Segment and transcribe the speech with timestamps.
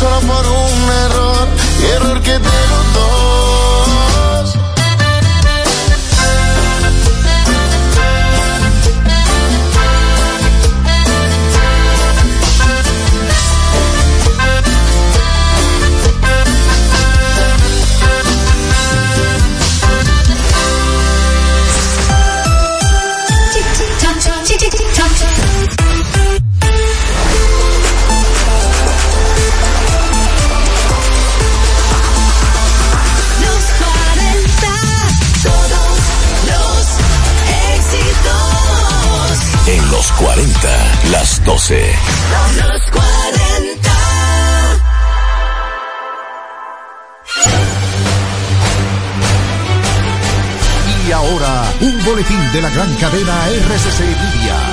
[0.00, 1.48] solo por un error,
[1.94, 2.94] error que te los
[52.20, 54.69] boletín de la gran cadena RCC Media.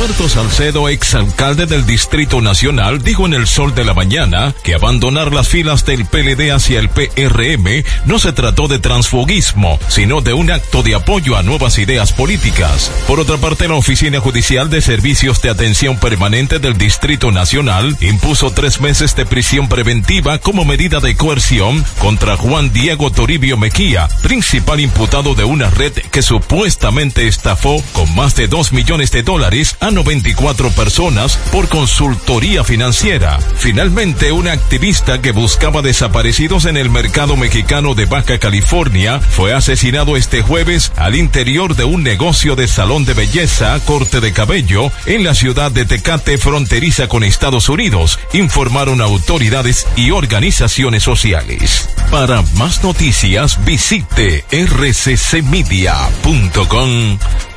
[0.00, 5.30] Roberto Salcedo, exalcalde del Distrito Nacional, dijo en el Sol de la Mañana que abandonar
[5.30, 10.50] las filas del PLD hacia el PRM no se trató de transfugismo, sino de un
[10.50, 12.90] acto de apoyo a nuevas ideas políticas.
[13.06, 18.52] Por otra parte, la Oficina Judicial de Servicios de Atención Permanente del Distrito Nacional impuso
[18.52, 24.80] tres meses de prisión preventiva como medida de coerción contra Juan Diego Toribio Mejía, principal
[24.80, 29.89] imputado de una red que supuestamente estafó con más de dos millones de dólares a
[29.90, 33.38] 94 personas por consultoría financiera.
[33.56, 40.16] Finalmente, un activista que buscaba desaparecidos en el mercado mexicano de Baja California fue asesinado
[40.16, 45.24] este jueves al interior de un negocio de salón de belleza, corte de cabello, en
[45.24, 51.88] la ciudad de Tecate fronteriza con Estados Unidos, informaron autoridades y organizaciones sociales.
[52.10, 55.90] Para más noticias visite rccmedia.com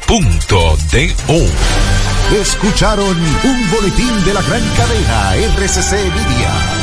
[0.08, 0.78] Punto
[1.28, 6.82] o Escucharon un boletín de la gran cadena RCC Media.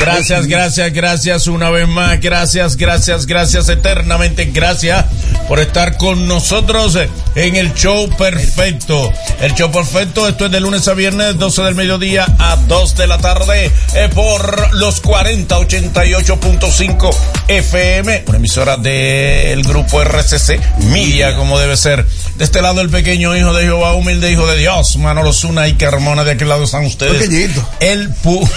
[0.00, 2.18] Gracias, gracias, gracias una vez más.
[2.20, 4.46] Gracias, gracias, gracias eternamente.
[4.46, 5.04] Gracias
[5.46, 6.96] por estar con nosotros
[7.34, 9.12] en el show perfecto.
[9.40, 13.06] El show perfecto, esto es de lunes a viernes, 12 del mediodía a 2 de
[13.06, 13.70] la tarde,
[14.14, 17.14] por los 4088.5
[17.48, 22.06] FM, una emisora del grupo RCC, Media, como debe ser.
[22.36, 25.74] De este lado, el pequeño hijo de Jehová, humilde hijo de Dios, Manolo Zuna y
[25.74, 27.28] Carmona, de aquel lado están ustedes.
[27.28, 27.68] Pequeñito.
[27.80, 28.48] El pu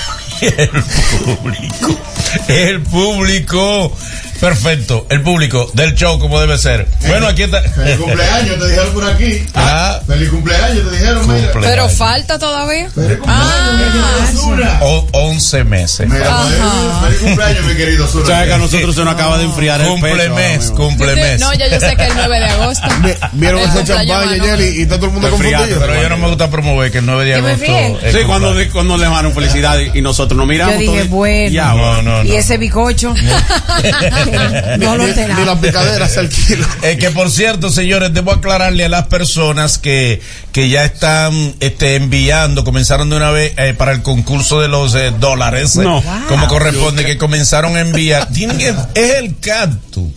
[0.58, 2.00] el público.
[2.48, 3.96] El público.
[4.44, 6.86] Perfecto, el público del show como debe ser.
[7.08, 7.62] Bueno, aquí está.
[7.62, 9.46] Feliz cumpleaños, te dijeron por aquí.
[9.56, 10.02] Ah.
[10.06, 11.52] Feliz cumpleaños, te dijeron, mira.
[11.62, 12.90] Pero falta todavía.
[12.90, 16.09] Feliz cumpleaños, mi querido O, 11 meses.
[16.09, 16.46] Mira,
[17.06, 18.28] feliz cumpleaños, mi querido Zura.
[18.28, 20.36] Sabes que a nosotros se nos acaba de enfriar el Cumple pecho.
[20.36, 21.40] mes, cumple mes.
[21.40, 22.88] No, ya yo sé que el 9 de agosto.
[23.32, 25.80] Vieron ese de ayer y, está todo el mundo confundido.
[25.80, 28.12] Pero yo no me gusta promover que el 9 de ¿Que me agosto.
[28.12, 30.74] Sí, cuando, cuando le dejaron felicidad y, y nosotros nos miramos.
[30.74, 31.50] Yo dije, bueno.
[31.50, 32.24] ya, No, no, no.
[32.26, 33.14] Y ese bicocho.
[34.80, 35.36] no lo Ni, tenía.
[35.38, 36.68] ni la picadera se alquila.
[36.82, 40.22] Eh, que por cierto, señores, debo aclararle a las personas que,
[40.52, 44.96] que ya están este, enviando, comenzaron de una vez eh, para el concurso de los
[44.96, 46.03] eh, dólares, eh, No.
[46.28, 48.28] como corresponde, que comenzaron a enviar.
[48.34, 50.12] Tienen que, es el cactus.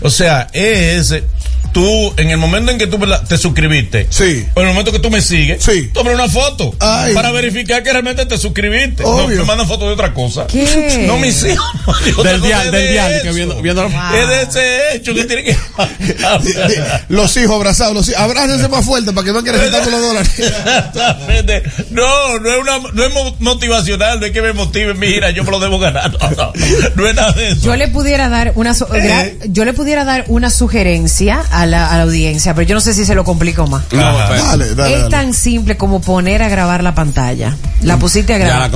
[0.00, 1.24] O sea, es eh,
[1.72, 2.98] tú, en el momento en que tú
[3.28, 4.46] te suscribiste, Sí.
[4.54, 5.90] o en el momento que tú me sigues, Sí.
[5.92, 7.14] toma una foto Ay.
[7.14, 9.02] para verificar que realmente te suscribiste.
[9.02, 10.46] No, me mandan fotos de otra cosa.
[10.46, 11.04] ¿Qué?
[11.06, 11.66] No, mis hijos.
[12.24, 13.22] Del dial, de del dial, eso.
[13.24, 15.56] que viendo, viendo Es de ese hecho que tiene que
[17.08, 18.20] Los hijos abrazados, los hijos.
[18.20, 20.32] Abrácense más fuerte para que vean que necesitamos los dólares.
[20.38, 21.62] Exactamente.
[21.90, 25.44] No, no es una, no es mo- motivacional, no es que me motive, mira, yo
[25.44, 26.12] me lo debo ganar.
[26.12, 26.52] No, no,
[26.94, 27.60] no es nada de eso.
[27.62, 31.96] Yo le pudiera dar una gra- yo le pudiera dar una sugerencia a la, a
[31.96, 33.82] la audiencia, pero yo no sé si se lo complico más.
[33.92, 35.10] No, pero- Dale, dale, es dale.
[35.10, 36.94] tan simple como poner a grabar la
[37.98, 38.54] pusiste a grabar.
[38.54, 38.70] Ya la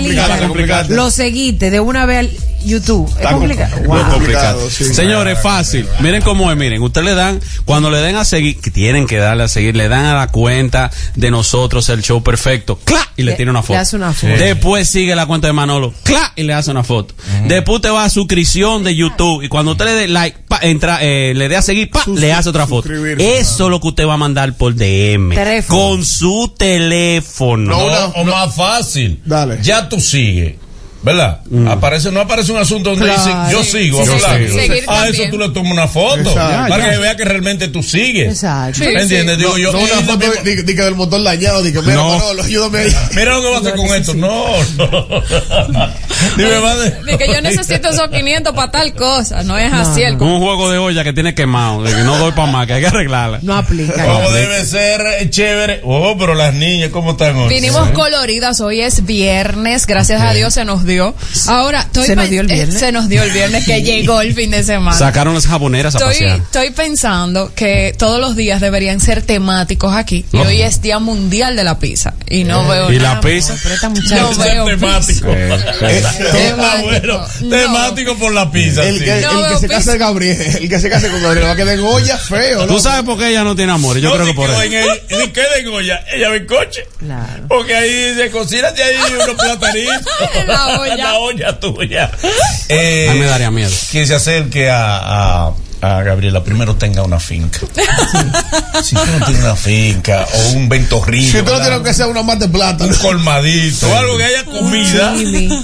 [0.00, 0.94] Instagram, la complicaste.
[0.94, 2.30] Lo seguiste de una vez al-
[2.62, 3.08] YouTube.
[3.18, 3.74] Es complicado.
[3.78, 4.12] compli- Wow.
[4.12, 4.70] complicado.
[4.70, 4.84] Sí.
[4.92, 5.86] Señores, fácil.
[6.00, 6.82] Miren cómo es, miren.
[6.82, 9.88] Ustedes le dan, cuando le den a seguir, que tienen que darle a seguir, le
[9.88, 12.78] dan a la cuenta de nosotros el show perfecto.
[12.84, 13.00] ¡Cla!
[13.16, 13.78] Y le Le- tiene una le foto.
[13.78, 14.34] hace una foto.
[14.34, 15.94] Después sigue la cuenta de Manolo.
[16.02, 16.32] ¡Cla!
[16.36, 17.14] Y le hace una foto.
[17.46, 19.42] Después usted va a suscripción de YouTube.
[19.42, 22.32] Y cuando usted le dé like, pa, entra, eh, le dé a seguir, pa, le
[22.32, 22.88] hace otra foto.
[23.18, 25.34] Eso es lo que usted va a mandar por DM.
[25.34, 25.80] Teléfono.
[25.80, 27.70] Con su teléfono.
[27.70, 29.20] No, No, o más fácil.
[29.24, 29.58] Dale.
[29.62, 30.54] Ya tú sigues.
[31.02, 31.40] ¿Verdad?
[31.68, 33.22] Aparece, no aparece un asunto donde Claro.
[33.24, 34.04] dice yo sigo.
[34.04, 34.10] Sí.
[34.52, 36.20] Seguir a eso tú le tomas una foto.
[36.20, 36.68] Exacto.
[36.68, 38.28] Para que vea que realmente tú sigues.
[38.34, 38.80] Exacto.
[38.84, 39.38] ¿Me entiendes?
[39.38, 39.72] Digo No, yo.
[39.72, 42.10] no y una foto de, de- de que del motor dañado, de que mira, No.
[42.18, 42.96] Manolo, ayúdame ahí.
[43.16, 44.14] Mira lo que va a hacer con esto.
[44.14, 45.06] No, no.
[46.36, 49.42] Dime, va de- De que yo necesito esos 500 para tal cosa.
[49.42, 52.32] No es así el Un juego de olla que tiene quemado, de que no doy
[52.32, 53.38] para más, que hay que arreglarla.
[53.42, 54.04] No aplica.
[54.04, 55.80] Como debe ser eh, chévere.
[55.82, 57.48] Oh, pero las niñas, ¿cómo están hoy?
[57.48, 60.89] Vinimos coloridas, hoy es viernes, gracias a Dios se nos dio.
[61.46, 62.78] Ahora, estoy ¿Se nos dio el eh, viernes?
[62.80, 64.96] se nos dio el viernes que llegó el fin de semana.
[64.96, 66.36] Sacaron las jaboneras a Estoy, pasear.
[66.38, 70.24] estoy pensando que todos los días deberían ser temáticos aquí.
[70.32, 70.42] Y No.
[70.44, 72.14] hoy es Día Mundial de la Pizza.
[72.28, 73.14] Y no veo ¿Y nada.
[73.14, 73.54] la pizza?
[73.62, 74.44] Pero esta No muchacha.
[74.44, 75.28] veo temático.
[75.30, 76.54] Eh, eh.
[76.58, 77.48] Ah, bueno, No.
[77.50, 78.84] temático por la pizza.
[78.84, 79.04] El sí.
[79.04, 79.78] que, No el que se pizza.
[79.84, 82.74] case Gabriel, el que se case con Gabriel va a quedar en olla feo, ¿Tú
[82.74, 82.80] ¿no?
[82.80, 83.98] sabes por qué ella no tiene amor?
[83.98, 84.60] Yo No, creo que por eso.
[84.60, 86.86] Ni queda en olla, ella va en coche.
[86.98, 87.44] Claro.
[87.48, 89.96] Porque ahí dice, cocínate ahí unos platanitos.
[90.80, 90.96] Olla.
[91.04, 92.10] La olla tuya.
[92.68, 93.70] Eh, A mí me daría miedo.
[93.92, 94.98] que se acerque a,
[95.48, 97.60] a, a Gabriela, primero tenga una finca.
[98.82, 101.38] si tú no tienes una finca o un ventorrillo.
[101.38, 105.14] Si tú no tienes que ser una de plata, un colmadito, algo que haya comida,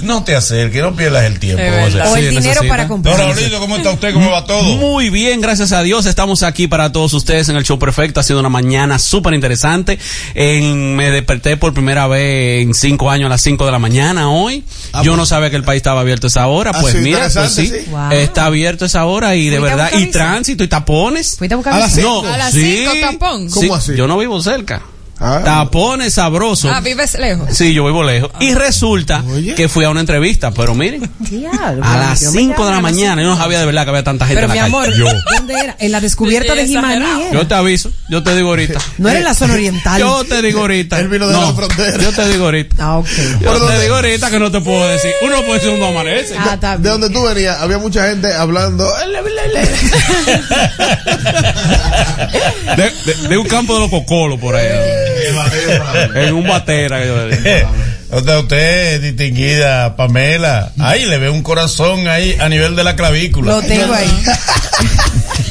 [0.03, 1.63] no te acerques, no pierdas el tiempo.
[1.63, 2.67] O Sí, el dinero necesita.
[2.67, 3.35] para Don comprar.
[3.59, 4.13] ¿cómo está usted?
[4.13, 4.63] ¿Cómo va todo?
[4.63, 6.05] Muy bien, gracias a Dios.
[6.05, 8.19] Estamos aquí para todos ustedes en el show perfecto.
[8.19, 9.97] Ha sido una mañana súper interesante.
[10.35, 14.29] En- me desperté por primera vez en cinco años a las cinco de la mañana
[14.29, 14.63] hoy.
[14.93, 15.17] Ah, Yo pues.
[15.17, 16.71] no sabía que el país estaba abierto a esa hora.
[16.73, 17.89] Ah, Pues mira, pues sí, sí.
[17.89, 18.11] Wow.
[18.11, 21.35] está abierto a esa hora y de ¿Fuiste a verdad, y tránsito y tapones.
[21.37, 22.07] Fuiste a buscar A las visa?
[22.07, 22.27] cinco.
[22.27, 22.85] A las sí.
[22.85, 23.49] cinco, tapón.
[23.49, 23.95] ¿Cómo así?
[23.95, 24.81] Yo no vivo cerca.
[25.19, 25.41] Ah.
[25.43, 26.71] Tapones sabrosos.
[26.73, 27.49] Ah, vives lejos.
[27.51, 28.29] Sí, yo vivo lejos.
[28.39, 29.55] Y resulta Oye.
[29.55, 32.81] que fui a una entrevista, pero miren, Diablo, a las yo me 5 de la
[32.81, 34.85] mañana, yo no sabía de verdad que había tanta gente Pero en mi la amor,
[34.91, 35.03] calle.
[35.37, 35.75] ¿dónde era?
[35.79, 37.05] En la descubierta de Jimaní.
[37.33, 38.79] Yo te aviso, yo te digo ahorita.
[38.97, 39.99] No era en la zona oriental.
[39.99, 40.99] Yo te digo ahorita.
[40.99, 41.97] Él vino de la frontera.
[42.03, 42.75] Yo te digo ahorita.
[42.79, 43.07] Ah, ok.
[43.07, 45.11] Yo Pero te digo ahorita que no te puedo decir.
[45.21, 46.35] Uno puede decir uno amanece.
[46.37, 48.87] Ah, está De donde tú venías, había mucha gente hablando.
[52.75, 54.67] De, de- de un campo de los cocolos por ahí.
[56.15, 57.01] En un batera.
[57.01, 57.69] que yo le digo.
[58.09, 62.95] O sea, usted, distinguida Pamela, ahí le ve un corazón ahí a nivel de la
[62.95, 63.55] clavícula.
[63.55, 64.23] Lo tengo ahí.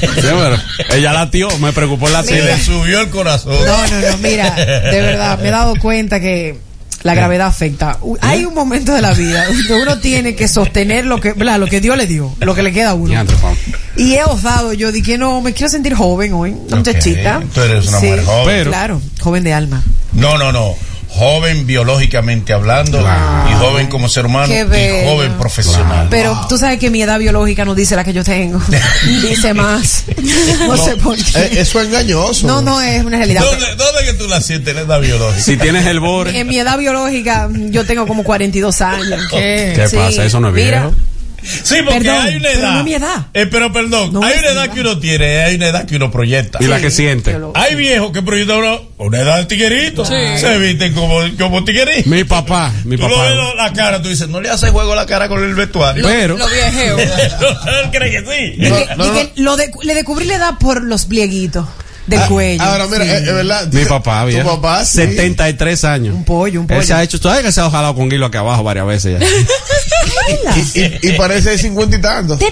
[0.01, 0.59] Sí, pero
[0.91, 3.57] ella latió, me preocupó la Se le subió el corazón.
[3.63, 6.57] No, no, no, mira, de verdad, me he dado cuenta que
[7.07, 7.99] la gravedad afecta.
[8.21, 11.59] Hay un momento de la vida donde uno tiene que sostener lo que, ¿verdad?
[11.59, 13.15] lo que Dios le dio, lo que le queda a uno.
[13.97, 17.43] Y he osado, yo dije, no, me quiero sentir joven hoy, una Ok, muchachita.
[17.55, 18.45] tú eres una mujer joven.
[18.47, 19.83] Pero- Claro, joven de alma.
[20.13, 20.75] No, no, no.
[21.17, 26.09] Joven biológicamente hablando y joven como ser humano y joven profesional.
[26.11, 28.61] Pero tú sabes que mi edad biológica no dice la que yo tengo.
[29.23, 30.05] dice más.
[30.67, 31.23] No, sé por Eh,
[31.53, 31.61] qué.
[31.61, 32.47] eso es engañoso.
[32.47, 33.43] No, no es una realidad.
[33.43, 35.43] ¿Dónde, ¿Dónde que tú la sientes en la edad biológica?
[35.43, 36.39] Si tienes el borde.
[36.39, 39.21] En mi edad biológica, yo tengo como 42 años.
[39.31, 39.73] ¿Qué?
[39.75, 40.25] ¿Qué Sí, pasa?
[40.25, 40.95] Eso no es mira, viejo.
[41.47, 42.73] Sí, porque Perdón, hay una pero edad.
[42.73, 43.27] no es mi edad.
[43.35, 44.75] Eh, pero perdón, No hay una mi edad edad.
[44.75, 46.59] que uno tiene, hay una edad que uno proyecta.
[46.61, 47.39] Y la que Sí, siente.
[47.39, 50.05] lo- Hay viejos que proyectan uno, una edad de tiguerito.
[50.05, 52.09] Se visten como, como tiguerito.
[52.09, 53.29] Mi papá, mi Tú lo papá.
[53.29, 56.05] ves la cara, tú dices, no le haces juego la cara con el vestuario.
[56.07, 56.99] Pero, Lo viejeo.
[56.99, 58.69] Él cree que sí.
[58.69, 59.15] No, no, y no.
[59.15, 61.67] que lo de- le descubrí la edad por los plieguitos
[62.07, 62.63] del Ah, cuello.
[62.63, 63.11] Ahora, mira, Sí.
[63.11, 63.73] es, es verdad.
[63.73, 64.61] mi papá, Tu viejo.
[64.61, 64.99] papá, sí.
[64.99, 66.15] 73 años.
[66.15, 66.81] Un pollo, un pollo.
[66.81, 68.87] Él se ha hecho, tú sabes que se ha jalado con hilo aquí abajo varias
[68.87, 69.27] veces ya.
[70.75, 72.39] Y, y, y parece cincuenta y tantos.
[72.39, 72.49] ¿Te?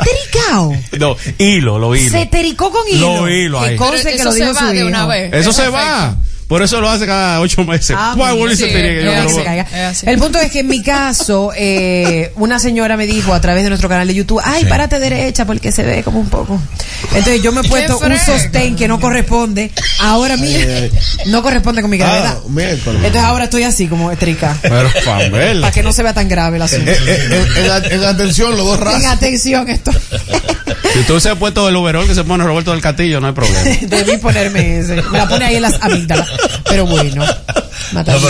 [0.99, 2.11] No, hilo, lo hilo.
[2.19, 3.21] Se tericó con hilo.
[3.21, 3.77] Lo hilo ahí.
[3.79, 5.33] Pero que eso lo se dijo va de una vez.
[5.33, 5.87] Eso se Perfecto.
[5.87, 6.17] va.
[6.49, 7.97] Por eso lo hace cada ocho meses.
[7.99, 8.15] Ah,
[8.55, 9.67] se tiene que yo- se caiga.
[10.07, 13.71] El punto es que en mi caso, eh, una señora me dijo a través de
[13.71, 16.61] nuestro canal de YouTube, ay, párate derecha porque se ve como un poco.
[17.15, 19.71] Entonces yo me he puesto un sostén que no corresponde,
[20.01, 20.65] ahora mismo,
[21.27, 22.39] no corresponde con mi gravedad.
[22.41, 22.97] Ah, miércoles.
[23.05, 26.63] Entonces ahora estoy así como estrica, Pero, para que no se vea tan grave el
[26.63, 26.91] asunto.
[26.91, 29.05] Eh, eh, en, en- en atención, los dos En razas.
[29.07, 29.93] atención esto.
[30.93, 33.33] Si tú se ha puesto el overall que se pone Roberto del Castillo, no hay
[33.33, 33.61] problema.
[33.83, 34.97] Debí ponerme ese.
[35.03, 36.29] Me la pone ahí en las amígdalas.
[36.69, 37.25] Pero bueno.
[37.93, 38.21] Mata No,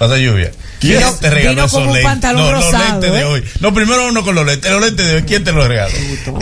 [0.00, 0.50] mata lluvia.
[0.80, 2.04] ¿Quién Vino- te regaló vino esos lentes?
[2.04, 3.24] pantalón No, los rosado, lentes de ¿eh?
[3.24, 3.44] hoy.
[3.60, 4.70] No, primero uno con los lentes.
[4.70, 5.92] Los lentes de hoy, ¿quién te los regaló?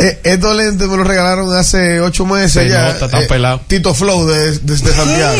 [0.00, 2.93] Eh, estos lentes me los regalaron hace ocho meses Se ya.
[2.95, 3.61] nota, tan eh, pelado.
[3.69, 5.37] Tito Flow de, de, de Santiago.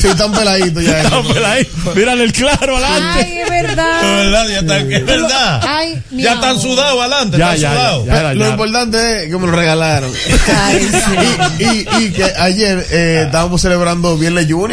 [0.00, 1.04] Sí, tan peladito ya.
[1.94, 3.20] Mírale el claro adelante.
[3.24, 4.02] Ay, es Es verdad.
[4.02, 5.60] verdad, ya está, es verdad.
[5.68, 8.06] Ay, ya están sudados adelante, Ya, están ya, sudados.
[8.06, 8.34] ya, ya.
[8.34, 10.12] Lo importante es que me lo regalaron.
[10.56, 11.58] Ay, sí.
[11.58, 14.71] y, y, y que ayer eh, estábamos celebrando Viernes Junior.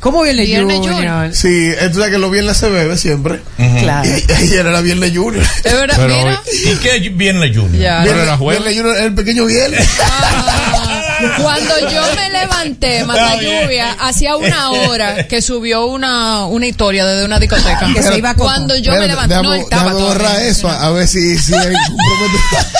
[0.00, 1.34] ¿Cómo viene Viernes Junior?
[1.34, 3.40] Sí, tú sabes que los viernes se bebe siempre.
[3.56, 4.06] Claro.
[4.28, 5.42] Y ayer era Viernes Junior.
[5.64, 6.42] Es verdad, Pero mira.
[6.52, 7.76] ¿Y qué viene Junior?
[7.82, 8.04] Ya.
[8.04, 8.62] Era jueves.
[8.64, 9.88] Viernes Junior es el pequeño viernes.
[10.02, 10.93] Ah,
[11.40, 13.36] cuando yo me levanté, Mata.
[13.36, 17.88] Lluvia, hacía una hora que subió una, una historia desde una discoteca.
[17.94, 18.44] Que se iba a Coto.
[18.44, 21.74] Cuando yo me levanté, no estaba déjame borrar eso, a, a ver si, si hay.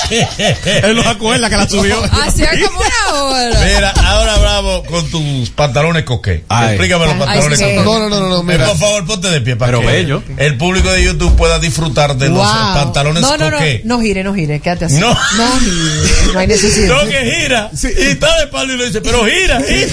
[0.83, 2.01] Él los acuerda que la subió.
[2.03, 3.59] Hacía como una hora.
[3.65, 6.43] Mira, ahora bravo con tus pantalones coqué.
[6.49, 6.69] Ay.
[6.69, 7.65] Explícame los Ay, pantalones sí.
[7.65, 7.75] coqué.
[7.83, 8.65] No, no, no, no, no, Eh, mira.
[8.67, 10.23] por favor, ponte de pie para Pero que bello.
[10.37, 13.81] el público de YouTube pueda disfrutar de los pantalones no, no, no, coqué.
[13.85, 14.95] no gire, no gire, quédate así.
[14.95, 15.09] No.
[15.09, 17.03] no gire, no hay necesidad.
[17.03, 17.69] No, que gira.
[17.83, 19.87] Y está de espalda y le dice, pero gira, gira.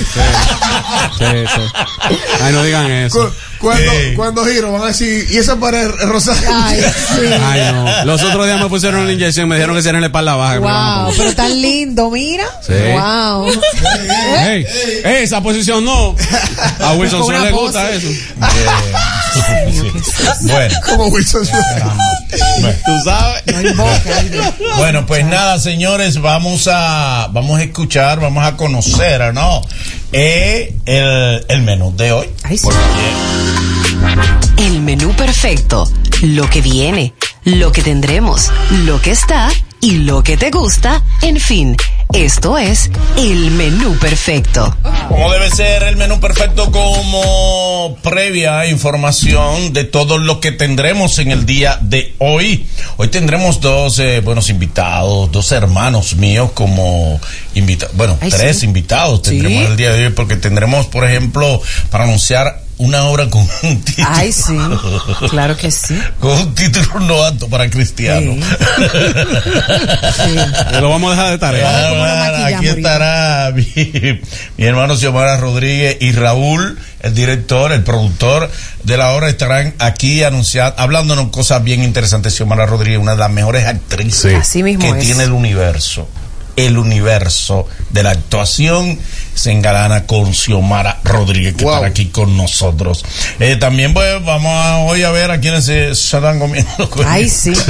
[1.18, 1.62] Sí, sí.
[2.42, 3.34] Ay, no digan eso.
[3.62, 4.14] Cu- Cuando, Sí.
[4.16, 6.38] cuando giro van a decir, ¿y esa pared rosada?
[6.66, 6.80] Ay,
[7.14, 7.26] sí.
[7.44, 8.04] Ay, no.
[8.06, 10.58] Los otros días me pusieron una inyección, me dijeron que era en la espalda baja.
[11.06, 12.44] Wow, pero tan lindo, mira.
[12.66, 12.72] Sí.
[12.92, 13.48] Wow.
[14.48, 14.66] Ey,
[15.04, 16.16] ey, esa posición no.
[16.80, 18.08] A Wilson una le gusta eso.
[20.42, 21.64] Bueno, Como Wilson Smith.
[22.84, 23.42] Tú sabes.
[23.46, 24.54] No hay boca.
[24.78, 29.62] bueno, pues nada, señores, vamos a vamos a escuchar, vamos a conocer, ¿no?
[30.12, 32.26] Eh, el, el menú de hoy.
[32.42, 32.68] Ay, sí.
[34.58, 35.90] El menú perfecto,
[36.22, 37.14] lo que viene,
[37.44, 38.50] lo que tendremos,
[38.84, 39.48] lo que está
[39.82, 41.76] y lo que te gusta, en fin,
[42.14, 44.76] esto es el menú perfecto.
[45.08, 51.32] Como debe ser el menú perfecto como previa información de todo lo que tendremos en
[51.32, 52.64] el día de hoy.
[52.96, 57.20] Hoy tendremos dos eh, buenos invitados, dos hermanos míos como
[57.56, 58.66] invitados, bueno, Ay, tres sí.
[58.66, 59.70] invitados tendremos Sí.
[59.72, 61.60] el día de hoy porque tendremos, por ejemplo,
[61.90, 64.08] para anunciar una obra con un título.
[64.10, 64.56] Ay, sí.
[65.30, 65.98] Claro que sí.
[66.20, 68.34] Con un título no apto para cristiano.
[70.16, 70.36] Sí.
[70.80, 71.90] Lo vamos a dejar de tarea.
[71.90, 73.66] Vamos a Ah, aquí estará mi,
[74.56, 78.50] mi hermano Xiomara Rodríguez y Raúl, el director, el productor
[78.84, 82.34] de la obra, estarán aquí anunciando, hablándonos cosas bien interesantes.
[82.34, 85.04] Xiomara Rodríguez, una de las mejores actrices Así mismo que es.
[85.04, 86.08] tiene el universo.
[86.56, 88.98] El universo de la actuación
[89.34, 91.72] se engalana con Xiomara Rodríguez, que Wow.
[91.74, 93.04] estará aquí con nosotros.
[93.40, 96.90] Eh, también pues, vamos a, hoy a ver a quienes se, se están comiendo.
[96.90, 97.52] con- Ay, sí.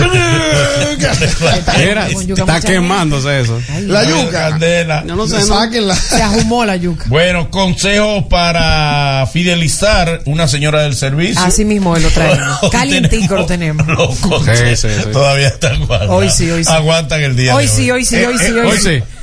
[2.36, 3.60] Está quemándose eso.
[3.72, 4.50] Ay, La yuca.
[4.50, 5.04] Candela.
[5.06, 5.46] Yo no sé, ¿no?
[5.46, 5.94] Sáquenla.
[5.94, 7.04] Se ahumó la yuca.
[7.08, 11.40] Bueno, consejos para fidelizar una señora del servicio.
[11.42, 12.58] Así mismo lo traemos.
[12.62, 13.86] Hoy Calientico lo tenemos.
[13.86, 15.10] Los Sí, sí, sí.
[15.12, 16.14] Todavía están aguantando.
[16.14, 16.70] Hoy sí, hoy sí.
[16.72, 18.71] Aguantan el día Hoy de sí, hoy sí, hoy sí, Eh, hoy Hoy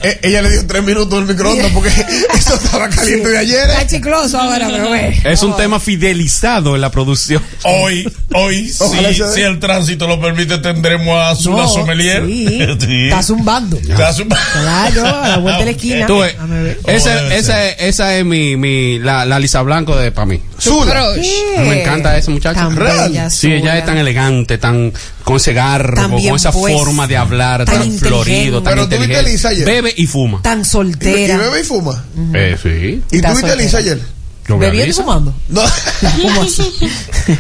[0.02, 1.90] Eh, ella le dio tres minutos al microondas porque
[2.34, 3.70] esto estaba caliente de ayer.
[3.70, 5.20] Está chicloso ahora, pero ve.
[5.26, 7.44] Es un tema fidelizado en la producción.
[7.64, 12.26] Hoy, hoy, Ojalá sí, si el tránsito lo permite, tendremos a Zula No, Sommelier.
[12.26, 12.46] Sí.
[12.80, 13.06] Sí.
[13.06, 13.78] Está zumbando.
[13.78, 16.06] Está zum- Claro, a la vuelta de la esquina.
[16.08, 16.22] Tú.
[16.40, 16.56] ¿Cómo
[16.88, 20.40] ese, debe ese, esa es mi, mi, la, la Lisa Blanco de para mí.
[20.60, 21.12] Zula.
[21.58, 22.62] Me encanta esa muchacha.
[22.62, 23.10] Tan Real.
[23.10, 24.94] bella, Sí, ella es tan elegante, tan
[25.30, 28.08] con ese garbo, con esa puesta, forma de hablar, tan tan, inteligente.
[28.08, 29.32] florido, tan Pero tú viste a inteligente.
[29.32, 29.66] Lisa ayer.
[29.66, 30.42] Bebe y fuma.
[30.42, 31.38] Tan Y, y soltera.
[31.38, 32.04] bebe y fuma.
[32.34, 33.02] Eh, sí.
[33.12, 33.96] ¿Y Está tú viste a Lisa soltera.
[33.96, 34.19] ayer?
[34.58, 35.34] Bebiendo y fumando.
[35.50, 35.62] No.
[36.22, 36.64] ¿Cómo así?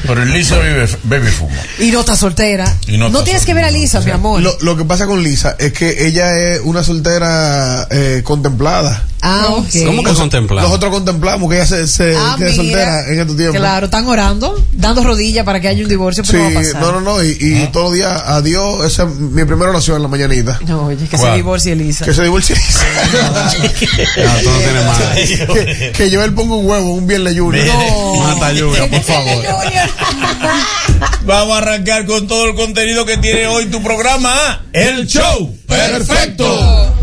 [0.05, 1.55] Pero Lisa vive, bebe y fuma.
[1.79, 2.77] Y no está soltera.
[2.87, 4.41] Y no no está tienes que ver a Lisa, o sea, mi amor.
[4.41, 9.05] Lo, lo que pasa con Lisa es que ella es una soltera eh, contemplada.
[9.21, 9.67] ah, ok.
[9.85, 10.67] ¿Cómo que contemplado?
[10.67, 12.55] Nosotros contemplamos que ella se, se Ah, quede mira.
[12.63, 13.57] soltera en estos tiempos.
[13.57, 16.81] Claro, están orando, dando rodillas para que haya un divorcio, Sí, no va a pasar.
[16.81, 17.23] no, no, no.
[17.23, 17.71] Y, y Ah.
[17.71, 18.85] todos los días, adiós.
[18.85, 20.59] Esa es mi primera oración en la mañanita.
[20.67, 21.31] No, oye, que ¿Cuál?
[21.31, 22.05] se divorcie Lisa.
[22.05, 22.85] Que se divorcie Lisa.
[23.89, 25.47] No, tú no tienes madre.
[25.53, 27.65] que, que yo él ponga un huevo un viernes junior.
[27.65, 28.15] No.
[28.15, 29.43] Mata lluvia, por favor.
[31.23, 36.93] Vamos a arrancar con todo el contenido que tiene hoy tu programa, El Show Perfecto.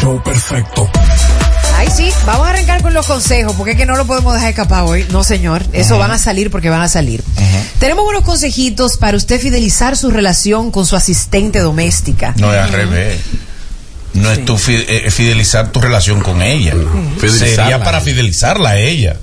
[0.00, 0.90] Show perfecto.
[1.96, 4.84] Sí, vamos a arrancar con los consejos, porque es que no lo podemos dejar escapar
[4.84, 5.04] hoy.
[5.10, 7.22] No, señor, eso van a salir porque van a salir.
[7.78, 12.32] Tenemos unos consejitos para usted fidelizar su relación con su asistente doméstica.
[12.38, 13.18] No es al revés.
[14.14, 16.74] No es tu fi- eh, fidelizar tu relación con ella.
[17.20, 19.16] Sería para fidelizarla a ella.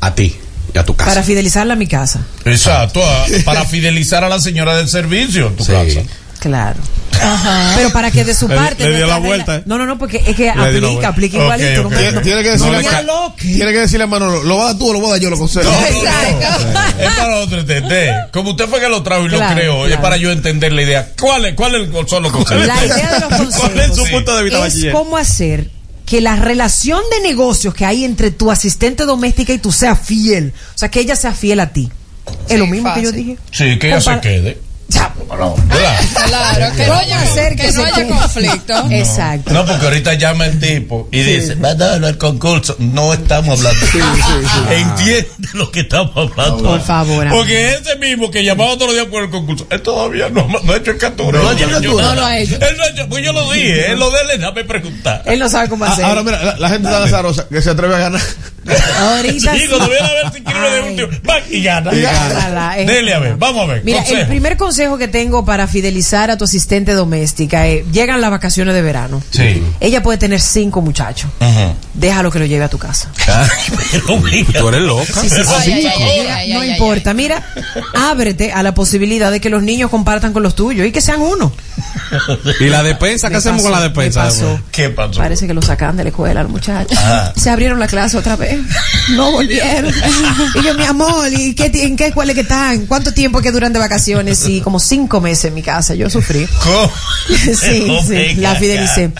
[0.00, 0.36] A ti
[0.74, 1.10] y a tu casa.
[1.10, 2.20] Para fidelizarla a mi casa.
[2.44, 5.72] Exacto, a- para fidelizar a la señora del servicio en tu Sí.
[5.72, 6.00] casa.
[6.44, 6.78] Claro.
[7.76, 8.84] Pero para que de su Le- parte.
[8.86, 9.62] le dio no la vuelta, ¿eh?
[9.64, 11.84] No, no, no, porque es que aplica, aplica igualito.
[11.84, 13.34] no- Tiene- no- que no decirle me a-.
[13.38, 15.20] Tiene que decirle a Manolo, ¿lo vas a dar tú o lo voy a dar
[15.20, 15.30] yo?
[15.30, 15.70] Lo concedo.
[16.98, 18.30] Es para otro TT.
[18.32, 20.82] Como usted fue que lo trajo y Claro, lo creó, es para yo entender la
[20.82, 21.08] idea.
[21.18, 22.64] ¿Cuál es, cuál es el solo concepto?
[22.66, 25.70] La idea de los consejos ¿Cuál es su punto de vista, es cómo hacer
[26.04, 30.52] que la relación de negocios que hay entre tu asistente doméstica y tú sea fiel.
[30.74, 31.90] O sea, que ella sea fiel a ti.
[32.48, 33.38] Es lo mismo que yo dije.
[33.50, 34.58] Sí, que ella se quede.
[34.90, 35.56] No.
[36.26, 38.86] Claro, que no ¿Cómo haya, que no conflicto.
[38.90, 39.52] Exacto.
[39.52, 41.30] No, porque ahorita llama el tipo y Sí.
[41.40, 42.76] dice, Manolo, el concurso.
[42.78, 43.86] No estamos hablando.
[44.70, 46.62] Entiende lo que estamos hablando.
[46.62, 47.28] Por favor.
[47.30, 50.72] Porque ese mismo que llamaba todos los días por el concurso, él todavía no, no
[50.72, 51.38] ha hecho el captura.
[51.40, 51.52] No.
[51.52, 52.54] No lo ha hecho.
[52.54, 55.22] Él no ha hecho, pues yo lo dije, él lo de él, déjame preguntar.
[55.26, 56.04] Él no sabe cómo Ah, hacer.
[56.04, 58.20] Ahora mira, la, la gente está azarosa que se atreve a ganar.
[58.98, 59.66] Ahorita Sí, sí.
[59.68, 61.90] cuando viene a ver si quiere de último, va y gana.
[62.78, 62.86] Eh.
[62.86, 63.84] Dele a ver, vamos a ver.
[63.84, 68.30] Mira, el primer consejo que tengo para fidelizar a tu asistente doméstica es, llegan las
[68.30, 69.22] vacaciones de verano.
[69.30, 69.62] Sí.
[69.80, 71.30] Ella puede tener cinco muchachos.
[71.40, 71.74] Ujú.
[71.94, 73.10] Déjalo que lo lleve a tu casa.
[73.28, 74.44] Ay.
[74.58, 75.20] Tú eres loca.
[75.20, 75.52] Sí, sí, sí.
[75.54, 77.14] Ay, ay, ay, ay, Mira, ay, no ay, importa.
[77.14, 77.42] Mira,
[77.94, 81.20] ábrete a la posibilidad de que los niños compartan con los tuyos y que sean
[81.20, 81.52] uno.
[82.60, 83.28] ¿Y la despensa?
[83.30, 84.24] ¿Qué hacemos con la despensa?
[84.24, 84.60] pasó.
[84.70, 85.18] ¿Qué pasó?
[85.18, 86.96] Parece que lo sacan de la escuela los muchachos.
[87.00, 87.32] Ah.
[87.36, 88.58] Se abrieron la clase otra vez.
[89.10, 89.92] No volvieron.
[90.54, 92.86] Y yo, mi amor, ¿y qué, en qué escuela que están?
[92.86, 94.38] ¿Cuánto tiempo que duran de vacaciones?
[94.38, 95.94] Sí, como cinco meses en mi casa.
[95.94, 96.46] Yo sufrí.
[96.62, 96.92] ¿Cómo?
[97.54, 99.10] Sí, Oh, sí, la fidelicé.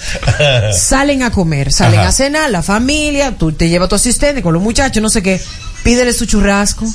[0.73, 2.08] Salen a comer, salen Ajá.
[2.08, 5.23] a cenar, la familia, tú te llevas a tu asistente con los muchachos, no sé
[5.23, 5.40] qué.
[5.82, 6.87] Pídele su churrasco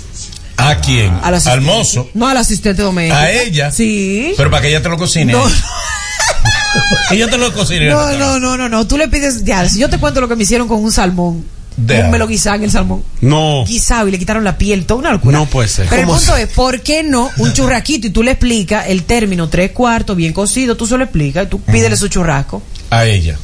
[0.60, 1.14] ¿A quién?
[1.24, 2.10] al mozo.
[2.14, 3.18] No, al asistente doméstico.
[3.18, 3.72] ¿A ella?
[3.72, 4.34] Sí.
[4.38, 5.32] Pero para que ella te lo cocine.
[5.32, 5.44] No,
[7.12, 7.90] ella te lo cocine.
[7.90, 8.88] no, no, no, no, no.
[8.88, 11.46] Tú le pides, ya, si yo te cuento lo que me hicieron con un salmón.
[11.78, 12.10] Deja.
[12.10, 13.04] Me lo guisaban el salmón.
[13.22, 13.64] No.
[13.66, 15.38] Guisado y le quitaron la piel, toda una locura.
[15.38, 15.88] No puede ser.
[15.88, 19.04] Pero el ¿Cómo punto es, ¿por qué no un churraquito y tú le explicas el
[19.04, 22.62] término tres cuartos, bien cocido, tú se lo explicas y tú pídele su churrasco?
[22.90, 23.38] A ella.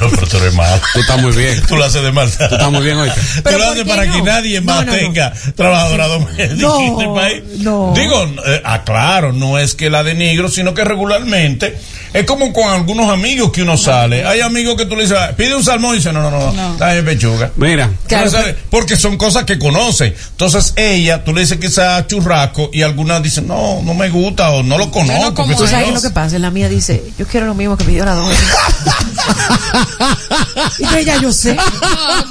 [0.00, 0.80] No, pero tú eres malo.
[0.92, 1.60] Tú estás muy bien.
[1.66, 2.48] Tú lo haces de maldad.
[2.48, 3.20] Tú estás muy bien, oíste.
[3.20, 4.12] Tú Pero lo ¿por haces para no?
[4.14, 4.98] que nadie No, más no, no.
[4.98, 7.42] tenga trabajadora doméstica No, en este país.
[7.58, 7.92] no.
[7.96, 11.76] Digo, eh, aclaro, no es que la denigro, sino que regularmente
[12.12, 14.24] es como con algunos amigos que uno sale.
[14.24, 16.52] Hay amigos que tú le dices, "Ah, pide un salmón y dice, no, no, no,
[16.52, 16.72] No.
[16.74, 17.50] está bien pechuga.
[17.56, 17.90] Mira.
[18.06, 20.14] Claro, No sabe, porque son cosas que conocen.
[20.30, 24.50] Entonces ella, tú le dices que sea churrasco y algunas dicen, no, no me gusta
[24.50, 25.34] o no lo conozco.
[25.34, 25.92] como ¿Tú sabes yo.
[25.92, 26.38] qué es lo que pasa?
[26.38, 28.36] La mía dice, yo quiero lo mismo que pidió la doña.
[30.78, 31.56] y yo, ya yo sé.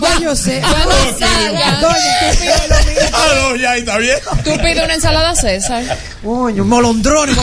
[0.02, 0.62] Ya yo sé.
[0.62, 2.94] Cuando salgan, Doña, tú pides lo mismo.
[3.24, 4.18] Ah, no, ya está bien.
[4.44, 5.84] tú pides una ensalada César.
[6.24, 7.36] Coño, molondrones.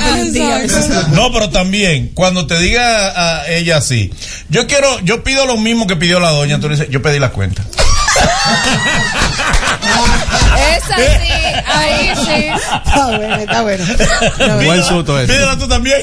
[1.13, 4.13] No, pero también, cuando te diga a ella así,
[4.49, 7.19] yo quiero, yo pido lo mismo que pidió la doña, tú le dices, yo pedí
[7.19, 7.63] la cuenta.
[10.77, 11.33] Esa sí,
[11.67, 12.47] ahí sí.
[12.87, 13.85] Está bueno, está bueno.
[13.85, 14.65] Está bueno.
[14.65, 15.33] Buen susto ese.
[15.33, 15.99] Pídela tú también.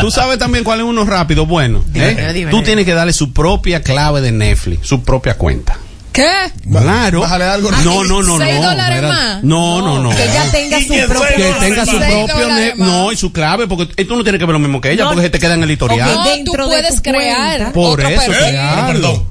[0.00, 1.82] Tú sabes también cuál es uno rápido, bueno.
[1.86, 2.32] Dime, ¿eh?
[2.32, 2.66] dime, Tú dime.
[2.66, 5.76] tienes que darle su propia clave de Netflix, su propia cuenta.
[6.12, 6.30] ¿Qué?
[6.70, 7.22] Claro.
[7.22, 7.72] Bájale algo.
[7.72, 8.38] No, no, no, no.
[8.38, 9.08] ¿Seis dólares espera.
[9.12, 9.42] más?
[9.42, 10.10] No, no, no.
[10.10, 11.36] Que ella tenga su que propio.
[11.36, 14.60] Que tenga su propio no y su clave porque tú no tienes que ver lo
[14.60, 15.08] mismo que ella No.
[15.10, 16.24] porque se te queda en el historial Ok.
[16.24, 17.72] No, tú puedes crear.
[17.72, 18.92] por eso crearlo.
[18.92, 19.28] perdón,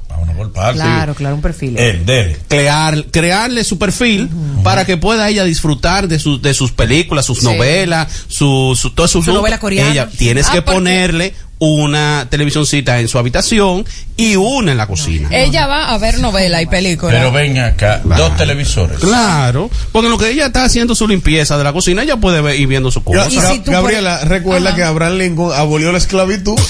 [0.52, 0.74] partes.
[0.82, 1.76] Claro, claro, un perfil.
[1.78, 2.36] Eh, dele.
[2.48, 4.28] crear crearle su perfil
[4.62, 7.44] para que pueda ella disfrutar de sus de sus películas sus Sí.
[7.44, 9.90] novelas su, su todo su, Su novela coreana.
[9.90, 13.84] ella tienes Ah, que ponerle una televisioncita en su habitación
[14.16, 17.12] y una en la cocina Ella va a ver novela y película.
[17.12, 18.98] Pero ven acá, dos televisores.
[18.98, 22.40] Claro, porque en lo que ella está haciendo su limpieza de la cocina, ella puede
[22.40, 23.26] ver, ir viendo su cosa.
[23.28, 26.58] Y si Gabriela, recuerda que Abraham Lincoln abolió la esclavitud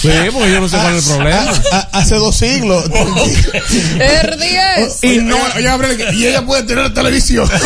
[0.00, 1.50] Sí, porque yo no sé cuál es el problema.
[1.72, 2.84] a- hace dos siglos.
[2.90, 5.04] 10.
[5.04, 5.36] y no,
[6.12, 7.48] y ella puede tener televisión.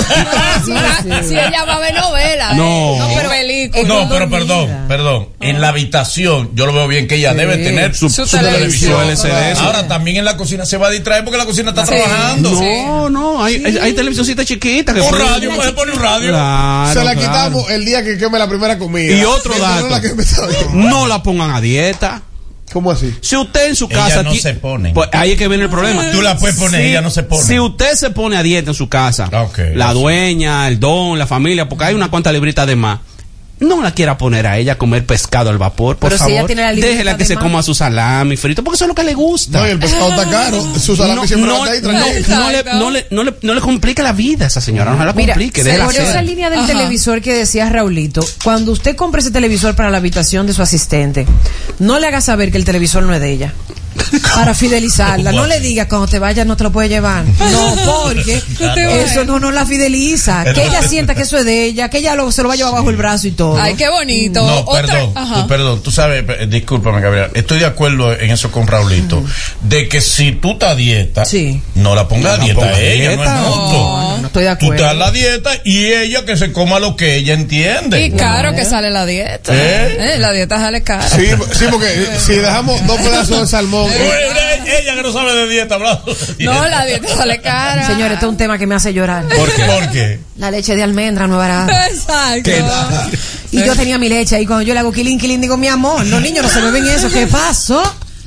[0.64, 2.52] Si, la- si ella va a ver novela.
[2.54, 2.94] No.
[2.94, 3.84] eh, no pero- película.
[3.88, 5.28] No, pero perdón, perdón.
[5.40, 8.98] En la habitación, yo lo veo bien que ella debe tener su, Su su televisión.
[9.00, 9.30] televisión.
[9.30, 9.58] LCD.
[9.60, 11.92] Ahora también en la cocina se va a distraer porque la cocina está Sí.
[11.92, 12.50] trabajando.
[12.50, 16.28] No, no, hay, hay, hay televisioncitas chiquitas que Un radio, puede poner un radio.
[16.30, 17.20] Claro, Se la claro.
[17.20, 19.14] quitamos el día que queme la primera comida.
[19.14, 19.88] Y otro dato.
[20.72, 21.16] no la.
[21.16, 22.22] No pongan a dieta.
[22.72, 23.12] ¿Cómo así?
[23.20, 24.22] Si usted en su Ella casa.
[24.22, 24.92] no se pone.
[24.92, 26.08] Pues ahí es que viene el problema.
[26.12, 27.42] Tú la puedes poner, Si- ella no se pone.
[27.42, 29.28] Si usted se pone a dieta en su casa,
[29.74, 33.00] la dueña, el don, la familia, porque hay una cuanta librita de más.
[33.60, 36.32] No la quiera poner a ella a comer pescado al vapor, por Pero si favor.
[36.38, 39.04] ella tiene la Déjela que se coma su salami frito, porque eso es lo que
[39.04, 39.60] le gusta.
[39.60, 40.78] No, y el pescado está caro.
[40.78, 43.60] Su salami No, siempre no, ahí no, no le, no, le, no, le, no le
[43.60, 46.60] complique la vida a esa señora, no la Mira, complique, déjela por esa línea del
[46.60, 46.68] Ajá.
[46.68, 51.26] televisor que decías Raulito, cuando usted compre ese televisor para la habitación de su asistente,
[51.78, 53.52] no le haga saber que el televisor no es de ella.
[54.34, 55.32] Para fidelizarla.
[55.32, 57.24] No le digas cuando te vayas no te lo puedes llevar.
[57.50, 57.74] No,
[58.04, 58.40] porque
[59.04, 60.44] eso no nos la fideliza.
[60.54, 62.56] Que ella sienta que eso es de ella, que ella lo- se lo va a
[62.56, 63.60] llevar bajo el brazo y todo.
[63.60, 64.46] Ay, qué bonito.
[64.46, 68.66] No, Otra- perdón, tú, perdón, tú sabes, discúlpame, Gabriel, estoy de acuerdo en eso con
[68.66, 69.22] Raulito,
[69.62, 71.24] de que si tú estás a dieta,
[71.74, 73.24] no la pongas a No dieta ponga a ella, dieta.
[73.24, 73.72] no es justo.
[73.72, 74.74] No, no estoy de Tú acuerdo.
[74.74, 78.04] estás a la dieta y ella que se coma lo que ella entiende.
[78.04, 79.52] Y caro que sale la dieta.
[79.54, 80.14] ¿Eh?
[80.14, 81.08] Eh, La dieta sale cara.
[81.08, 81.26] Sí,
[81.58, 83.79] sí, porque si dejamos dos pedazos de salmón.
[83.88, 86.16] Ella que no sabe de dieta, hablando.
[86.38, 87.86] No, la dieta sale cara.
[87.86, 89.24] Señores, este es un tema que me hace llorar.
[89.28, 89.64] ¿Por qué?
[89.64, 90.20] ¿Por qué?
[90.36, 91.86] La leche de almendra no es barata.
[91.88, 92.50] Exacto.
[93.52, 96.04] Y yo tenía mi leche ahí cuando yo le hago kilín, kilín, digo, mi amor,
[96.06, 97.82] los niños no se beben eso, ¿qué pasó?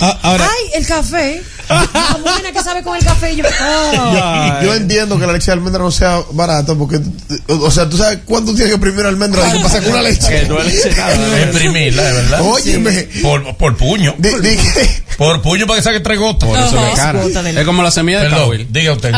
[0.06, 1.42] Ah, ahora, Ay, el café.
[1.70, 3.34] La buena que sabe con el café.
[3.34, 4.60] Y yo, oh.
[4.64, 7.00] yo entiendo que la leche de almendra no sea barata porque,
[7.48, 10.28] o sea, tú sabes cuánto tienes que oprimir almendra y que pasa con una leche.
[10.42, 11.42] Que no es leche nada.
[11.44, 12.42] Exprimirla, de verdad.
[12.42, 12.92] Óyeme.
[13.22, 14.14] Por, por puño.
[14.22, 16.50] Que- Por puño para que saque tres gotas.
[16.50, 17.22] Por eso es cara.
[17.24, 19.14] Es como la semilla de Perdón, diga usted.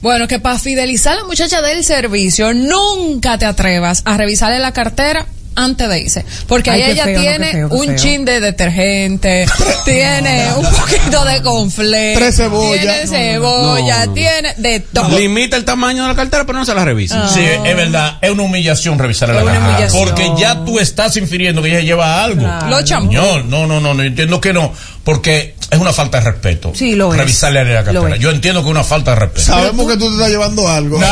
[0.00, 4.72] Bueno, que para fidelizar a la muchacha del servicio, nunca te atrevas a revisarle la
[4.72, 6.24] cartera antes de irse.
[6.46, 9.46] Porque Ay, ahí ella feo, no, qué tiene feo, qué un chin de detergente,
[9.84, 12.80] tiene un poquito de confle, Tres cebollas.
[12.80, 14.12] tiene No, cebolla, no, no.
[14.14, 15.18] tiene de todo.
[15.18, 17.28] Limita el tamaño de la cartera, pero no se la revisa.
[17.28, 20.04] Sí, es verdad, es una humillación revisarle Es la humillación.
[20.04, 22.46] Porque ya tú estás infiriendo que ella lleva algo.
[22.68, 23.14] Los champús.
[23.14, 24.72] Señor, no, no, no, no, entiendo que no.
[25.04, 26.72] Porque es una falta de respeto.
[26.74, 27.18] Sí, lo es.
[27.18, 28.16] Revisarle la Lo cartera.
[28.16, 29.46] Yo entiendo que es una falta de respeto.
[29.46, 31.00] sabemos que tú te estás llevando algo.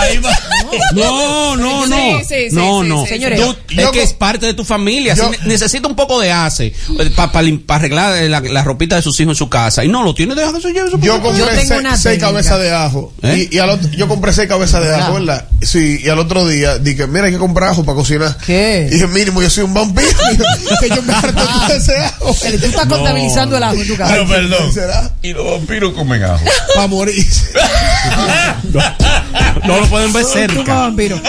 [0.94, 1.96] No, no, no.
[2.20, 3.02] Sí, sí, no, sí, no.
[3.04, 5.14] sí, Señores, Tú- yo- es que es parte de tu familia.
[5.14, 6.72] yo- Si ne- necesita un poco de ace
[7.16, 9.84] para arreglar la, la ropita de sus hijos en su casa.
[9.84, 11.90] Y no lo tiene, deja que se lleve su Yo compré Yo tengo seis, una
[11.96, 12.26] seis técnica.
[12.26, 13.12] cabezas de ajo.
[13.22, 13.48] ¿Eh?
[13.50, 15.14] Y, y al otro- yo compré seis cabezas de ajo, Claro.
[15.14, 15.48] ¿verdad?
[15.62, 18.36] Sí, y al otro día dije, mira, hay que comprar ajo para cocinar.
[18.46, 18.86] ¿Qué?
[18.90, 20.08] Y dije, mínimo, yo soy un vampiro.
[20.80, 22.36] que yo me harto todo ese ajo.
[22.60, 24.12] Tú estás contabilizando el agua en tu casa.
[24.14, 24.72] Pero perdón.
[24.72, 25.10] ¿Será?
[25.22, 26.44] Y los vampiros comen ajo.
[26.74, 27.24] Para morir.
[29.66, 30.74] No lo pueden ver cerca.
[30.74, 31.20] vampiro.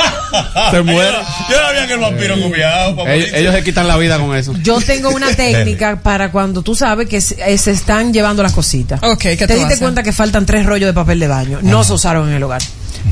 [0.71, 1.17] Se muere.
[1.49, 2.97] Yo no sabía que el vampiro comía ajo.
[2.97, 4.53] para Ellos, se quitan la vida con eso.
[4.63, 8.53] Yo tengo una técnica para cuando tú sabes que se, eh, se están llevando las
[8.53, 9.01] cositas.
[9.03, 11.59] Ok, ¿qué Te diste cuenta que faltan tres rollos de papel de baño.
[11.61, 12.61] No se usaron en el hogar.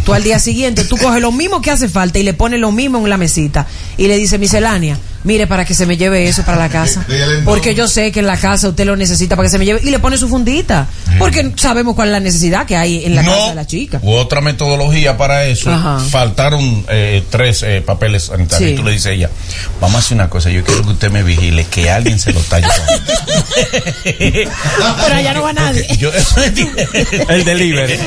[0.05, 2.71] Tú al día siguiente, tú coges lo mismo que hace falta y le pones lo
[2.71, 3.65] mismo en la mesita.
[3.97, 7.05] Y le dices, miscelánea, mire, para que se me lleve eso para la casa.
[7.45, 9.79] Porque yo sé que en la casa usted lo necesita para que se me lleve.
[9.83, 10.87] Y le pone su fundita.
[11.17, 13.99] Porque sabemos cuál es la necesidad que hay en la no, casa de la chica.
[14.01, 15.69] u otra metodología para eso.
[15.71, 15.99] Ajá.
[15.99, 18.69] Faltaron eh, tres eh, papeles sanitarios.
[18.69, 18.73] Sí.
[18.73, 19.29] Y tú le dices a ella,
[19.81, 22.39] vamos a hacer una cosa, yo quiero que usted me vigile, que alguien se lo
[22.39, 22.93] está llevando.
[24.03, 25.87] Pero allá no va nadie.
[25.97, 26.11] Yo,
[27.29, 27.97] El delivery.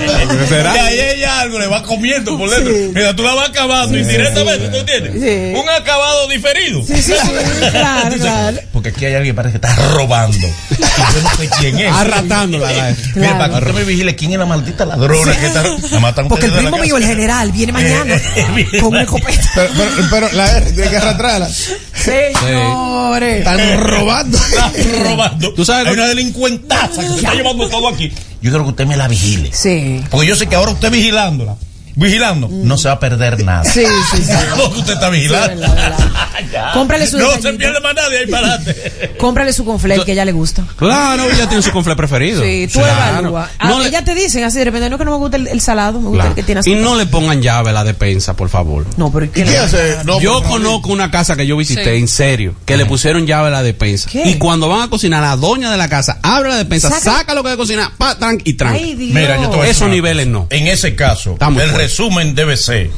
[0.48, 0.74] ¿Será?
[0.74, 2.72] Y ahí ella algo le va comiendo por dentro.
[2.94, 5.12] Mira, tú la vas acabando indirectamente, ¿tú entiendes?
[5.14, 5.58] Sí.
[5.60, 6.82] Un acabado diferido.
[7.02, 7.28] Sí, sí,
[7.64, 8.58] sí, claro, Dice, claro.
[8.72, 10.46] Porque aquí hay alguien que parece que está robando.
[10.46, 10.74] Y
[11.14, 11.92] yo no sé quién es.
[11.92, 12.72] Arrastrándola.
[12.72, 13.38] la- Mira, Claro.
[13.38, 15.62] para que usted me vigile quién es la maldita ladrona que está.
[15.92, 19.50] La matan Porque el primo mío, el general, viene mañana Eh, con una escopeta.
[19.54, 21.48] Pero, pero, pero la R tiene que arrastrarla.
[21.94, 23.38] Señores.
[23.38, 24.38] Están robando.
[24.38, 24.70] Está
[25.04, 25.52] robando.
[25.54, 28.08] Tú sabes hay una delincuentaza que se está llevando todo aquí.
[28.40, 29.50] Yo quiero que usted me la vigile.
[29.52, 30.02] Sí.
[30.10, 31.56] Porque yo sé que ahora usted vigilándola,
[31.94, 33.64] vigilando, no se va a perder nada.
[33.64, 34.32] Sí, sí, sí.
[34.56, 35.54] Porque usted está vigilando.
[35.54, 36.08] Sí, verdad, verdad.
[36.52, 36.72] Ya.
[36.72, 37.50] Cómprale su No detallito.
[37.50, 39.14] se pierde más nadie ahí para adelante.
[39.18, 40.64] Cómprale su conflate que ella le gusta.
[40.76, 42.42] Claro, ella tiene su confle preferido.
[42.42, 43.18] Sí, tú Claro.
[43.20, 43.50] evalúa.
[43.58, 45.46] A No le- ella te dicen así de repente, no que no me gusta el,
[45.46, 46.28] el salado, me gusta Claro.
[46.30, 46.82] el que tiene Y azúcar.
[46.82, 48.84] no le pongan llave a la despensa, por favor.
[48.96, 49.98] No, pero ¿Y qué hace?
[50.04, 52.00] No, yo conozco una casa que yo visité, Sí.
[52.00, 54.08] en serio, que le pusieron llave a la despensa.
[54.10, 54.28] ¿Qué?
[54.28, 57.34] Y cuando van a cocinar, la doña de la casa abre la despensa, Saca- saca,
[57.34, 58.74] lo que hay que cocinar, pa, tran, y tran.
[58.74, 59.14] Ay, Dios.
[59.14, 60.48] Mira, yo te voy a decir Esos niveles no.
[60.50, 61.70] En ese caso, Está muy el.
[61.82, 62.90] Resumen debe ser.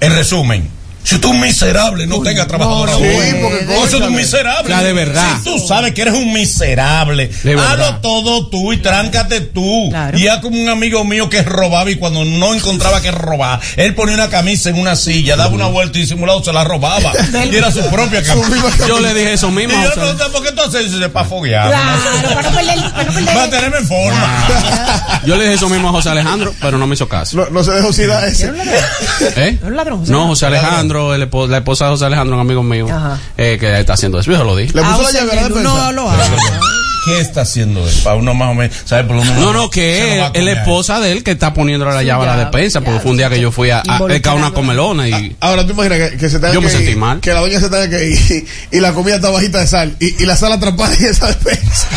[0.00, 0.77] El resumen.
[1.04, 3.04] Si tú un miserable no tengas trabajadora no, sí,
[3.40, 4.68] porque No, eso es un miserable.
[4.68, 5.36] Ya, de verdad.
[5.38, 7.80] Si tú sabes que eres un miserable, De verdad.
[7.80, 9.86] hazlo todo tú y tráncate tú.
[9.88, 10.18] Claro.
[10.18, 13.94] Y haz como un amigo mío que robaba y cuando no encontraba que robar, él
[13.94, 17.10] ponía una camisa en una silla, daba una vuelta y simulado se la robaba.
[17.50, 18.86] y era su propia camisa.
[18.86, 19.72] Yo le dije eso Y mismo.
[19.72, 20.00] yo a le José.
[20.00, 21.10] pregunté, ¿por qué tú haces eso?
[21.10, 21.68] Para foguear.
[21.68, 22.00] Claro,
[22.34, 23.34] para no perder, para no perder.
[23.34, 25.20] Mantenerme en forma.
[25.24, 27.36] Yo le dije eso mismo a José Alejandro, pero no me hizo caso.
[27.36, 28.50] No, no se dejó oxidar ese.
[29.36, 29.58] ¿Eh?
[30.06, 32.86] No, José Alejandro, el espo- la esposa de José Alejandro, un amigo mío,
[33.36, 34.30] eh, que está haciendo eso.
[34.30, 34.72] Yo se lo dije.
[34.74, 35.48] Le Ah, puso o la llave a la.
[35.62, 36.24] No lo haga.
[37.04, 37.94] ¿Qué está haciendo él?
[38.04, 39.06] Para uno más o menos, ¿sabes?
[39.06, 39.38] Por lo menos.
[39.40, 42.26] No, no, que es la esposa de él que está poniéndole la Sí, llave a
[42.26, 45.08] la ya, despensa, porque fue un día que yo fui a, a, a una comelona
[45.08, 47.20] y Ahora tú imaginas que, que se tenga Yo me que sentí ir, mal.
[47.20, 50.22] Que la doña se tenga que ir y, la comida está bajita de sal y,
[50.22, 51.88] y la sal atrapada en esa despensa.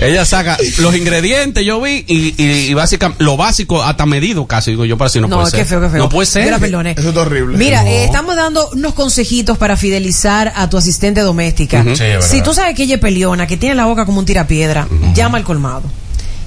[0.00, 4.70] ella saca los ingredientes, yo vi, y, y, y básicamente, lo básico hasta medido casi,
[4.72, 5.66] digo yo, para si no, No, puede ser.
[5.66, 5.98] feo, qué feo.
[5.98, 6.44] No puede ser.
[6.44, 6.94] Yo la perdoné.
[6.96, 7.56] Eso es horrible.
[7.56, 11.80] Mira, eh, estamos dando unos consejitos para fidelizar a tu asistente doméstica.
[11.80, 11.96] Ujú.
[11.96, 12.28] Sí, es verdad.
[12.28, 15.38] si tú sabes que ella es peleona, que tiene la boca como un Picapiedra, llama
[15.38, 15.82] al colmado.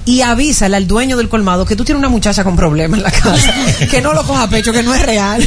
[0.04, 3.10] Y avísale al dueño del colmado que tú tienes una muchacha con problemas en la
[3.10, 3.52] casa,
[3.90, 5.46] que no lo coja a pecho, que no es real,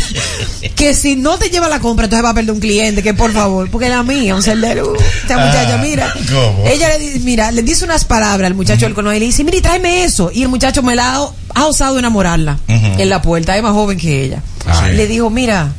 [0.75, 3.31] que si no te lleva la compra, entonces va a perder un cliente, que por
[3.31, 6.63] favor, porque la mía, un celdero, esta muchacha, mira, ¿cómo?
[6.67, 9.43] ella le dice, mira, le dice unas palabras al muchacho del colmado y le dice,
[9.43, 13.57] mira, tráeme eso, y el muchacho me la ha, ha osado enamorarla en la puerta,
[13.57, 14.43] es más joven que ella.
[14.63, 14.95] Sí.
[14.95, 15.71] Le dijo, mira,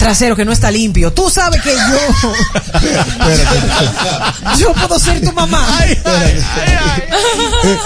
[0.00, 1.12] trasero que no está limpio.
[1.12, 2.32] Tú sabes que yo.
[4.58, 5.62] yo puedo ser tu mamá.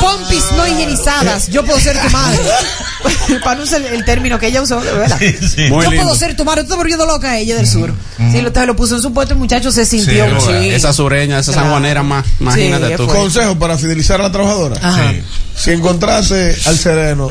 [0.00, 1.48] Pompis no higienizadas.
[1.48, 2.38] Yo puedo ser tu madre.
[3.42, 5.18] Para no usar el término que ella usó, ¿verdad?
[5.18, 5.62] Sí, sí.
[5.68, 6.04] Muy yo lindo.
[6.06, 6.62] puedo ser tu madre.
[6.62, 7.92] Tú estás volviendo loca ella del sur.
[8.16, 9.34] Sí, lo, entonces lo puso en su puesto.
[9.34, 10.74] El muchacho se sintió Sí, un bueno, chico.
[10.76, 11.66] Esa sureña, esa Claro.
[11.66, 13.06] sanjuanera más, imagínate Sí, tú.
[13.08, 14.76] Consejo para fidelizar a la trabajadora.
[14.80, 15.10] Ajá.
[15.10, 15.22] Sí.
[15.56, 17.30] Si encontraste al sereno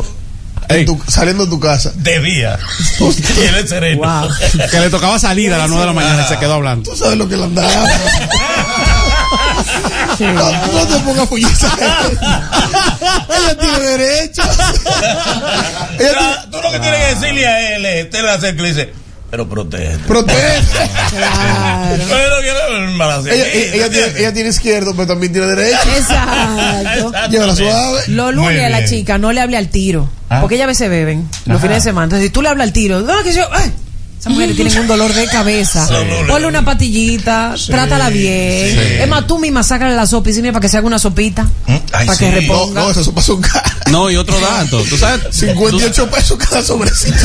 [0.70, 0.86] en Ey.
[0.86, 2.58] tu- saliendo de tu casa, De día.
[3.00, 4.02] y él es sereno.
[4.02, 4.30] Wow.
[4.72, 6.90] Que le tocaba salir a las 9 de la mañana y se quedó hablando.
[6.92, 7.70] tú sabes lo que le andaba.
[10.20, 11.68] No, no te pongas fulliza.
[13.30, 14.42] Ella tiene derecho.
[14.44, 18.62] Ella tiene, Tú lo que tienes que decirle a él es, te le hace que
[18.62, 18.94] le dice,
[19.34, 19.98] pero protege.
[20.08, 20.38] protege.
[21.10, 22.04] Claro.
[22.08, 23.34] Pero embarazar.
[23.34, 25.78] Ella, ella- ella tiene, ella tiene izquierdo, pero también tiene derecho.
[25.98, 27.12] Exacto.
[27.32, 28.02] Llévala suave.
[28.10, 30.08] Los lunes a la chica no le hable al tiro.
[30.30, 30.40] Ah.
[30.40, 32.04] Porque ella a veces beben los fines de semana.
[32.06, 33.48] Entonces, si tú le hablas al tiro, no, que yo.
[33.52, 33.72] ay,
[34.24, 35.86] esas mujeres tienen un dolor de cabeza.
[35.86, 35.94] Sí.
[36.30, 38.70] Ponle una patillita, trátala bien.
[38.72, 38.94] sí.
[39.02, 41.44] Es más, tú misma sácale la sopa y dime para que se haga una sopita.
[41.44, 42.32] Mm, ay, para que sí.
[42.32, 42.82] No, reponga.
[42.84, 43.74] no, esas sopas son caras.
[43.92, 44.82] No, y otro dato.
[44.90, 45.24] ¿Tú sabes?
[45.36, 47.18] 58 pesos cada sobrecito.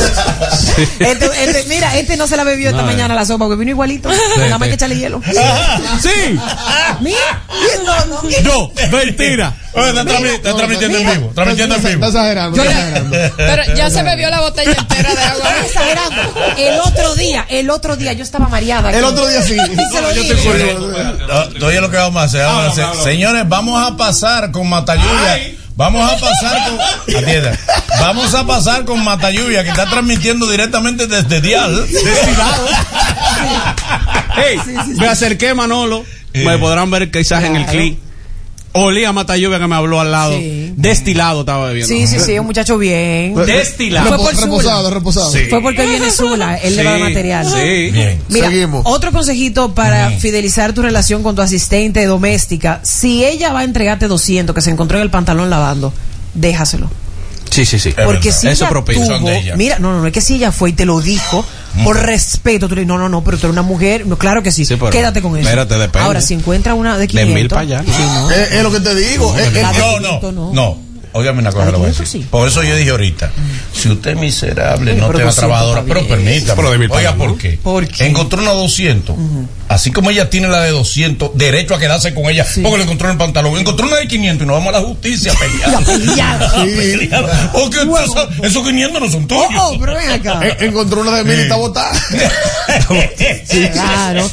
[0.99, 4.09] Este, este- mira, este no se la bebió esta mañana la sopa porque vino igualito.
[4.37, 5.21] Nada más hay que echarle hielo.
[6.01, 6.37] Sí.
[6.99, 7.43] Mira,
[7.85, 8.21] no, no.
[8.43, 9.53] No, mentira.
[9.69, 11.31] Está, transmi- está transmitiendo en vivo.
[11.33, 12.05] Transmitiendo en Está vivo.
[12.07, 13.13] está exagerando.
[13.37, 15.49] Pero ya se bebió la botella entera de agua.
[15.49, 16.33] Estás exagerando.
[16.89, 18.91] El otro día, el otro día yo estaba mareada.
[18.91, 19.55] El otro día sí.
[19.93, 20.79] Yo.
[21.59, 22.45] No, Oye, lo que vamos a hacer.
[22.45, 23.03] vamos a hacer.
[23.03, 25.55] Señores, vamos a pasar con Matalluvia.
[25.75, 27.15] Vamos a pasar con.
[27.15, 27.57] Atienda.
[28.01, 31.85] Vamos a pasar con Matalluvia, que está transmitiendo directamente desde Dial.
[34.35, 34.59] Hey,
[34.97, 36.05] me acerqué, Manolo.
[36.33, 37.99] Me podrán ver quizás en el clip.
[38.71, 40.37] Olía a mata lluvia que me habló al lado.
[40.37, 40.73] Sí.
[40.75, 41.87] Destilado estaba bebiendo.
[41.87, 43.33] Sí, sí, sí, un muchacho bien.
[43.33, 44.07] Destilado.
[44.09, 44.93] Fue por reposado, Zula.
[44.93, 45.31] reposado.
[45.31, 45.39] Sí.
[45.49, 47.45] Fue porque viene Zula, él le va a dar Sí, material.
[47.47, 47.91] Sí.
[47.91, 48.21] Bien.
[48.29, 48.83] Mira, Seguimos.
[48.85, 52.79] otro consejito para fidelizar tu relación con tu asistente doméstica.
[52.83, 55.91] Si ella va a entregarte 200 que se encontró en el pantalón lavando,
[56.35, 56.89] déjaselo.
[57.65, 57.95] Sí, sí, sí.
[58.05, 58.83] Porque si Eso ella
[59.19, 59.55] tuvo, de ella.
[59.55, 61.43] mira, no, no, no, es que si ella fue y te lo dijo,
[61.83, 64.41] por respeto, tú le dices, no, no, no, pero tú eres una mujer, no, claro
[64.43, 65.47] que sí, Sí, quédate con eso.
[65.47, 65.99] espérate, depende.
[66.05, 67.83] Ahora, si encuentra una de De 500, mil para allá.
[67.85, 68.31] sí, no.
[68.31, 69.35] Es, es lo que te digo.
[69.37, 70.88] es- es- de No, 500 no, no.
[71.13, 72.21] Óigame una cosa, de le voy a 500 decir.
[72.21, 72.27] sí.
[72.29, 73.31] Por eso yo dije ahorita,
[73.73, 76.55] si usted es miserable, Sí, no tenga 200 trabajadora, pero permítame.
[76.55, 77.59] Pero de mil Oiga, ¿por qué?
[77.61, 78.05] ¿Por qué?
[78.05, 79.15] Encontró una 200.
[79.67, 83.07] Así como ella tiene la de 200, derecho a quedarse con ella, porque le encontró
[83.07, 83.57] en el pantalón.
[83.57, 85.75] Encontró una de 500 y nos vamos a la justicia a pelear.
[85.75, 86.43] A pelear.
[86.43, 87.51] A pelear.
[87.53, 89.45] Porque esos, esos 500 no son tuyos.
[89.57, 90.39] Oh, oh, pero ven acá.
[90.47, 91.91] eh, encontró una de mil y está botada.
[93.73, 94.29] Claro.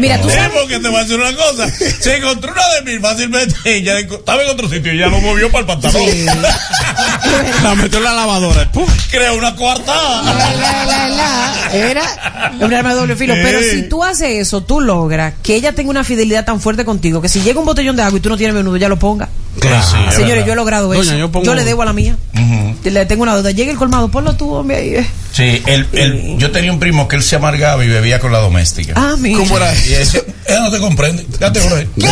[0.00, 0.50] Mira, tú Sí, sabes.
[0.58, 1.68] porque te voy a decir una cosa.
[2.00, 3.54] Se encontró una de mil fácilmente.
[3.64, 6.02] Ella estaba en otro sitio y ya lo movió para el pantalón.
[6.18, 6.26] Sí.
[7.62, 8.70] La metió en la lavadora.
[8.72, 8.86] ¡Pum!
[9.10, 10.22] Crea una coartada.
[10.22, 11.70] la, la, la.
[11.72, 12.02] Era
[12.60, 13.34] un arma de doble filo.
[13.34, 17.20] Pero si tú haces eso, tú logras que ella tenga una fidelidad tan fuerte contigo
[17.20, 19.28] que si llega un botellón de agua y tú no tienes menudo, ya lo ponga.
[19.60, 19.82] Claro.
[19.82, 20.46] Sí, es Señores, verdad.
[20.46, 21.12] yo he logrado Doña, eso.
[21.12, 22.16] yo Yo, pongo- le debo a la mía.
[22.84, 23.50] Le tengo una deuda.
[23.50, 24.76] Llega el colmado, ponlo tú, hombre.
[24.76, 25.06] Ahí.
[25.32, 28.38] Sí, el, el, yo tenía un primo que él se amargaba y bebía con la
[28.38, 28.94] doméstica.
[28.96, 29.38] Ah, mira.
[29.38, 29.72] ¿Cómo era?
[29.86, 31.26] Y ese, ella no te comprende.
[31.38, 31.88] Date por ahí.
[31.96, 32.08] Yo,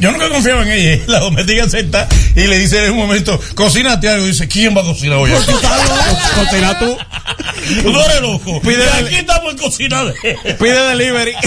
[0.00, 1.02] yo nunca confiaba en ella.
[1.06, 4.24] La doméstica se está y le dice en un momento, cocínate algo.
[4.26, 5.30] Y dice, ¿quién va a cocinar hoy?
[6.34, 6.96] Cocina tú.
[7.82, 8.60] Tú no eres loco.
[8.60, 10.12] Pide- aquí estamos en cocinar.
[10.58, 11.32] Pide delivery.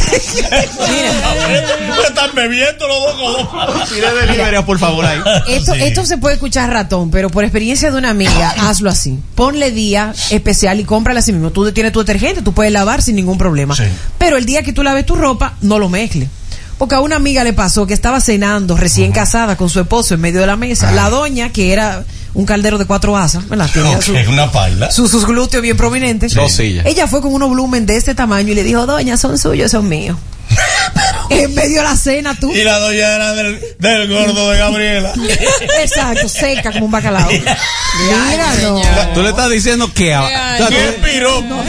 [1.98, 3.90] Me están bebiendo los dos.
[3.90, 5.20] Pide delivery, por favor, ahí.
[5.48, 5.82] Esto, Sí.
[5.84, 9.20] esto se puede escuchar ratón, pero por experiencia de una amiga, hazlo así.
[9.36, 11.52] Ponle día especial y cómprala así mismo.
[11.52, 13.76] Tú tienes tu detergente, tú puedes lavar sin ningún problema.
[13.76, 13.84] Sí.
[14.18, 16.30] Pero el día que tú laves tu ropa, no lo mezcles.
[16.78, 20.20] Porque a una amiga le pasó que estaba cenando recién casada con su esposo en
[20.22, 20.92] medio de la mesa.
[20.92, 23.70] La doña, que era un caldero de cuatro asas, ¿verdad?
[23.74, 24.92] Tenía Ok, su- una paila.
[24.92, 26.34] su- sus glúteos bien prominentes.
[26.50, 26.86] Sillas.
[26.86, 29.88] Ella fue con un volumen de este tamaño y le dijo, doña, son suyos, son
[29.88, 30.18] míos.
[31.30, 32.52] en medio de la cena, tú.
[32.54, 35.14] Y la doña era del, del gordo de Gabriela.
[35.82, 37.30] Exacto, seca como un bacalao.
[37.30, 38.82] Mira, no.
[39.14, 40.14] Tú le estás diciendo que.
[40.14, 41.64] a- Ay, o sea, ¿Qué piropo?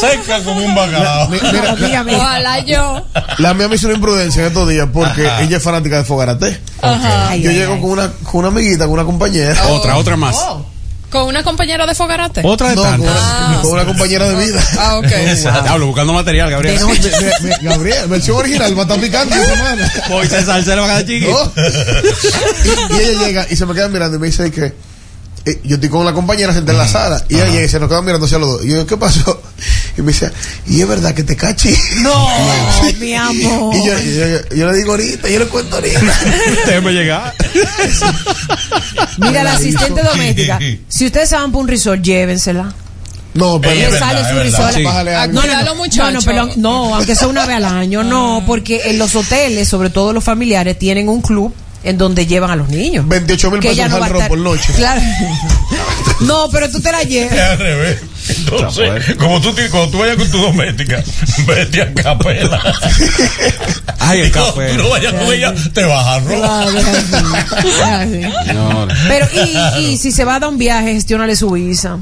[0.00, 1.28] Seca como un bacalao.
[1.28, 2.16] Mi- Mira, Dígame.
[2.16, 3.06] Ojalá yo.
[3.38, 5.42] la mía me hizo una imprudencia en estos días porque Ajá.
[5.42, 6.60] ella es fanática de Fogarate.
[6.82, 7.34] Ajá.
[7.36, 7.80] Yo ay, llego ay.
[7.80, 9.66] con una, con una amiguita, con una compañera.
[9.68, 10.36] Otra, otra más.
[10.38, 10.66] Oh.
[11.14, 12.40] Con una compañera de fogarate.
[12.42, 14.60] Otra de No, con, una, con una compañera de vida.
[14.76, 15.06] Ah, ok.
[15.62, 16.76] Diablo, buscando material, Gabriel.
[16.84, 19.92] Me- me- me- Gabriel, versión original, va a estar picante esta semana.
[20.08, 21.52] Moisés Salcedo va a quedar chiquito.
[21.54, 21.62] ¿No?
[22.96, 24.74] y, y ella llega y se me queda mirando y me dice que
[25.46, 28.00] eh, yo estoy con la compañera sentada en la sala y ella se nos queda
[28.02, 28.64] mirando hacia los dos.
[28.64, 29.42] Y yo, ¿qué pasó?
[29.96, 30.30] Y me dice,
[30.66, 31.74] ¿y es verdad que te cachi?
[32.02, 32.28] No,
[33.00, 33.74] mi amor.
[33.76, 36.00] Y yo, yo- yo le digo ahorita, yo le cuento ahorita.
[36.66, 37.34] Déjeme llegar.
[39.18, 40.58] Mira, la asistente doméstica.
[40.88, 42.72] Si ustedes se van por un resort, llévensela.
[43.34, 44.28] No, pero Le sale su
[44.88, 45.42] Ah, No,
[46.12, 49.90] no, perdón, no, aunque sea una vez al año, no, porque en los hoteles, sobre
[49.90, 51.52] todo los familiares, tienen un club
[51.84, 53.06] en donde llevan a los niños.
[53.06, 54.72] 28 mil pesos no estar- por noche.
[54.74, 55.00] Claro.
[56.20, 57.38] No, pero tú te la Es llevas.
[57.38, 57.98] al revés.
[58.28, 61.02] Entonces, como tú, cuando tú vayas con tu doméstica,
[61.46, 62.62] vete a capela.
[63.98, 64.68] Ay, el café.
[64.70, 66.68] tú no vayas con ella, te vas a robar.
[67.62, 68.10] Claro.
[68.54, 71.98] No, Pero, y, y si se va a dar un viaje, gestiónale su visa.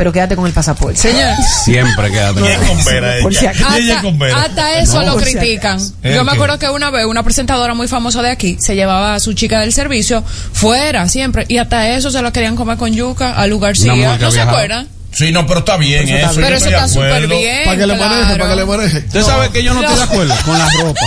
[0.00, 0.96] Pero quédate con el pasaporte.
[0.96, 2.40] Señor, siempre quédate.
[2.40, 4.42] Con ella es hasta, con vera.
[4.44, 5.78] hasta eso No, lo si critican.
[5.78, 9.14] Yo ¿El me acuerdo que una vez una presentadora muy famosa de aquí se llevaba
[9.14, 12.90] a su chica del servicio fuera siempre y hasta eso se lo querían comer con
[12.94, 13.92] yuca a Lu Una García.
[13.92, 14.88] mujer que ¿No se acuerdan?
[15.12, 16.42] Sí, no, pero está bien Eso está bien.
[16.42, 17.36] Pero yo eso estoy de está súper acuerdo.
[17.36, 17.64] bien.
[17.64, 18.38] Para que le maneje, claro.
[18.38, 18.98] para que le maneje.
[18.98, 21.00] Usted sabe que yo no estoy de acuerdo con la ropa.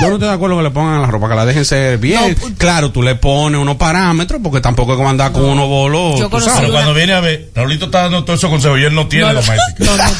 [0.00, 2.36] Yo no estoy de acuerdo que le pongan la ropa, que la dejen ser bien.
[2.56, 6.20] claro, tú le pones unos parámetros, porque tampoco es que andar con unos bolos.
[6.20, 6.60] Yo sabes.
[6.60, 9.26] Pero cuando viene a ver, Raulito está dando todos esos consejos y él no tiene
[9.26, 9.40] No, no.
[9.42, 9.84] doméstica.
[9.84, 10.14] No, no, no.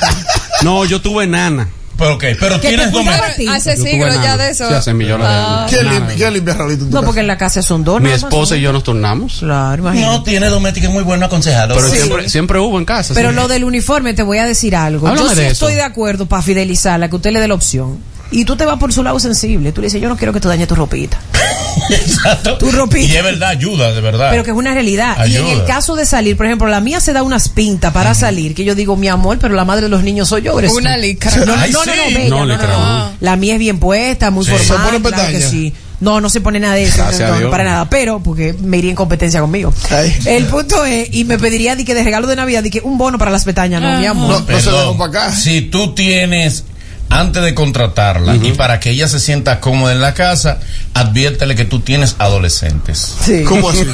[0.62, 1.68] No, yo tuve nana.
[1.98, 2.88] Pero ok, pero ¿Qué te tienes?
[3.36, 4.68] Pero hace siglos ya de eso.
[4.68, 5.58] Sí, hace millones de Ah.
[5.66, 5.70] años.
[5.72, 7.06] ¿Quién limpia, quién limpia Raulito en tu No, casa?
[7.06, 8.00] porque en la casa son dos.
[8.00, 8.60] Mi esposa ¿no?
[8.60, 9.38] y yo nos turnamos.
[9.40, 10.12] Claro, imagínate.
[10.12, 11.74] No tiene doméstica, es muy bueno aconsejarlo.
[11.74, 11.96] Pero Sí.
[11.96, 13.14] siempre, siempre hubo en casa.
[13.14, 13.34] Pero sí.
[13.34, 15.08] lo del uniforme, te voy a decir algo.
[15.08, 15.52] Háblame yo sí de eso.
[15.66, 17.98] estoy de acuerdo para fidelizarla, que usted le dé la opción.
[18.30, 19.72] Y tú te vas por su lado sensible.
[19.72, 21.18] Tú le dices, yo no quiero que tú dañes tu ropita.
[21.90, 22.58] Exacto.
[22.58, 23.06] Tu ropita.
[23.06, 24.28] Y es verdad, ayuda, de verdad.
[24.30, 25.24] Pero que es una realidad.
[25.26, 28.14] Y en el caso de salir, por ejemplo, la mía se da unas pintas para
[28.14, 30.58] salir, que yo digo, mi amor, pero la madre de los niños soy yo.
[30.58, 30.72] eres.
[30.72, 31.34] Una licra.
[31.36, 32.14] No, no, Ay, no, no, no, sí.
[32.14, 32.98] bella, No, no, no, licra, no.
[33.06, 33.12] no.
[33.20, 34.50] La mía es bien puesta, muy Sí.
[34.50, 34.66] formal.
[34.92, 35.72] ¿Se pone claro que sí.
[36.00, 37.02] No, no se pone nada de eso.
[37.40, 37.90] No, para nada.
[37.90, 39.72] Pero, porque me iría en competencia conmigo.
[39.90, 40.14] Ay.
[40.26, 42.98] El punto es, y me pediría di que de regalo de Navidad, di que un
[42.98, 44.28] bono para las pestañas, no, mi amor.
[44.30, 45.32] No, no se para acá.
[45.34, 46.64] Si tú tienes,
[47.10, 50.58] antes de contratarla y para que ella se sienta cómoda en la casa,
[50.94, 53.14] adviértele que tú tienes adolescentes.
[53.24, 53.44] Sí.
[53.44, 53.84] ¿Cómo así?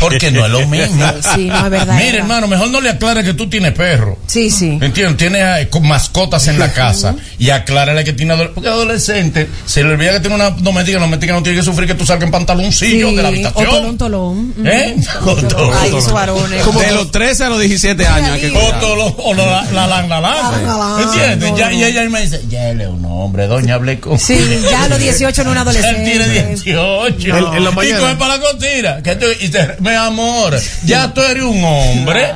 [0.00, 1.04] Porque no es lo mismo.
[1.34, 1.86] Sí, no es verdad.
[1.96, 2.14] Verdad.
[2.14, 4.18] hermano, mejor no le aclare que tú tienes perro.
[4.26, 4.78] Sí, sí.
[4.80, 5.16] ¿Entiendes?
[5.16, 8.54] Tiene eh, con mascotas en la casa y aclárale que tiene adolescente.
[8.54, 11.88] Porque adolescente se le olvida que tiene una doméstica, la doméstica no tiene que sufrir
[11.88, 13.70] que tú salgas en pantaloncillo Sí, de la o habitación.
[13.70, 14.54] tolón, tolón.
[14.64, 14.96] ¿Eh?
[15.24, 15.74] O tolón.
[15.80, 16.64] Ay, esos varones.
[16.74, 18.38] De los 13 a los 17 años.
[18.38, 22.68] que O, lo- o la, la, la, la, la, La, la, ella me dice, ya
[22.70, 24.36] él es un hombre, doña, hablé con Sí,
[24.70, 26.12] ya a los 18 no un adolescente.
[26.12, 27.28] él tiene 18.
[27.36, 29.02] En- en la Y coge para la cocina.
[29.02, 32.26] Que tú- y te, mi amor, ya tú eres un hombre.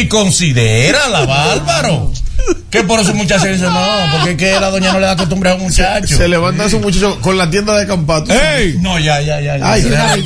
[0.00, 2.12] Y considérala, bárbaro.
[2.70, 5.16] Que por eso muchas veces dicen, no, porque es que la doña no le da
[5.16, 6.16] costumbre a un muchacho.
[6.16, 8.32] Se levanta su muchacho con la tienda de campato.
[8.32, 8.76] ¡Ey!
[8.80, 9.56] No, ya, ya, ya.
[9.58, 9.72] ya.
[9.72, 10.16] Ay, ya,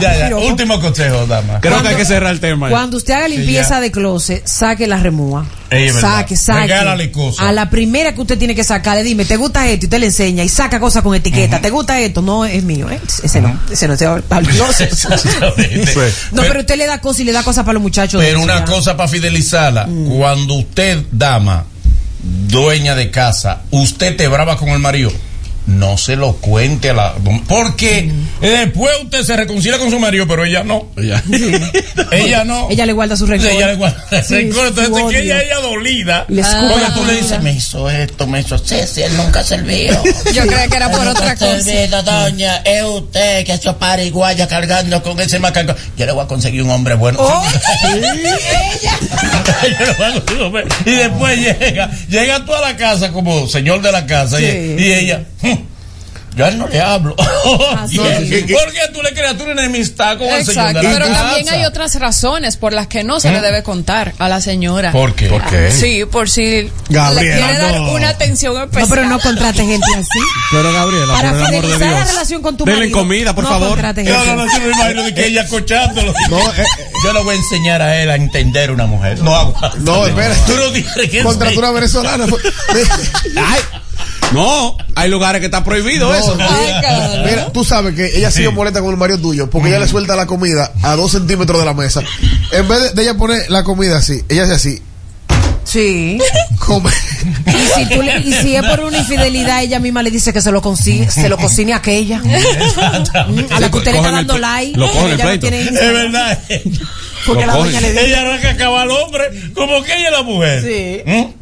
[0.00, 0.36] ya, ya.
[0.36, 1.60] Último consejo, dama.
[1.60, 2.68] Creo que hay que cerrar el tema.
[2.70, 5.44] Cuando usted haga limpieza de closet, saque la remúa.
[5.70, 6.60] Ey, saque, saque.
[6.68, 7.46] Regálale cosas.
[7.46, 9.84] A la primera que usted tiene que sacarle, dime, ¿te gusta esto?
[9.84, 11.60] Y usted le enseña y saca cosas con etiqueta.
[11.60, 12.20] ¿Te gusta esto?
[12.20, 13.00] No, es mío, ¿eh?
[13.22, 14.92] Ese no, ese no, ese va al closet.
[14.92, 15.94] Exactamente.
[16.32, 18.22] No, pero usted le da cosas y le da cosas para los muchachos.
[18.22, 18.64] Pero una ya.
[18.64, 20.16] cosa para fidelizarla, Mm.
[20.18, 21.64] cuando usted, dama,
[22.22, 25.10] dueña de casa, usted te brava con el marido,
[25.66, 27.14] no se lo cuente a la...
[27.48, 30.88] Porque después usted se reconcilia con su marido, pero ella no.
[32.12, 32.68] ella no.
[32.70, 33.50] Ella le guarda su rencor.
[33.50, 36.24] Ella le guarda el Sí, rencor, entonces que ella, ella dolida.
[36.28, 39.92] Le tú le dices, me hizo esto, me hizo sí, sí, él nunca servió.
[40.34, 41.60] Yo creía que era por otra cosa.
[41.62, 45.74] Servido, doña, es usted que se pariguaya cargando con ese macaco.
[45.96, 47.18] Yo le voy a conseguir un hombre bueno.
[47.20, 47.44] Oh,
[47.92, 50.64] Yo le voy a conseguir un hombre.
[50.84, 54.76] y después llega, llega tú a la casa como señor de la casa y, Sí.
[54.78, 55.54] y ella, "Hmm,
[56.36, 57.14] yo a él no le hablo.
[57.78, 58.28] Así ¿Por es.
[58.28, 61.22] qué tú le creas una enemistad con el señor Exacto, de la pero casa?
[61.22, 64.92] también hay otras razones por las que no se le debe contar a la señora.
[64.92, 65.26] ¿Por qué?
[65.28, 65.70] ¿Por qué?
[65.70, 67.92] Sí, por si Gabriela, le quiere dar no.
[67.92, 68.88] una atención No, especial.
[68.90, 70.08] pero no contrate gente así.
[70.50, 72.08] Pero Gabriela, Para por el amor de fidelizar la Dios.
[72.10, 72.98] relación con tu Denle marido.
[72.98, 73.68] comida, por no favor.
[73.70, 74.26] contrate No, gente.
[74.28, 76.14] no, no, yo me imagino de que ella acochándolo.
[76.30, 76.64] No, eh, eh,
[77.04, 79.20] Yo le voy a enseñar a él a entender una mujer.
[79.22, 79.54] No.
[79.80, 80.34] No, espera.
[80.46, 82.26] Tú no tienes que Contrató una venezolana.
[83.36, 83.60] Ay,
[84.32, 86.34] no, hay lugares que está prohibido No, eso.
[86.36, 86.44] no.
[86.48, 87.22] Ay.
[87.24, 90.16] Mira, tú sabes que ella sigue molesta con el marido tuyo porque ella le suelta
[90.16, 92.02] la comida a dos centímetros de la mesa.
[92.52, 94.82] En vez de, de ella poner la comida así, ella hace así,
[95.64, 96.18] Sí.
[96.58, 96.90] come.
[97.46, 100.42] Y si, tú le- y si es por una infidelidad, ella misma le dice que
[100.42, 102.20] se lo, consigue, se lo cocine a aquella.
[103.22, 104.76] Mm, A la que usted le está el dando like.
[104.78, 105.48] lo cogen el ella no pleito.
[105.48, 106.38] tiene Es verdad.
[107.26, 107.80] Porque la Lo doña coge.
[107.82, 108.04] le dijo.
[108.04, 109.24] Ella arranca a acabar al hombre
[109.54, 110.62] como que ella es la mujer.
[110.62, 111.02] Sí.
[111.10, 111.41] ¿Mm?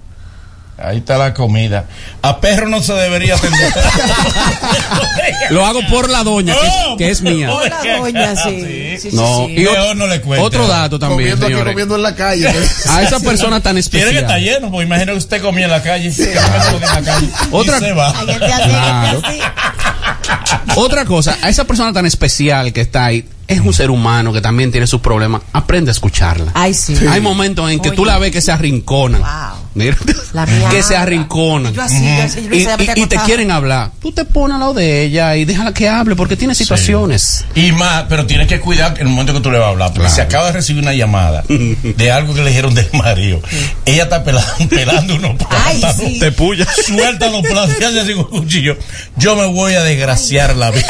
[0.82, 1.84] Ahí está la comida.
[2.22, 3.72] A perro no se debería atender.
[5.50, 7.50] Lo hago por la doña, que es, No, que es mía.
[7.50, 8.96] Por la doña, sí.
[8.98, 9.54] sí, sí, No, sí.
[9.58, 10.44] y ot- Mejor no le cuente.
[10.46, 11.72] otro dato también, Comiendo aquí, señores.
[11.72, 12.48] comiendo en la calle.
[12.88, 14.40] A esa persona tan Tiene que estar especial.
[14.40, 16.10] lleno, porque imagino que usted comía en la calle.
[16.20, 17.28] En la calle.
[17.50, 18.12] Otra- Y se va.
[18.12, 19.22] Claro.
[20.76, 24.40] Otra cosa, a esa persona tan especial que está ahí, es un ser humano que
[24.40, 25.42] también tiene sus problemas.
[25.52, 26.52] Aprende a escucharla.
[26.54, 26.94] Ay, sí.
[27.10, 29.20] Hay momentos en que tú la ves que se arrinconan.
[29.20, 29.60] Wow.
[29.74, 29.96] Mira,
[30.32, 30.68] La mía.
[30.70, 31.72] que se arrinconan.
[31.72, 33.90] Yo así, yo así, yo Y, te quieren hablar.
[34.00, 37.44] Tú te pones al lado de ella y déjala que hable porque tiene situaciones.
[37.56, 39.88] Y más, pero tienes que cuidar en el momento que tú le vas a hablar,
[39.88, 40.14] porque Claro.
[40.14, 43.40] si acaba de recibir una llamada de algo que le dijeron del marido,
[43.84, 46.18] ella está pelando, pelando unos Ay, plátanos, sí.
[46.20, 46.66] Te puya.
[46.86, 48.76] suelta los plátanos y hace así con un cuchillo.
[49.16, 50.19] Yo me voy a desgraciar
[50.56, 50.86] la vida.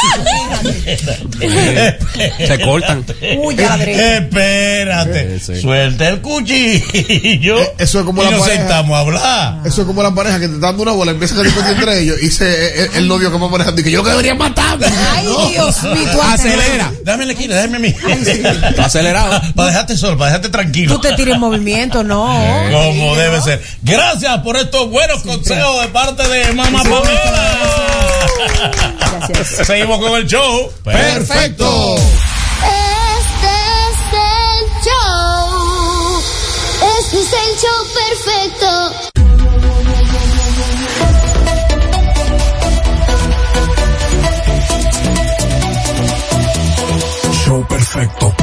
[2.46, 3.04] Se cortan.
[3.38, 3.56] Uy.
[3.58, 5.60] Espérate, Sí, sí.
[5.62, 7.60] suelta el cuchillo.
[7.60, 8.58] Eh, eso es como y la nos pareja.
[8.60, 9.58] sentamos a hablar.
[9.66, 12.00] Eso es como la pareja que te está dando una bola, empiezan a discutir entre
[12.00, 14.86] ellos y se, el, el novio que va manejando y que yo debería matarme.
[15.14, 16.92] Ay, Dios mío, tú Acelera.
[17.04, 17.94] Dame la esquina, déjame a mí.
[18.78, 19.40] Acelerado.
[19.54, 20.94] Para dejarte solo, para dejarte tranquilo.
[20.94, 22.26] Tú te tires en movimiento, no.
[22.72, 23.62] Como debe ser.
[23.82, 27.89] Gracias por estos buenos consejos de parte de Mamá Pamela.
[28.40, 29.66] Gracias.
[29.66, 30.72] Seguimos con el show.
[30.84, 31.96] Perfecto.
[31.96, 33.52] Este
[33.86, 36.22] es el show.
[36.98, 38.70] Este es el show perfecto.
[47.44, 48.39] Show perfecto.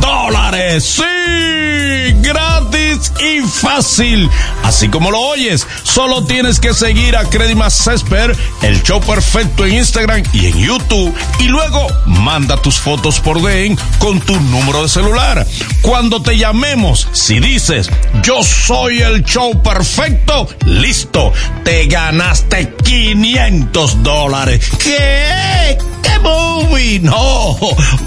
[0.00, 0.84] Dólares.
[0.84, 4.30] Sí, gratis y fácil.
[4.62, 9.74] Así como lo oyes, solo tienes que seguir a Credimas Cesper, el show perfecto en
[9.74, 11.12] Instagram y en YouTube.
[11.40, 15.44] Y luego manda tus fotos por DM con tu número de celular.
[15.82, 17.90] Cuando te llamemos, si dices
[18.22, 21.32] yo soy el show perfecto, listo,
[21.64, 24.70] te ganaste 500 dólares.
[24.82, 25.76] ¿Qué?
[26.02, 27.00] ¿Qué movie?
[27.00, 27.58] No,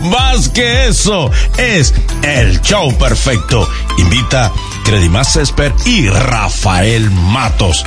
[0.03, 1.93] más que eso, es
[2.23, 3.67] el show perfecto.
[3.97, 4.51] Invita
[4.83, 7.83] Credimas Cesper y Rafael Matos.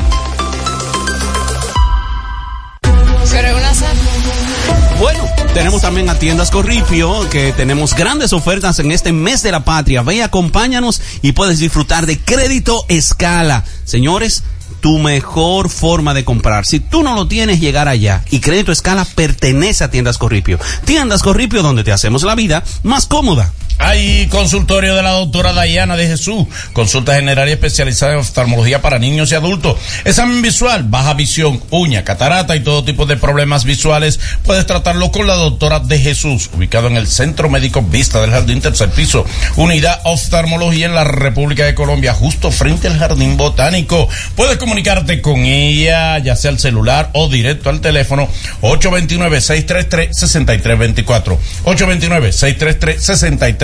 [4.98, 9.64] Bueno, tenemos también a Tiendas Corripio, que tenemos grandes ofertas en este mes de la
[9.64, 10.02] patria.
[10.02, 13.64] Ve, acompáñanos y puedes disfrutar de crédito escala.
[13.84, 14.44] Señores,
[14.82, 16.66] tu mejor forma de comprar.
[16.66, 18.24] Si tú no lo tienes, llegar allá.
[18.30, 20.58] Y crédito escala pertenece a Tiendas Corripio.
[20.84, 23.52] Tiendas Corripio, donde te hacemos la vida más cómoda.
[23.78, 28.98] Hay consultorio de la doctora Dayana de Jesús, consulta general y especializada en oftalmología para
[28.98, 34.20] niños y adultos, examen visual, baja visión, uña, catarata y todo tipo de problemas visuales.
[34.44, 38.60] Puedes tratarlo con la doctora de Jesús, ubicado en el Centro Médico Vista del Jardín
[38.60, 39.24] Tercer Piso,
[39.56, 44.08] Unidad Oftalmología en la República de Colombia, justo frente al Jardín Botánico.
[44.36, 48.28] Puedes comunicarte con ella, ya sea al celular o directo al teléfono
[48.62, 51.38] 829-633-6324.
[51.64, 53.61] 829-633-6324.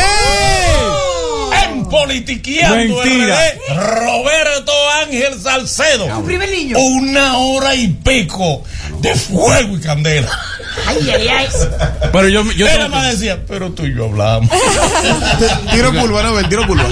[1.64, 3.36] En Politiqueando Mentira.
[3.36, 4.72] RD, Roberto
[5.02, 6.06] Ángel Salcedo.
[6.06, 6.78] Tu primer niño.
[6.78, 8.64] Una hora y pico
[9.00, 10.30] de fuego y candela.
[10.86, 11.48] Ay, ay, ay.
[12.12, 14.50] Pero yo, yo Él más decía, pero tú y yo hablamos.
[15.72, 16.84] Tiro pulva, no, tiro pulva.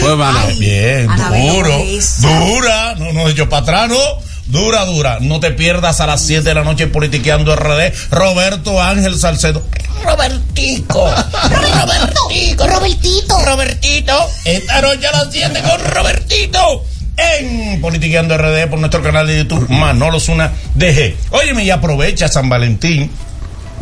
[0.00, 0.38] Pues, mano.
[0.58, 1.78] Bien, duro.
[2.20, 2.94] Dura.
[2.96, 4.31] No, no, yo para atrás, no.
[4.46, 5.18] Dura, dura.
[5.20, 7.92] No te pierdas a las 7 de la noche politiqueando RD.
[8.10, 9.62] Roberto Ángel Salcedo.
[10.04, 11.08] Robertico.
[11.08, 12.66] Robertico.
[12.66, 13.44] Robertito.
[13.44, 14.28] Robertito.
[14.44, 16.84] Esta noche a las 7 con Robertito.
[17.16, 21.14] En Politiqueando RD por nuestro canal de YouTube Manolo Zuna DG.
[21.30, 23.10] Óyeme y aprovecha San Valentín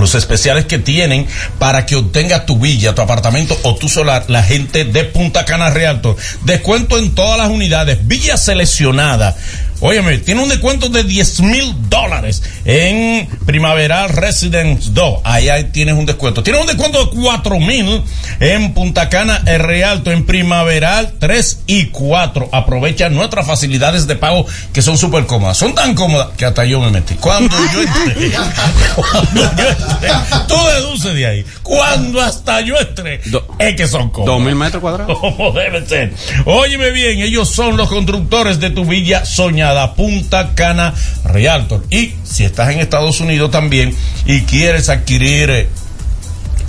[0.00, 1.26] los especiales que tienen
[1.58, 5.70] para que obtengas tu villa, tu apartamento o tu solar, la gente de Punta Cana
[5.70, 6.16] Realtor.
[6.42, 9.36] Descuento en todas las unidades, villa seleccionada.
[9.82, 15.20] Óyeme, tiene un descuento de 10 mil dólares en Primaveral Residence 2.
[15.24, 16.42] Ahí, tienes un descuento.
[16.42, 18.02] Tiene un descuento de 4 mil
[18.40, 22.50] en Punta Cana el Realto, en Primaveral 3 y 4.
[22.52, 25.56] Aprovecha nuestras facilidades de pago que son súper cómodas.
[25.56, 27.14] Son tan cómodas que hasta yo me metí.
[27.14, 28.32] Cuando yo entré,
[28.96, 30.10] cuando yo entré,
[30.46, 31.44] tú deduces de ahí.
[31.62, 34.34] Cuando hasta yo entré, Do- es que son cómodas.
[34.36, 35.18] Dos mil metros cuadrados.
[35.20, 36.12] Como debe ser.
[36.44, 40.94] Óyeme bien, ellos son los constructores de tu villa soñada, Punta Cana
[41.24, 41.84] Realtor.
[41.90, 43.94] Y si estás en Estados Unidos también
[44.26, 45.68] y quieres adquirir eh,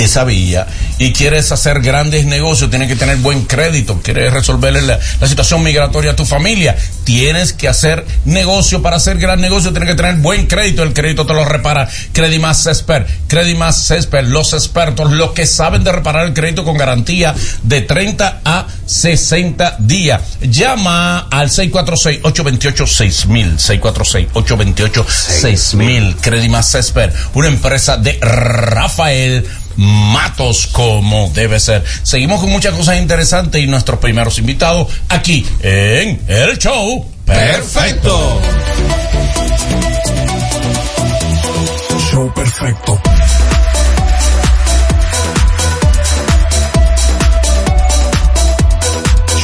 [0.03, 4.99] esa villa y quieres hacer grandes negocios, tienes que tener buen crédito, quieres resolverle la,
[5.27, 8.81] situación migratoria a tu familia, tienes que hacer negocio.
[8.81, 12.65] Para hacer gran negocio, tienes que tener buen crédito, el crédito te lo repara Credimas
[12.67, 17.81] Expert, Credimas Expert, los expertos, los que saben de reparar el crédito con garantía de
[17.81, 20.21] 30 a 60 días.
[20.41, 23.81] Llama al 646-828-6000,
[24.33, 31.83] 646-828-6000, Credimas Expert, una empresa de Rafael Matos como debe ser.
[32.03, 38.41] Seguimos con muchas cosas interesantes y nuestros primeros invitados aquí en el show perfecto.
[42.11, 43.01] Show perfecto.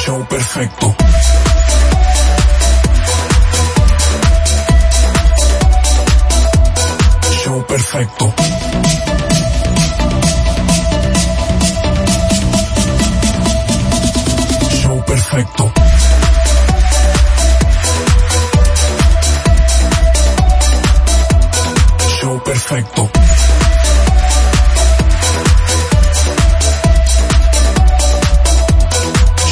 [0.03, 0.95] Show perfecto.
[7.43, 8.57] Show perfecto.
[15.30, 15.71] Perfecto.
[22.07, 23.09] Show perfecto.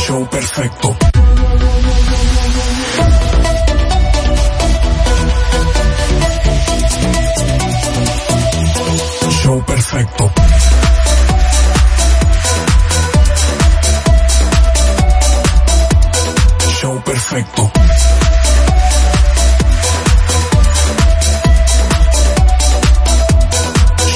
[0.05, 0.95] Show perfecto.
[9.29, 10.54] Show perfecto.
[17.05, 17.71] Perfecto.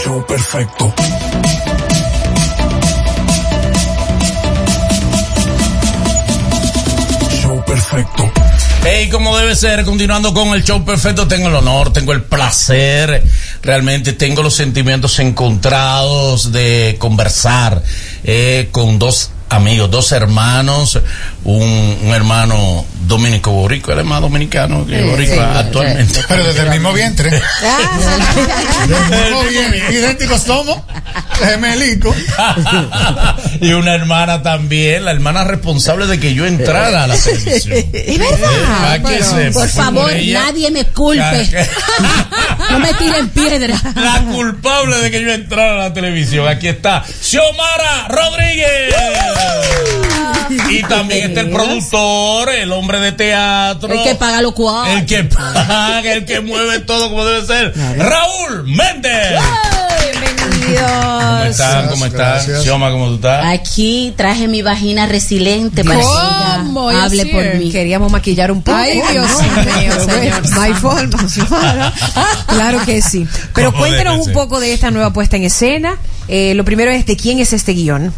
[0.04, 0.94] Show perfecto.
[7.30, 8.32] Show perfecto.
[8.84, 13.24] Hey, como debe ser, continuando con el show perfecto, tengo el honor, tengo el placer,
[13.62, 17.84] realmente tengo los sentimientos encontrados de conversar
[18.24, 21.00] eh, con dos amigos, dos hermanos,
[21.44, 26.22] un, un hermano dominico boricua, él es más dominicano que boricua actualmente.
[26.28, 27.32] Pero desde el mismo vientre.
[28.88, 29.94] Desde el mismo vientre.
[29.94, 30.78] Idénticos somos.
[31.40, 32.16] Gemelico.
[33.62, 37.78] y una hermana también, la hermana responsable de que yo entrara a la televisión.
[37.94, 39.42] Es verdad.
[39.42, 40.44] Eh, Por favor, ella.
[40.46, 41.68] nadie me culpe.
[42.70, 43.76] no me tiren piedra.
[43.96, 46.48] La culpable de que yo entrara a la televisión.
[46.48, 48.96] Aquí está Xiomara Rodríguez.
[50.70, 53.92] Y también está el productor, el hombre de teatro.
[53.92, 55.00] El que paga los cuadros.
[55.00, 57.74] El que paga, el que mueve todo como debe ser.
[57.98, 59.40] Raúl Méndez.
[60.78, 61.88] ¿Cómo están?
[61.90, 62.20] ¿Cómo están?
[62.20, 62.64] gracias.
[62.64, 63.46] Xioma, ¿cómo tú estás?
[63.46, 66.92] Aquí traje mi vagina resiliente para que ¿Cómo?
[66.92, 67.72] ella hable por mí.
[67.72, 68.78] Queríamos maquillar un poco.
[68.78, 70.50] Ay, Dios mío, señor.
[70.50, 71.18] No hay forma.
[72.48, 73.28] Claro que sí.
[73.54, 75.98] Pero ¿Cómo cuéntenos un poco de esta nueva puesta en escena.
[76.28, 78.14] Eh, lo primero es de quién es este guion.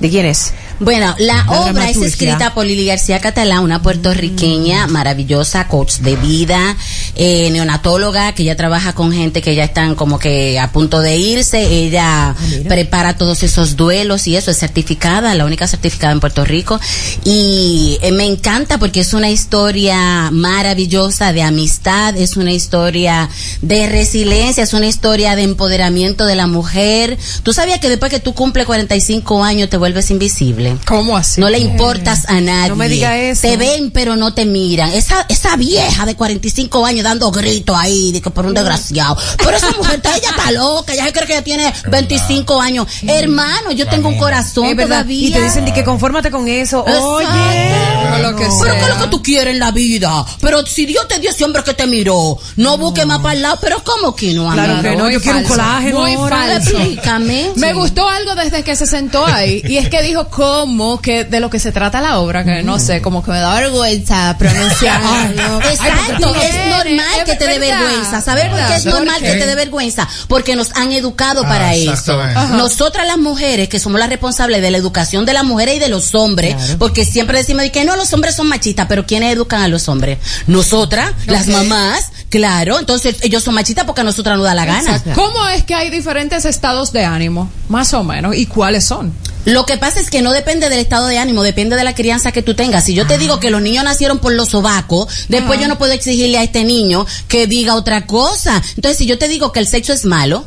[0.00, 0.52] ¿De quién es?
[0.80, 6.16] Bueno, la La obra es escrita por Lili García Catalá, una puertorriqueña maravillosa, coach de
[6.16, 6.76] vida,
[7.14, 11.16] eh, neonatóloga, que ella trabaja con gente que ya están como que a punto de
[11.16, 11.62] irse.
[11.62, 12.34] Ella
[12.68, 16.80] prepara todos esos duelos y eso es certificada, la única certificada en Puerto Rico.
[17.24, 23.28] Y eh, me encanta porque es una historia maravillosa de amistad, es una historia
[23.62, 27.16] de resiliencia, es una historia de empoderamiento de la mujer.
[27.42, 30.63] Tú sabías que después que tú cumples 45 años te vuelves invisible.
[30.86, 31.40] ¿Cómo así?
[31.40, 32.68] No le importas a nadie.
[32.70, 33.42] No me diga eso.
[33.42, 34.90] Te ven pero no te miran.
[34.92, 39.16] Esa, esa vieja de 45 años dando gritos ahí, de que por un desgraciado.
[39.38, 42.86] Pero esa mujer, está- ella está loca, ella se cree que ella tiene 25 años.
[43.06, 44.96] Hermano, yo tengo un corazón Es verdad.
[44.98, 45.28] todavía.
[45.28, 46.84] Y te dicen de que confórmate con eso.
[46.84, 47.24] Oye.
[47.24, 48.22] Exacto.
[48.22, 48.74] lo que Pero.
[48.74, 50.24] ¿qué es lo que tú quieres en la vida?
[50.40, 53.42] Pero si Dios te dio ese hombre que te miró, no busques más para el
[53.42, 53.58] lado.
[53.60, 54.90] Pero ¿cómo que no, Claro amigo?
[54.90, 56.36] que no, yo quiero un colágeno Muy ahora.
[56.36, 56.70] falso.
[56.78, 57.50] Explícame.
[57.56, 61.40] Me gustó algo desde que se sentó ahí y es que dijo cómo que de
[61.40, 65.60] lo que se trata la obra, que no sé, como que me da vergüenza pronunciarlo.
[65.70, 68.20] Exacto, es normal que te dé vergüenza.
[68.20, 70.08] ¿Sabes por qué es normal ¿Por que te dé vergüenza?
[70.28, 72.22] Porque nos han educado Ah, para eso.
[72.52, 75.88] Nosotras las mujeres, que somos las responsables de la educación de las mujeres y de
[75.88, 79.62] los hombres, porque siempre decimos de que no, los hombres son machistas, pero ¿quiénes educan
[79.62, 80.18] a los hombres?
[80.46, 82.78] Nosotras, las mamás, claro.
[82.78, 84.96] Entonces ellos son machistas porque a nosotras nos da la gana.
[84.96, 85.10] Exacto.
[85.14, 87.50] ¿Cómo es que hay diferentes estados de ánimo?
[87.68, 88.36] Más o menos.
[88.36, 89.12] ¿Y cuáles son?
[89.44, 92.32] Lo que pasa es que no depende del estado de ánimo, depende de la crianza
[92.32, 92.84] que tú tengas.
[92.84, 95.92] Si yo te digo que los niños nacieron por los sobacos, después yo no puedo
[95.92, 98.62] exigirle a este niño que diga otra cosa.
[98.76, 100.46] Entonces, si yo te digo que el sexo es malo,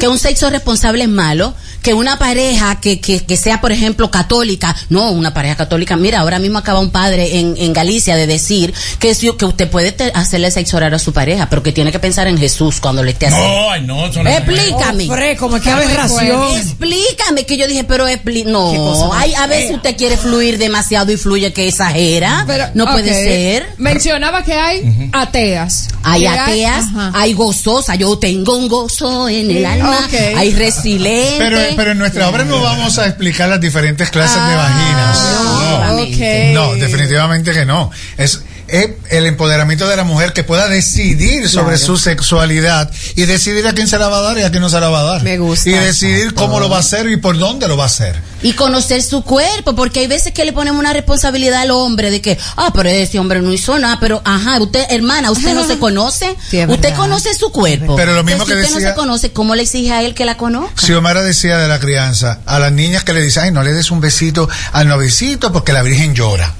[0.00, 4.10] que un sexo responsable es malo, que una pareja que, que, que sea, por ejemplo,
[4.10, 8.26] católica, no, una pareja católica, mira, ahora mismo acaba un padre en, en Galicia de
[8.26, 11.72] decir que, si, que usted puede te- hacerle sexo oral a su pareja, pero que
[11.72, 13.48] tiene que pensar en Jesús cuando le esté haciendo.
[13.48, 15.04] No, ay, no, eso no es- Explícame.
[15.04, 16.56] Hombre, como que aberración.
[16.56, 19.76] Explícame que yo dije, pero expli no, hay, a veces fea.
[19.76, 22.44] usted quiere fluir demasiado y fluye que exagera.
[22.74, 23.68] no puede ser.
[23.78, 25.88] Mencionaba que hay ateas.
[26.02, 27.12] Hay ateas, ajá.
[27.14, 30.14] hay gozosas, yo tengo un gozo en el alma, Ok.
[30.36, 31.34] hay resilientes.
[31.38, 35.98] Pero, pero en nuestra obra no vamos a explicar las diferentes clases de Ah, vaginas.
[36.00, 36.54] ok.
[36.54, 37.90] No, definitivamente que no.
[38.16, 38.42] Es,
[38.72, 41.86] es el empoderamiento de la mujer que pueda decidir sobre Claro.
[41.86, 44.68] su sexualidad y decidir a quién se la va a dar y a quién no
[44.70, 45.22] se la va a dar.
[45.22, 45.68] Me gusta.
[45.70, 48.16] Y decidir cómo lo va a hacer y por dónde lo va a hacer.
[48.42, 52.20] Y conocer su cuerpo, porque hay veces que le ponemos una responsabilidad al hombre de
[52.20, 55.78] que, ah, pero ese hombre no hizo nada, pero, ajá, usted, hermana, usted no se
[55.78, 57.94] conoce, Sí, usted conoce su cuerpo.
[57.94, 60.02] Pero lo mismo Entonces, que si usted decía- no se conoce, ¿cómo le exige a
[60.02, 60.84] él que la conozca?
[60.86, 63.90] Xiomara decía de la crianza, a las niñas que le dicen, ay, no le des
[63.90, 66.54] un besito al novicito porque la Virgen llora.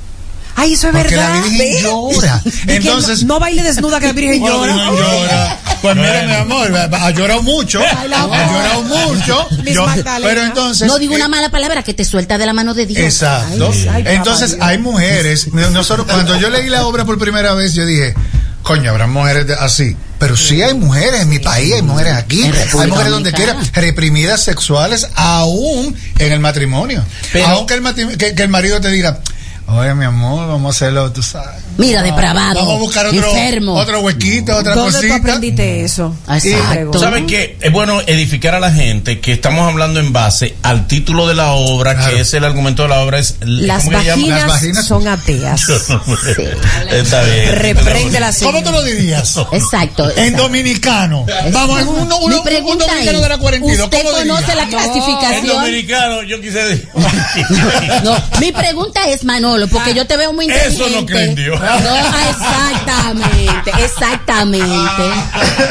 [0.55, 1.31] Ay, eso es Porque verdad.
[1.35, 1.81] la Virgen ¿Ve?
[1.83, 2.43] llora.
[2.67, 5.59] Entonces- no, no baile desnuda que la Virgen Bueno, llora.
[5.81, 7.81] Pues mira, mi amor, ha llorado mucho.
[7.83, 9.49] Ha llorado mucho.
[9.65, 9.87] Yo-
[10.23, 10.87] pero entonces.
[10.87, 13.01] no digo eh, una mala palabra que te suelta de la mano de Dios.
[13.01, 13.71] Exacto.
[13.73, 17.75] Ay, ay, Entonces hay mujeres, no- nosotros cuando yo leí la obra por primera vez,
[17.75, 18.15] yo dije,
[18.63, 19.97] coño, habrá mujeres de- así.
[20.19, 24.41] Pero sí hay mujeres en mi país, hay mujeres aquí, hay mujeres donde quiera, reprimidas
[24.43, 27.05] sexuales aún en el matrimonio.
[27.33, 29.19] Pero- Aunque el, que, que el marido te diga,
[29.67, 31.63] oye mi amor, vamos a hacerlo, tú sabes.
[31.79, 33.75] Mira, depravado, Vamos a buscar otro, enfermo.
[33.75, 35.17] otro huequito, otra ¿Dónde tú cosita.
[35.17, 36.15] aprendiste eso?
[36.29, 36.99] Exacto.
[36.99, 37.57] ¿Saben qué?
[37.61, 41.53] Es bueno edificar a la gente que estamos hablando en base al título de la
[41.53, 42.15] obra, Claro.
[42.15, 43.19] que es el argumento de la obra.
[43.19, 45.67] Es, Las vaginas, Las vaginas- son ateas.
[46.91, 47.53] Está bien.
[47.55, 49.37] Reprende la ¿Cómo tú lo dirías?
[49.53, 50.11] Exacto.
[50.11, 50.43] En exacto.
[50.43, 51.27] dominicano.
[51.53, 53.85] Vamos, en uno, Mi uno, un dominicano es, de la 42.
[53.85, 54.35] ¿Usted ¿Cómo diría?
[54.35, 55.47] conoce la En clasificación?
[55.47, 56.89] dominicano, yo quise decir.
[58.05, 61.01] No, mi pregunta es, Manolo, porque yo te veo muy Eso inteligente.
[61.01, 61.61] no creen Dios.
[61.61, 61.97] No,
[62.31, 65.03] exactamente, exactamente,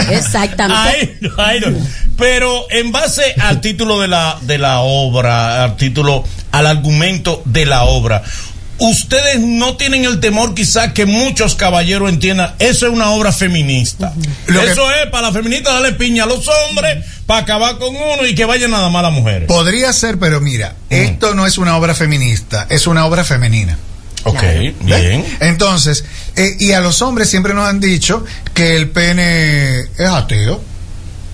[0.09, 1.19] exactamente.
[1.19, 1.77] Ay, ay, no.
[2.17, 7.65] Pero en base al título de la, de la obra, al título, al argumento de
[7.65, 8.21] la obra,
[8.81, 14.13] ustedes no tienen el temor quizás que muchos caballeros entiendan, eso es una obra feminista.
[14.47, 18.33] Eso es para las feministas darle piña a los hombres, para acabar con uno y
[18.33, 19.47] que vayan nada más las mujeres.
[19.47, 23.77] Podría ser, pero mira, esto no es una obra feminista, es una obra femenina.
[24.23, 24.43] Ok,
[24.81, 25.25] bien.
[25.39, 26.03] Entonces,
[26.35, 30.61] eh, y a los hombres siempre nos han dicho que el pene es ateo.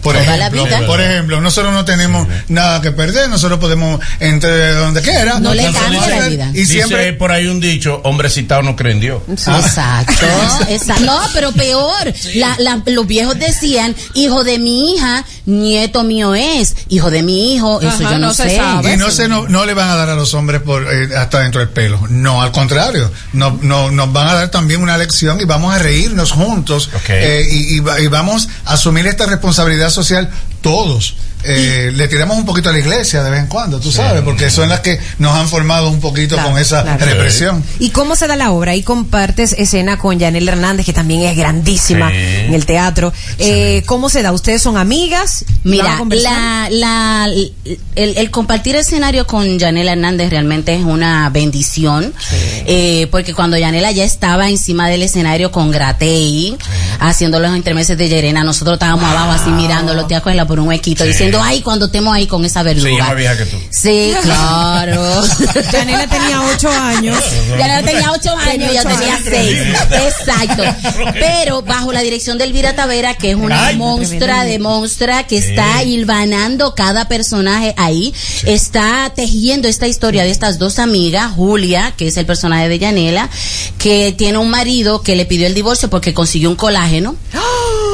[0.08, 0.86] Por Toda la ejemplo, vida.
[0.88, 5.40] por ejemplo, nosotros no tenemos nada que perder, nosotros podemos entrar donde quiera.
[5.40, 6.50] No le cambia la vida.
[6.54, 9.22] Y Dice siempre por ahí un dicho, hombre citado no cree en Dios.
[9.30, 10.26] Exacto,
[10.70, 11.04] exacto.
[11.06, 12.14] No, pero peor.
[12.36, 16.76] La- la- los viejos decían, hijo de mi hija, nieto mío es.
[16.90, 18.56] Hijo de mi hijo, eso Ajá, yo no, sé.
[18.58, 18.94] sabe.
[18.94, 21.40] Y no se no, no le van a dar a los hombres por eh, hasta
[21.42, 22.00] dentro del pelo.
[22.10, 23.12] No, al contrario.
[23.34, 26.90] No, no, nos van a dar también una lección y vamos a reírnos juntos.
[27.10, 30.30] Eh, y, y va- y vamos a asumir esta responsabilidad social
[30.62, 31.16] todos.
[31.50, 34.50] Eh, le tiramos un poquito a la iglesia de vez en cuando, tú sabes, porque
[34.50, 37.06] son las que nos han formado un poquito Claro, con esa claro.
[37.06, 37.64] represión.
[37.80, 38.72] ¿Y cómo se da la obra?
[38.74, 42.16] Ahí compartes escena con Yanel Hernández, que también es grandísima Sí.
[42.18, 43.14] en el teatro.
[43.40, 44.32] Eh, ¿Cómo se da?
[44.34, 45.46] ¿Ustedes son amigas?
[45.64, 51.30] ¿Van a Mira, la, la, el, el compartir escenario con Yanela Hernández realmente es una
[51.30, 52.14] bendición,
[52.66, 56.58] eh, porque cuando Yanela ya estaba encima del escenario con Gratey,
[57.00, 61.04] haciendo los entremeses de Yerena, nosotros estábamos abajo así mirándolo, te acuerdas, por un huequito,
[61.04, 62.90] diciendo, cuando hay, cuando estemos ahí con esa verduga.
[62.90, 63.58] Sí, más vieja que tú.
[63.70, 65.22] Sí, claro.
[65.72, 67.18] Janela tenía ocho años.
[67.58, 69.58] Ya no tenía ocho años, yo tenía seis.
[69.92, 70.64] Exacto.
[71.14, 75.38] Pero bajo la dirección de Elvira Tavera, que es una Ay, monstrua de monstrua que
[75.38, 78.14] está hilvanando cada personaje ahí,
[78.46, 83.30] está tejiendo esta historia de estas dos amigas, Julia, que es el personaje de Yanela,
[83.78, 87.16] que tiene un marido que le pidió el divorcio porque consiguió un colágeno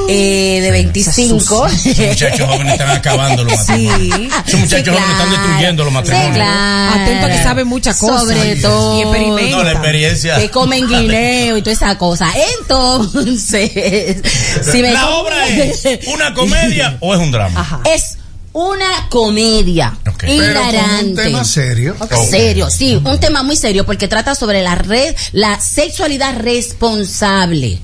[0.10, 1.68] eh, de 25.
[1.68, 4.34] Esos muchachos jóvenes están acabando los matrimonios.
[4.48, 6.30] Esos muchachos jóvenes están destruyendo los matrimonios.
[6.30, 7.02] Sí, claro.
[7.02, 8.38] Atento a que sabe muchas cosas.
[8.38, 8.98] Sobre todo.
[8.98, 9.58] Y experimenta.
[9.58, 10.36] No, la experiencia.
[10.38, 12.32] Que comen guineo y toda esa cosa.
[12.60, 13.72] Entonces,
[14.72, 15.84] si me ¿La obra es
[16.14, 17.82] una comedia o es un drama?
[17.86, 18.18] Es
[18.54, 21.24] una comedia Pero con un hilarante.
[21.24, 21.96] tema serio.
[22.30, 27.80] Serio, sí, un tema muy serio porque trata sobre la red, la sexualidad responsable.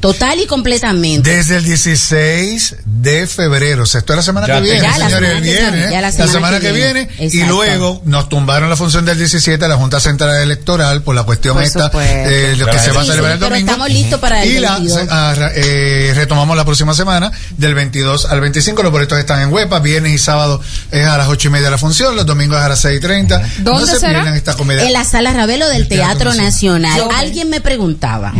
[0.00, 1.28] Total y completamente.
[1.28, 4.96] Desde el 16 de febrero, o sea, esto es la semana Ya que viene, ya
[4.98, 7.08] la señores, semana el que viene, ya la la semana semana, que que viene.
[7.18, 11.14] viene, y luego nos tumbaron la función del 17 a la Junta Central Electoral por
[11.16, 12.84] la cuestión Por esta de lo que Claro.
[12.84, 13.70] se va a celebrar sí, el pero domingo.
[13.72, 15.06] estamos listos para el y la 22.
[15.10, 19.80] ah, eh, retomamos la próxima semana, del 22 al 25, los boletos están en Huepa,
[19.80, 20.60] viernes y sábado
[20.92, 23.00] es a las 8 y media la función, los domingos es a las 6 y
[23.00, 23.38] 30.
[23.38, 24.12] no ¿Dónde se será?
[24.20, 24.84] pierdan esta comedia.
[24.86, 27.00] En la sala Ravelo del Teatro Teatro Nacional.
[27.16, 28.32] Alguien me preguntaba,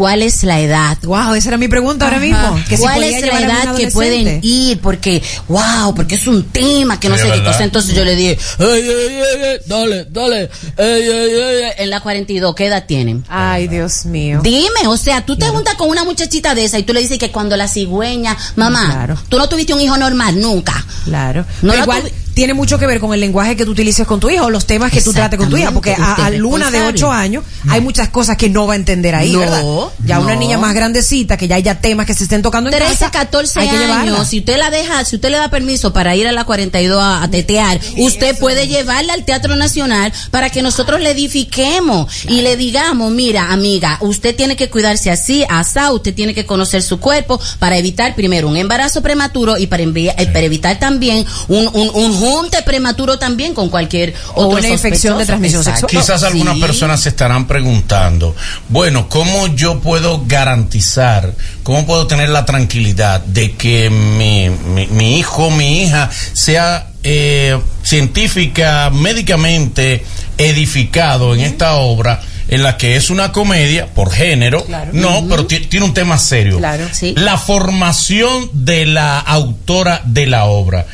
[0.00, 0.96] ¿cuál es la edad?
[1.02, 2.58] Wow, esa era mi pregunta ahora mismo.
[2.66, 4.80] Que ¿Cuál es la edad que pueden ir?
[4.80, 7.64] Porque, wow, porque es un tema que no Sí, sé qué cosa.
[7.64, 10.40] Entonces yo le dije, "Ey, ey, ey, ey, dale, dale,
[10.78, 11.72] ey, ey, ey, ey".
[11.76, 13.26] en la 42, ¿qué edad tienen?
[13.28, 14.40] Ay, Dios mío.
[14.42, 17.18] Dime, o sea, tú te juntas con una muchachita de esa y tú le dices
[17.18, 19.18] que cuando la cigüeña, mamá, Claro.
[19.28, 20.82] tú no tuviste un hijo normal nunca.
[21.04, 21.44] Claro.
[21.60, 24.30] No Pero igual tiene mucho que ver con el lenguaje que tú utilices con tu
[24.30, 26.98] hijo, los temas que tú trates con tu hija, porque a, Luna de responsable.
[26.98, 29.64] 8 años hay muchas cosas que no va a entender ahí, No, ¿verdad?
[30.04, 32.90] Ya una niña más grandecita, que ya haya temas que se estén tocando en 13,
[32.92, 36.14] casa, 14 hay que años, si usted la deja, si usted le da permiso para
[36.16, 40.62] ir a la 42 a, a tetear, usted puede llevarla al Teatro Nacional para que
[40.62, 46.14] nosotros le edifiquemos y le digamos, mira, amiga, usted tiene que cuidarse así, asá, usted
[46.14, 50.26] tiene que conocer su cuerpo para evitar primero un embarazo prematuro y para, envi- eh,
[50.26, 55.18] para evitar también un, un, un junte prematuro también con cualquier O otro una infección
[55.18, 55.88] de transmisión Exacto.
[55.88, 56.02] sexual.
[56.02, 56.60] Quizás algunas Sí.
[56.60, 58.36] personas se estarán preguntando,
[58.68, 65.18] bueno, ¿cómo yo puedo garantizar, cómo puedo tener la tranquilidad de que mi, mi, mi
[65.18, 70.04] hijo, mi hija sea eh, científica, médicamente
[70.36, 72.20] edificado en esta obra?
[72.50, 74.90] En la que es una comedia por género, Claro.
[74.92, 76.58] no, pero ti- tiene un tema serio.
[76.58, 76.86] Claro.
[76.92, 77.14] Sí.
[77.16, 80.86] La formación de la autora de la obra,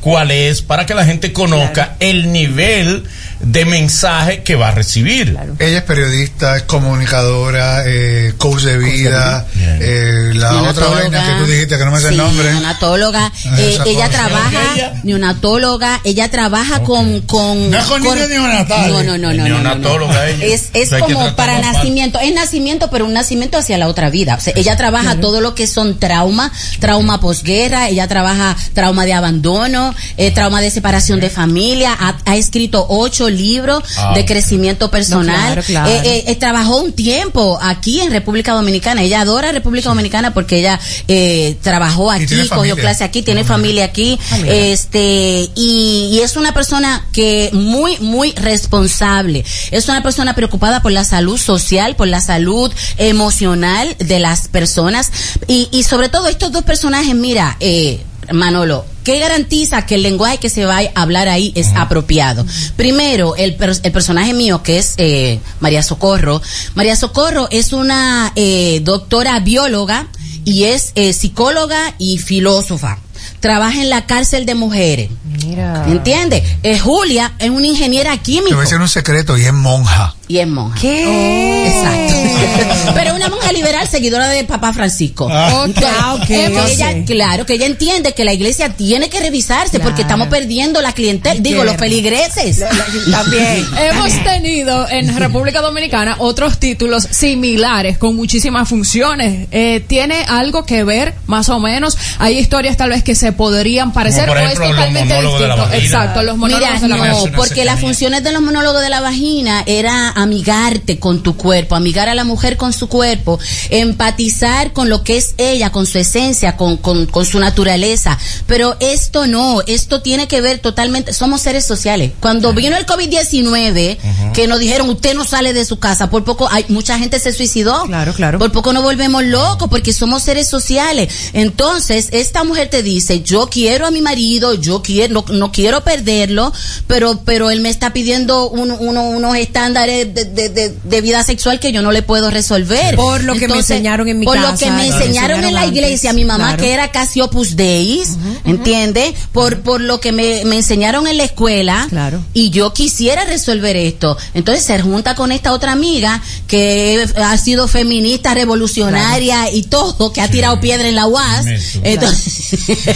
[0.00, 0.60] ¿cuál es?
[0.62, 3.04] Para que la gente conozca el nivel
[3.44, 5.36] de mensaje que va a recibir.
[5.58, 11.50] Ella es periodista, es comunicadora, eh, coach de vida, eh, la otra vaina que tú
[11.50, 12.50] dijiste que no me sé el nombre.
[12.50, 13.26] Neonatóloga.
[13.26, 14.92] Ah, Eh, ella trabaja, Ella.
[15.04, 17.70] neonatóloga, ella trabaja con, con.
[17.70, 18.88] No es con niños neonatales.
[18.92, 19.34] No, no, no, no.
[19.34, 20.22] no, no, Neonatóloga no.
[20.22, 20.46] ella.
[20.46, 22.18] Es, es O sea, como para nacimiento.
[22.20, 24.36] Es nacimiento, pero un nacimiento hacia la otra vida.
[24.36, 29.12] O sea, ella trabaja todo lo que son trauma, trauma posguerra, ella trabaja trauma de
[29.12, 34.12] abandono, eh, trauma de separación de familia, ha, ha escrito ocho libros Ah.
[34.14, 35.56] de crecimiento personal.
[35.56, 35.90] No, claro, claro.
[35.90, 39.02] Eh, eh, eh, trabajó un tiempo aquí en República Dominicana.
[39.02, 40.78] Ella adora República Dominicana porque ella
[41.08, 44.18] eh, trabajó aquí, cogió clase aquí, tiene familia aquí.
[44.46, 49.44] este y, y es una persona que muy, muy responsable.
[49.70, 55.10] Es una persona preocupada por la salud social, por la salud emocional de las personas.
[55.46, 58.00] Y, y sobre todo estos dos personajes, mira, eh,
[58.32, 62.44] Manolo, ¿qué garantiza que el lenguaje que se va a hablar ahí es apropiado?
[62.76, 66.42] Primero, el, per- el personaje mío, que es eh, María Socorro.
[66.74, 70.08] María Socorro es una eh, doctora bióloga
[70.44, 72.98] y es eh, psicóloga y filósofa.
[73.40, 75.10] Trabaja en la cárcel de mujeres.
[75.44, 75.84] Mira.
[75.88, 76.42] ¿Entiendes?
[76.62, 80.14] Eh, Julia es una ingeniera Te química voy a decir un secreto y es monja.
[80.28, 80.78] Y es monja.
[80.80, 81.66] ¿Qué?
[81.66, 82.92] Exacto.
[82.94, 85.28] Pero una monja liberal seguidora de Papá Francisco.
[85.30, 85.64] Ah.
[85.66, 89.80] Entonces, Ah, ok, yo ella, claro, que ella entiende que la iglesia tiene que revisarse
[89.80, 92.62] porque estamos perdiendo la clientela, digo, los feligreses.
[93.10, 93.64] También.
[93.78, 99.48] Hemos tenido en República Dominicana otros títulos similares con muchísimas funciones.
[99.50, 101.96] Eh, ¿Tiene algo que ver, más o menos?
[102.18, 105.68] Hay historias tal vez que se podrían parecer o es totalmente distinto.
[105.72, 107.36] Exacto, los monólogos Mira, de la no, vagina.
[107.36, 112.08] porque las funciones de los monólogos de la vagina era amigarte con tu cuerpo, amigar
[112.08, 113.38] a la mujer con su cuerpo,
[113.70, 118.18] empatizar con lo que es ella, con su esencia, con, con, con su naturaleza.
[118.46, 122.12] Pero esto no, esto tiene que ver totalmente, somos seres sociales.
[122.20, 126.48] Cuando vino el COVID-19, que nos dijeron, usted no sale de su casa, por poco,
[126.50, 127.84] hay mucha gente se suicidó.
[127.86, 128.38] Claro, claro.
[128.38, 131.12] Por poco nos volvemos locos porque somos seres sociales.
[131.32, 135.84] Entonces, esta mujer te dice, yo quiero a mi marido, yo quiero, no, no quiero
[135.84, 136.52] perderlo,
[136.86, 141.22] pero, pero él me está pidiendo un- uno- unos estándares de, de- de- de vida
[141.22, 142.96] sexual que yo no le puedo resolver.
[142.96, 144.96] Por lo que me enseñaron en mi por casa, lo que me claro.
[145.04, 146.62] enseñaron en la enseñaron iglesia, antes, mi mamá claro.
[146.62, 149.14] que era casi opus deis, ¿entiende?
[149.32, 151.86] Por, por lo que me, me enseñaron en la escuela.
[151.88, 152.22] Claro.
[152.32, 154.16] Y yo quisiera resolver esto.
[154.34, 160.20] Entonces se junta con esta otra amiga que ha sido feminista, revolucionaria y todo, que
[160.20, 161.46] ha tirado piedra en la UAS.
[161.82, 162.68] Entonces,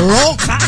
[0.00, 0.58] loca,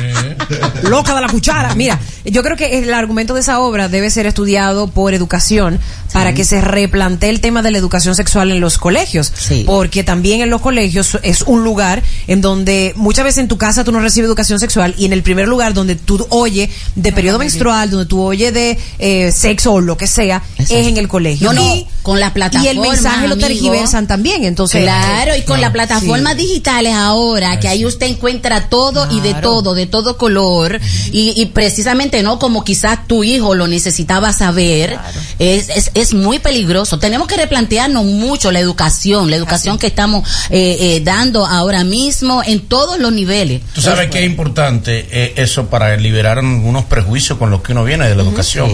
[0.83, 1.75] loca de la cuchara.
[1.75, 5.79] Mira, yo creo que el argumento de esa obra debe ser estudiado por educación
[6.13, 9.33] para que se replantee el tema de la educación sexual en los colegios.
[9.67, 13.85] Porque también en los colegios es un lugar en donde muchas veces en tu casa
[13.85, 17.39] tú no recibes educación sexual y en el primer lugar donde tú oyes de periodo
[17.39, 21.53] menstrual, donde tú oyes de eh, sexo o lo que sea, es en el colegio.
[21.53, 23.49] No, no, Y- con las Y el plataformas, mensaje lo amigo.
[23.49, 24.83] tergiversan también, entonces.
[24.83, 29.75] Claro, y con las plataformas digitales ahora, que ahí usted encuentra todo y de todo,
[29.75, 30.81] de todo color,
[31.11, 34.97] y, y precisamente no como quizás tu hijo lo necesitaba saber,
[35.41, 36.99] es, es, es muy peligroso.
[36.99, 42.43] Tenemos que replantearnos mucho la educación, la educación que estamos eh, eh, dando ahora mismo
[42.45, 43.63] en todos los niveles.
[43.75, 47.85] Tú sabes que es importante eh, eso para liberar algunos prejuicios con los que uno
[47.85, 48.71] viene de la educación.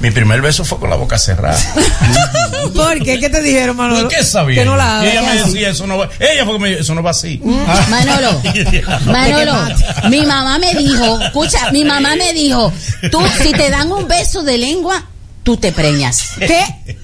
[0.00, 1.58] Mi primer beso fue con la boca cerrada.
[2.74, 3.18] ¿Por qué?
[3.18, 4.08] ¿Qué te dijeron, Manolo?
[4.08, 4.62] ¿Qué sabía?
[4.62, 6.10] Que no la ella me decía, eso no va.
[6.18, 7.40] Ella fue que me dijo, eso no va así.
[7.88, 8.40] Manolo,
[9.06, 9.54] Manolo,
[10.10, 12.72] mi mamá me dijo, escucha, mi mamá me dijo,
[13.10, 15.02] tú si te dan un beso de lengua,
[15.42, 16.30] tú te preñas.
[16.38, 16.96] ¿Qué?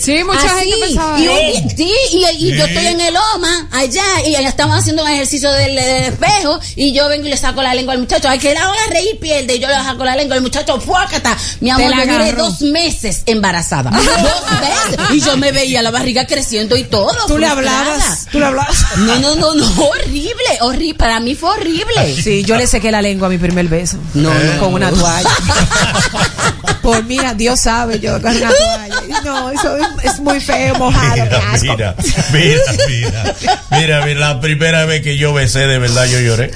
[0.00, 1.62] Sí, mucha Así, gente pensaba y, eso.
[1.62, 5.08] un- sí, y, y yo estoy en el OMA, allá, y allá estamos haciendo un
[5.10, 8.38] ejercicio del, del espejo, y yo vengo y le saco la lengua al muchacho, ay,
[8.38, 11.70] que la haga reír, pierde, y yo le saco la lengua al muchacho, fuácata, mi
[11.70, 14.00] amor, la yo duré dos meses embarazada, dos
[14.60, 17.14] meses, y yo me veía la barriga creciendo y todo.
[17.26, 18.26] ¿Tú le hablabas?
[18.30, 18.76] ¿Tú le hablabas?
[18.96, 22.16] No, no, no, no, horrible, horrible, para mí fue horrible.
[22.22, 23.98] Sí, yo le sequé la lengua a mi primer beso.
[24.14, 25.28] No, no, Con una toalla.
[26.82, 29.20] Por mira, Dios sabe, yo con una toalla.
[29.24, 31.14] No, eso es, es muy feo, mojado.
[31.14, 31.94] Mira, mira,
[32.32, 33.34] mira, mira,
[33.70, 36.50] mira, mira, la primera vez que yo besé de verdad yo lloré.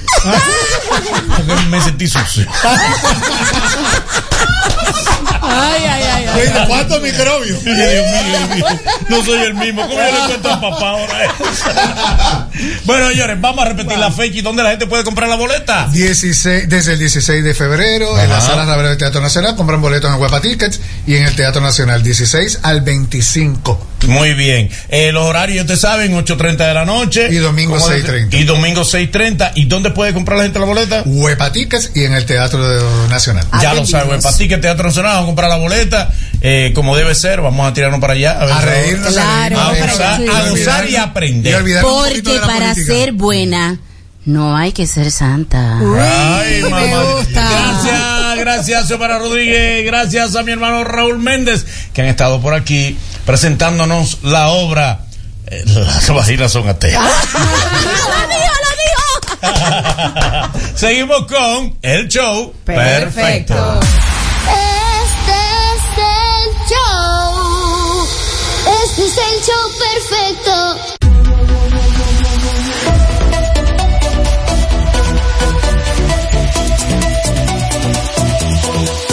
[1.37, 2.45] Porque me sentí sucio.
[5.41, 5.85] Ay,
[6.67, 7.59] ¿Cuántos microbios?
[7.65, 8.65] Ay, Dios mío, Dios mío.
[9.09, 9.81] No soy el mismo.
[9.81, 11.35] ¿Cómo yo le cuento a papá ahora?
[12.85, 15.87] bueno, señores, vamos a repetir la fecha y dónde la gente puede comprar la boleta.
[15.91, 20.13] 16, desde el 16 de febrero en la sala Ravel del Teatro Nacional compran boletos
[20.13, 24.69] en Huepa Tickets y en el Teatro Nacional 16 al 25 Muy bien.
[24.89, 27.27] Eh, los horarios, ustedes saben, 8.30 de la noche.
[27.31, 28.29] Y domingo ¿Cómo dice?
[28.29, 28.39] 6:30.
[28.39, 29.51] Y domingo 6.30.
[29.55, 31.03] ¿Y dónde puede comprar la gente la boleta?
[31.05, 33.45] Huepa Tickets y en el Teatro Nacional.
[33.61, 36.11] Ya lo saben, para ti que Teatro Nacional, vamos a comprar la boleta,
[36.41, 38.33] eh, como debe ser, vamos a tirarnos para allá.
[38.39, 40.27] ver A si- reírnos, Claro, a reírnos, gozar, sí.
[40.27, 41.55] a gozar y aprender.
[41.81, 42.75] Porque para política.
[42.75, 43.79] ser buena,
[44.25, 45.77] no hay que ser santa.
[45.79, 47.03] Ay, me mamá.
[47.13, 47.41] gusta.
[47.49, 49.85] Gracias, gracias, Xiomara Rodríguez.
[49.85, 55.01] Gracias a mi hermano Raúl Méndez, que han estado por aquí presentándonos la obra.
[55.47, 57.03] eh, las vaginas son ateas.
[60.75, 63.79] Seguimos con el show perfecto.
[63.81, 64.14] Este
[68.97, 70.75] es el show perfecto.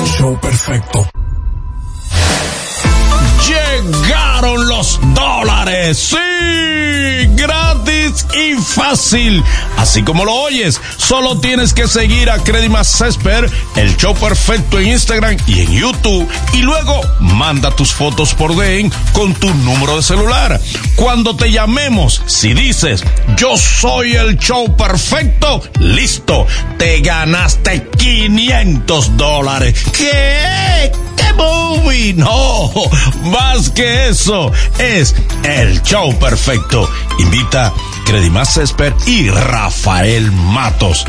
[0.05, 1.07] Show perfecto.
[3.53, 5.99] Llegaron los dólares.
[5.99, 9.43] Sí, gratis y fácil.
[9.77, 14.89] Así como lo oyes, solo tienes que seguir a Credimas Cesper, el show perfecto en
[14.89, 16.29] Instagram y en YouTube.
[16.55, 20.61] Y luego manda tus fotos por DM con tu número de celular.
[20.97, 23.05] Cuando te llamemos, si dices
[23.37, 26.47] yo soy el show perfecto, listo,
[26.79, 29.75] te ganaste 500 dólares.
[29.93, 30.91] ¿Qué?
[31.17, 32.15] ¿Qué movie?
[32.15, 32.71] No,
[33.43, 35.15] más que eso, es
[35.45, 36.89] el show perfecto.
[37.19, 37.73] Invita
[38.05, 41.05] Credimas Cesper y Rafael Matos.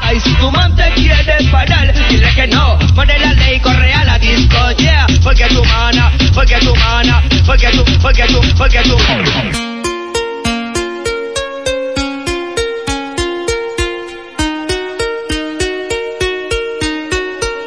[0.00, 2.78] Ay, si tu man te quiere parar, dile que no.
[2.94, 5.06] Pone la ley, corre a la disco, yeah.
[5.22, 8.96] Porque tu mana, porque tu mana, porque tu, porque tu, porque tu.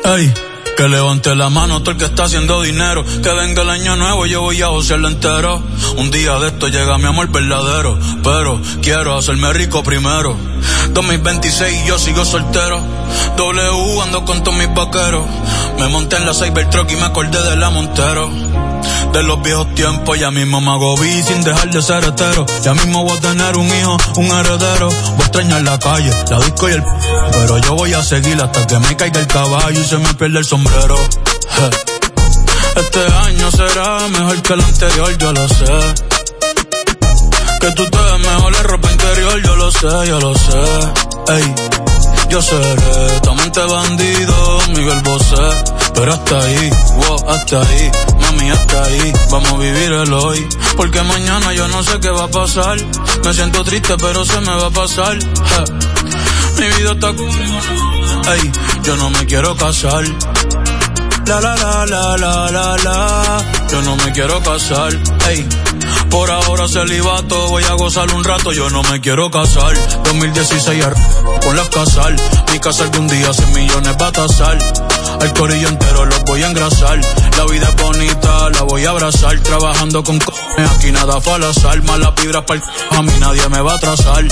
[0.07, 0.31] Ey,
[0.75, 3.03] que levante la mano todo el que está haciendo dinero.
[3.23, 5.61] Que venga el año nuevo, yo voy a josearlo entero.
[5.97, 7.97] Un día de esto llega mi amor verdadero.
[8.23, 10.35] Pero quiero hacerme rico primero.
[10.91, 12.81] 2026 y yo sigo soltero.
[13.37, 15.25] W ando con todos mis vaqueros.
[15.79, 18.29] Me monté en la Cybertruck y me acordé de la Montero.
[19.13, 22.45] De los viejos tiempos, ya mismo me hago vi sin dejar de ser hetero.
[22.63, 24.89] Ya mismo voy a tener un hijo, un heredero.
[24.89, 26.83] Voy a extrañar la calle, la disco y el.
[27.31, 30.39] Pero yo voy a seguir hasta que me caiga el caballo y se me pierda
[30.39, 30.97] el sombrero.
[32.75, 35.65] Este año será mejor que el anterior, yo lo sé.
[37.61, 41.33] Que tú te ves mejor en ropa interior, yo lo sé, yo lo sé.
[41.33, 41.55] Ey,
[42.29, 45.35] yo seré tu amante bandido, Miguel Bosé.
[45.93, 47.91] Pero hasta ahí, wow, hasta ahí,
[48.35, 49.13] mami, hasta ahí.
[49.31, 50.47] Vamos a vivir el hoy.
[50.77, 52.77] Porque mañana yo no sé qué va a pasar.
[53.23, 55.17] Me siento triste, pero se me va a pasar.
[56.57, 58.51] Mi vida está Ey,
[58.83, 60.03] yo no me quiero casar.
[61.27, 63.43] La la la la la la la.
[63.71, 64.93] Yo no me quiero casar.
[65.27, 65.47] Ey.
[66.09, 69.73] Por ahora celibato, voy a gozar un rato, yo no me quiero casar.
[70.05, 70.95] 2016 ar-
[71.43, 72.15] con las casal.
[72.51, 74.57] Mi casa algún día 100 millones va a tasar.
[75.19, 76.99] Al corillo entero los voy a engrasar.
[77.37, 79.39] La vida es bonita, la voy a abrazar.
[79.39, 80.33] Trabajando con co
[80.75, 81.81] aquí nada fue al azar.
[81.83, 82.61] Más las vibras para
[82.91, 84.25] a mí nadie me va a atrasar.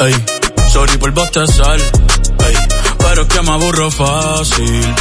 [0.00, 0.24] Ey,
[0.72, 1.78] sorry por bostezar.
[1.78, 2.56] Ey,
[2.98, 4.94] pero es que me aburro fácil.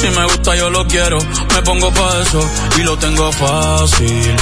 [0.00, 2.40] Si me gusta yo lo quiero, me pongo pa' eso
[2.76, 4.36] y lo tengo fácil.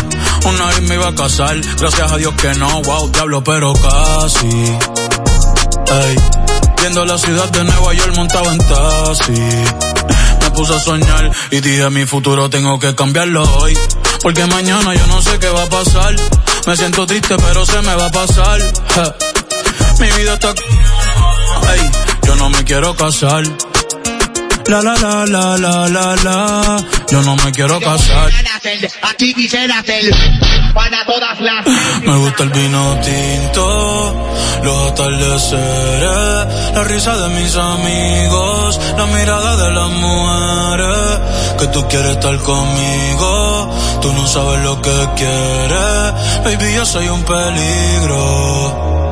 [0.45, 4.76] Una vez me iba a casar, gracias a Dios que no, wow, diablo, pero casi.
[5.89, 6.16] Ey,
[6.81, 9.33] viendo la ciudad de Nueva York montado en taxi.
[10.41, 13.77] Me puse a soñar y dije mi futuro tengo que cambiarlo hoy.
[14.22, 16.14] Porque mañana yo no sé qué va a pasar.
[16.66, 18.61] Me siento triste pero se me va a pasar.
[20.01, 20.51] Mi vida está...
[20.51, 21.91] Ey,
[22.27, 23.45] yo no me quiero casar.
[24.68, 26.84] La la la la la la la.
[27.08, 28.30] Yo no me quiero casar.
[29.02, 30.02] Aquí quisiera hacer
[30.74, 31.64] para todas las.
[32.02, 34.28] Me gusta el vino tinto,
[34.64, 41.20] los atardeceres, la risa de mis amigos, la mirada de las mujeres.
[41.60, 43.70] Que tú quieres estar conmigo,
[44.02, 46.12] tú no sabes lo que quieres.
[46.44, 49.05] Baby, yo soy un peligro.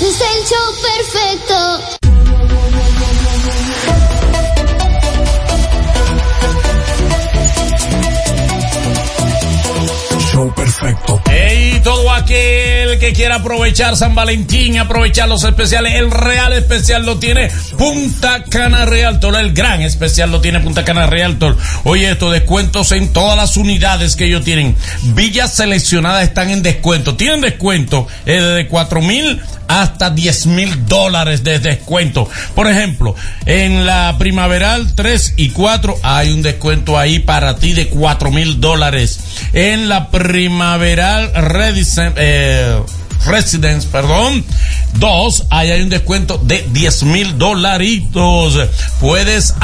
[0.00, 1.56] Es el show perfecto.
[10.18, 10.67] Show perfecto.
[11.28, 17.18] Ey, todo aquel que quiera aprovechar San Valentín, aprovechar los especiales, el real especial lo
[17.18, 21.56] tiene Punta Cana Realtor, el gran especial lo tiene Punta Cana Realtor.
[21.82, 24.76] Oye, estos descuentos en todas las unidades que ellos tienen.
[25.14, 27.16] Villas seleccionadas están en descuento.
[27.16, 32.28] Tienen descuento eh, desde cuatro mil hasta 10 mil dólares de descuento.
[32.54, 33.14] Por ejemplo,
[33.44, 38.60] en la primaveral 3 y 4 hay un descuento ahí para ti de 4 mil
[38.60, 39.20] dólares.
[39.52, 40.08] En la
[40.68, 41.32] primaveral
[42.16, 42.82] eh,
[43.24, 44.44] Residence, perdón,
[44.94, 48.58] 2, ahí hay un descuento de 10 mil dolaritos.
[49.00, 49.54] Puedes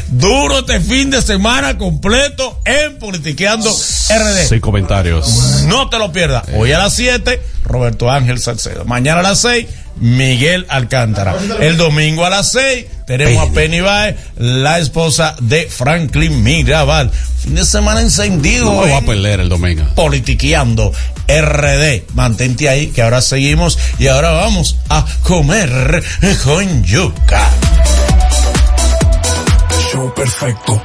[0.07, 4.47] Duro este fin de semana completo en Politiqueando RD.
[4.47, 5.63] Seis comentarios.
[5.67, 6.43] No te lo pierdas.
[6.55, 8.83] Hoy a las 7, Roberto Ángel Salcedo.
[8.85, 9.67] Mañana a las 6,
[10.01, 11.35] Miguel Alcántara.
[11.59, 17.11] El domingo a las 6, tenemos a Penny Bae, la esposa de Franklin Mirabal.
[17.11, 18.65] Fin de semana encendido.
[18.65, 19.85] No me voy a en perder el domingo.
[19.95, 20.91] Politiqueando
[21.27, 22.13] RD.
[22.13, 26.03] Mantente ahí, que ahora seguimos y ahora vamos a comer
[26.43, 27.49] con yuca.
[29.91, 30.81] Show perfecto.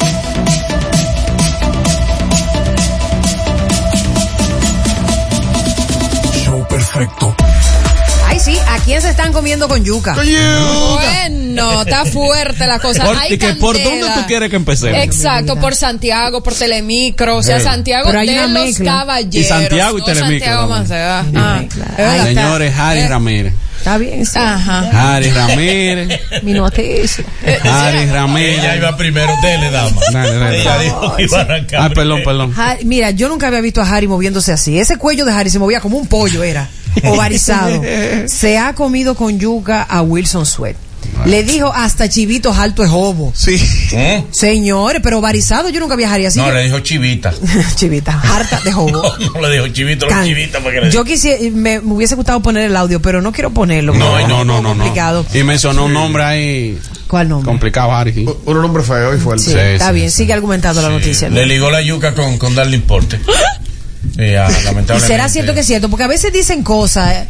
[6.45, 7.37] Show perfecto.
[8.37, 10.13] Ay, sí, ¿a quién se están comiendo con yuca?
[10.13, 13.05] Bueno, está fuerte la cosa.
[13.05, 15.03] Por- Hay y que ¿Por dónde tú quieres que empecemos?
[15.03, 17.61] Exacto, por Santiago, por Telemicro, o sea, Eh.
[17.63, 19.35] Santiago Pero hay de los caballeros.
[19.35, 20.69] Y Santiago y no Telemicro Santiago.
[20.69, 21.25] Maceda.
[21.35, 21.63] Ah,
[21.97, 22.25] verdad.
[22.25, 23.55] Señores, Harry Ramírez.
[23.79, 24.39] Está bien, sí.
[24.39, 25.15] Ajá.
[25.15, 26.21] Harry Ramírez.
[26.43, 27.25] Mi noticia.
[27.71, 28.59] Harry Ramírez.
[28.59, 30.01] Ella iba primero, dele, dama.
[30.13, 31.81] Dale, dale, Ella dijo que iba a arrancar.
[31.83, 32.55] Ah, perdón, perdón.
[32.57, 34.79] Ha- Mira, yo nunca había visto a Harry moviéndose así.
[34.79, 36.69] Ese cuello de Harry se movía como un pollo, era.
[37.05, 37.83] Ovarizado.
[38.27, 40.77] se ha comido con yuca a Wilson Sweat.
[41.25, 43.33] Le dijo hasta chivitos alto es jobo.
[43.35, 43.57] Sí.
[43.93, 44.25] ¿Eh?
[44.31, 46.39] Señores, pero ovarizado yo nunca vi a Harry así.
[46.39, 47.33] No, le dijo chivita.
[47.77, 48.87] Chivita, harta de jobo.
[49.19, 52.15] No, no le dijo chivito, Can- chivita para que le Yo quisiera, me, me hubiese
[52.15, 53.93] gustado poner el audio, pero no quiero ponerlo.
[53.95, 54.69] No, no, no, no, no.
[54.83, 55.27] complicado.
[55.35, 56.79] Y mencionó un nombre ahí
[57.09, 57.47] ¿Cuál nombre?
[57.51, 58.13] complicado, Harry.
[58.13, 58.27] sí.
[58.45, 59.45] Un nombre feo y fuerte.
[59.45, 61.29] Sí, Sí, está sí, bien, sigue argumentando la noticia.
[61.29, 61.35] ¿no?
[61.37, 63.19] Le ligó la yuca con, con darle importe.
[64.19, 64.49] Y, ah,
[64.97, 67.27] Y será cierto que es cierto, porque a veces dicen cosas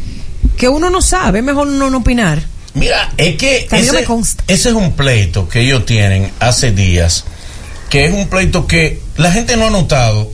[0.57, 2.43] que uno no sabe, es mejor no, no opinar.
[2.77, 4.07] Mira, es que ese,
[4.49, 7.25] es un pleito que ellos tienen hace días,
[7.89, 10.31] que es un pleito que la gente no ha notado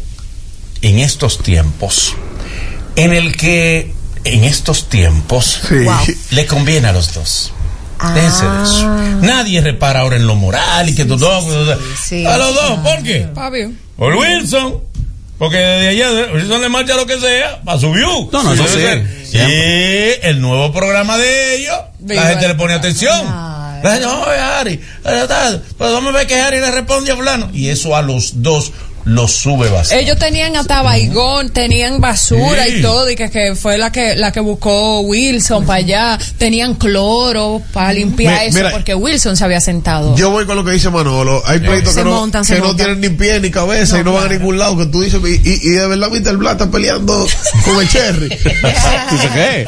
[0.81, 2.17] en estos tiempos,
[2.97, 5.85] en el que en estos tiempos Sí.
[5.85, 5.97] Wow.
[6.31, 7.53] le conviene a los dos.
[8.13, 8.89] Déjense de eso.
[9.21, 11.45] Nadie repara ahora en lo moral y que tú dos.
[12.03, 13.29] sí, a los dos, ¿por qué?
[13.97, 14.81] Por Wilson.
[15.43, 18.31] Porque desde allá Wilson le marcha lo que sea para su view.
[18.31, 19.39] No, no, eso Debe sí.
[19.39, 23.27] Y el nuevo programa de ellos, Viva la gente le pone atención.
[23.27, 23.81] Ay.
[23.83, 24.75] La gente, no, Harry,
[25.05, 27.51] eh, tal, pues vamos a ver que Harry le responde a fulano.
[27.53, 28.71] Y eso a los dos
[29.05, 30.03] los sube bastante.
[30.05, 32.77] Ellos tenían hasta baigón, tenían basura Sí.
[32.77, 36.19] y todo, y que, que fue la que la que buscó Wilson para allá.
[36.39, 40.15] Tenían cloro para limpiar eso, mira, porque Wilson se había sentado.
[40.17, 41.43] Yo voy con lo que dice Manolo.
[41.47, 44.13] Hay pleitos Se que, no, montan, que no tienen ni pie ni cabeza y no
[44.13, 44.77] van a ningún lado.
[44.77, 46.37] Que tú dices, y, y- y de verdad Mr.
[46.37, 47.27] Black está peleando
[47.65, 48.29] con el Cherry.
[49.11, 49.67] ¿Dice qué?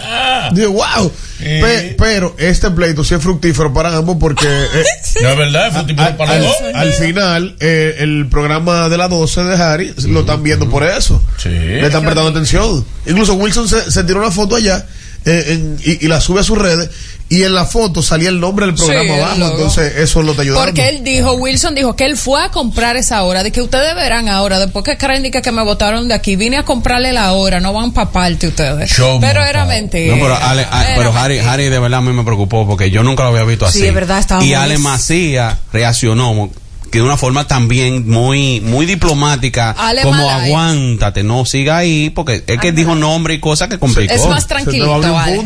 [0.52, 1.10] Digo, wow.
[1.38, 4.84] Pe- pero este pleito sí es fructífero para ambos porque eh,
[5.22, 6.56] No es verdad, tipo al, para los dos.
[6.74, 11.22] al final eh, el programa de las 12 de Harry lo están viendo por eso.
[11.38, 11.48] Sí.
[11.50, 12.84] Le están prestando atención.
[13.06, 14.84] Incluso Wilson se, se tiró una foto allá eh,
[15.26, 16.90] en- y, y la sube a sus redes
[17.30, 19.50] y en la foto salía el nombre del programa Sí, abajo.
[19.52, 20.66] Entonces eso lo está ayudando.
[20.66, 23.94] Porque él dijo, Wilson dijo que él fue a comprar esa hora, de que ustedes
[23.94, 27.12] verán ahora, después que creen de que, que me votaron de aquí, vine a comprarle
[27.12, 28.90] la hora, no van para parte ustedes.
[28.90, 30.14] Show pero era mentira.
[30.14, 30.66] No, pero, Ale-
[30.96, 31.52] pero Harry, mentira.
[31.54, 33.88] Harry de verdad a mí me preocupó porque yo nunca lo había visto Sí, así.
[33.88, 36.50] es verdad, estaba y Ale Macías reaccionó
[36.98, 40.46] de una forma también muy muy diplomática, Ale como Malay.
[40.50, 44.12] aguántate, no siga ahí, porque es que dijo nombre y cosas que complicó.
[44.14, 45.42] Es más un vale.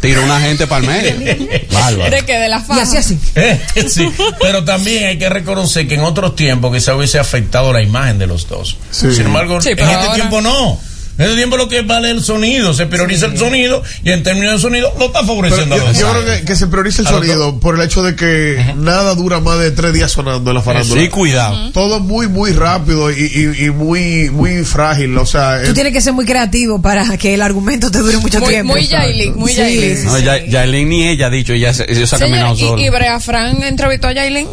[0.00, 1.48] Tiró una gente para el medio.
[1.72, 2.10] Bárbaro.
[2.16, 3.18] De que de la Y así así.
[3.88, 4.08] sí,
[4.40, 8.26] pero también hay que reconocer que en otros tiempos quizá hubiese afectado la imagen de
[8.26, 8.76] los dos.
[8.90, 9.12] Sí.
[9.14, 10.78] Sin embargo, Sí, en este ahora- tiempo no.
[11.18, 14.54] En ese tiempo lo que vale el sonido, se prioriza el sonido y en términos
[14.54, 17.02] de sonido no está Pero favoreciendo yo, a los yo creo que, que se prioriza
[17.02, 20.50] el lo sonido por el hecho de que nada dura más de tres días sonando
[20.50, 21.00] en la farándula.
[21.00, 21.70] Sí, cuidado.
[21.72, 25.16] Todo muy, muy rápido y, y- y muy, muy frágil.
[25.18, 28.16] O sea, Tú es- tienes que ser muy creativo para que el argumento te dure
[28.18, 28.72] mucho Muy- tiempo.
[28.72, 29.96] muy Yailin, muy Yailin.
[29.98, 32.80] sí, Yailin ni ella ha dicho, ella ella se ha caminado sola.
[32.80, 34.48] y, y Brea Fran entrevistó a Yailin.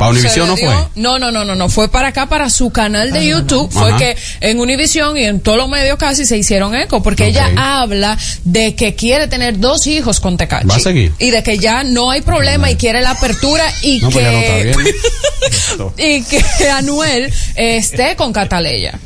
[0.00, 0.74] ¿Para Univision no fue?
[0.94, 1.68] No, no, no, no, no.
[1.68, 3.70] Fue para acá, para su canal de YouTube.
[3.70, 3.98] Fue Ajá.
[3.98, 7.02] que en Univision y en todos los medios casi se hicieron eco.
[7.02, 10.66] Porque ella habla de que quiere tener dos hijos con Tecachi.
[10.66, 11.12] ¿Va a seguir?
[11.18, 14.32] Y de que ya no hay problema y quiere la apertura y No, pues ya
[14.32, 14.64] no está que.
[14.64, 14.86] bien.
[15.98, 17.24] y que Anuel
[17.56, 18.98] eh, esté con Cataleya.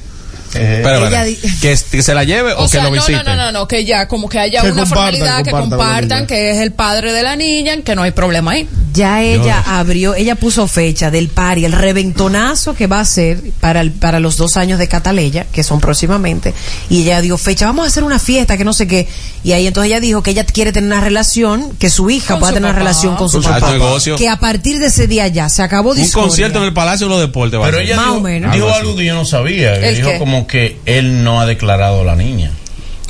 [0.54, 1.08] Espera.
[1.08, 3.12] Ella di- ¿Que, que se la lleve o, O que lo no, visite?
[3.14, 6.52] no, no, no, no, que ya como que haya Que una formalidad, que compartan que
[6.52, 8.68] es el padre de la niña, que no hay problema ahí.
[8.94, 13.80] Ya ella abrió, ella puso fecha del pari, el reventonazo que va a ser para,
[13.80, 16.54] el- para los dos años de Cataleya, que son próximamente,
[16.88, 19.08] y ella dio fecha, vamos a hacer una fiesta, que no sé qué,
[19.42, 22.50] y ahí entonces ella dijo que ella quiere tener una relación, que su hija pueda
[22.52, 24.16] su tener una relación con su Con su papá, negocio.
[24.16, 26.28] que a partir de ese día ya se acabó Un discordia.
[26.28, 27.58] concierto en el Palacio de los Deportes.
[27.64, 28.52] Pero ella Más dijo, o menos.
[28.54, 29.80] dijo Algo que yo no sabía.
[29.80, 30.18] que ¿El dijo qué?
[30.18, 32.52] como que él no ha declarado a la niña.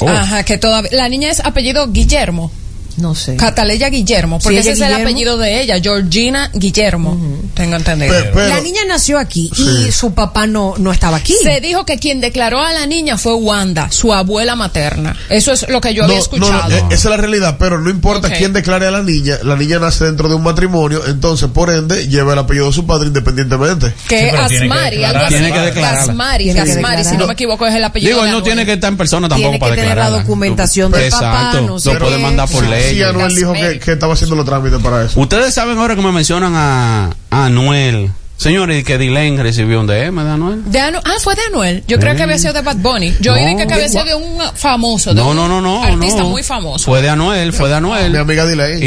[0.00, 0.08] Oh.
[0.08, 2.50] Ajá, que todavía la niña es apellido Guillermo.
[2.96, 3.36] No sé.
[3.36, 7.18] Cataleya Guillermo, porque Sí, ese es el apellido de ella, Georgina Guillermo.
[7.54, 8.14] Tengo entendido.
[8.32, 11.34] Pero- la niña nació aquí y su papá no, no estaba aquí.
[11.42, 15.16] Se dijo que quien declaró a la niña fue Wanda, su abuela materna.
[15.28, 16.52] Eso es lo que yo había escuchado.
[16.52, 19.38] no, no, eh, esa es la realidad, pero no importa quién declare a la niña,
[19.42, 22.86] la niña nace dentro de un matrimonio, entonces por ende lleva el apellido de su
[22.86, 23.92] padre independientemente.
[24.08, 25.24] que Sí, pero tiene que Asmari, algo declarar.
[25.26, 25.34] así.
[25.34, 26.00] Tiene que declararla.
[26.12, 27.18] Asmari, si declarar.
[27.18, 29.50] no me equivoco, es el apellido Digo, él no tiene que estar en persona tampoco
[29.50, 31.60] Tiene que para tener la documentación del papá, Exacto.
[31.66, 32.94] no sé lo puede mandar por Sí, ley.
[32.96, 35.20] Sí, Anuel dijo que, que estaba haciendo los trámites para eso.
[35.20, 38.10] Ustedes saben ahora que me mencionan a, a Anuel.
[38.36, 40.70] Señores, que Dylan recibió un DM de Anuel.
[40.70, 41.84] De Anu- ah, fue de Anuel.
[41.86, 43.14] Yo creo que había sido de Bad Bunny.
[43.20, 43.40] Yo No.
[43.40, 45.84] oí que había sido de un famoso, de No, un no, no, no.
[45.84, 46.30] artista no.
[46.30, 46.84] muy famoso.
[46.84, 48.10] Fue de Anuel, fue de Anuel.
[48.10, 48.82] Mi amiga Diley.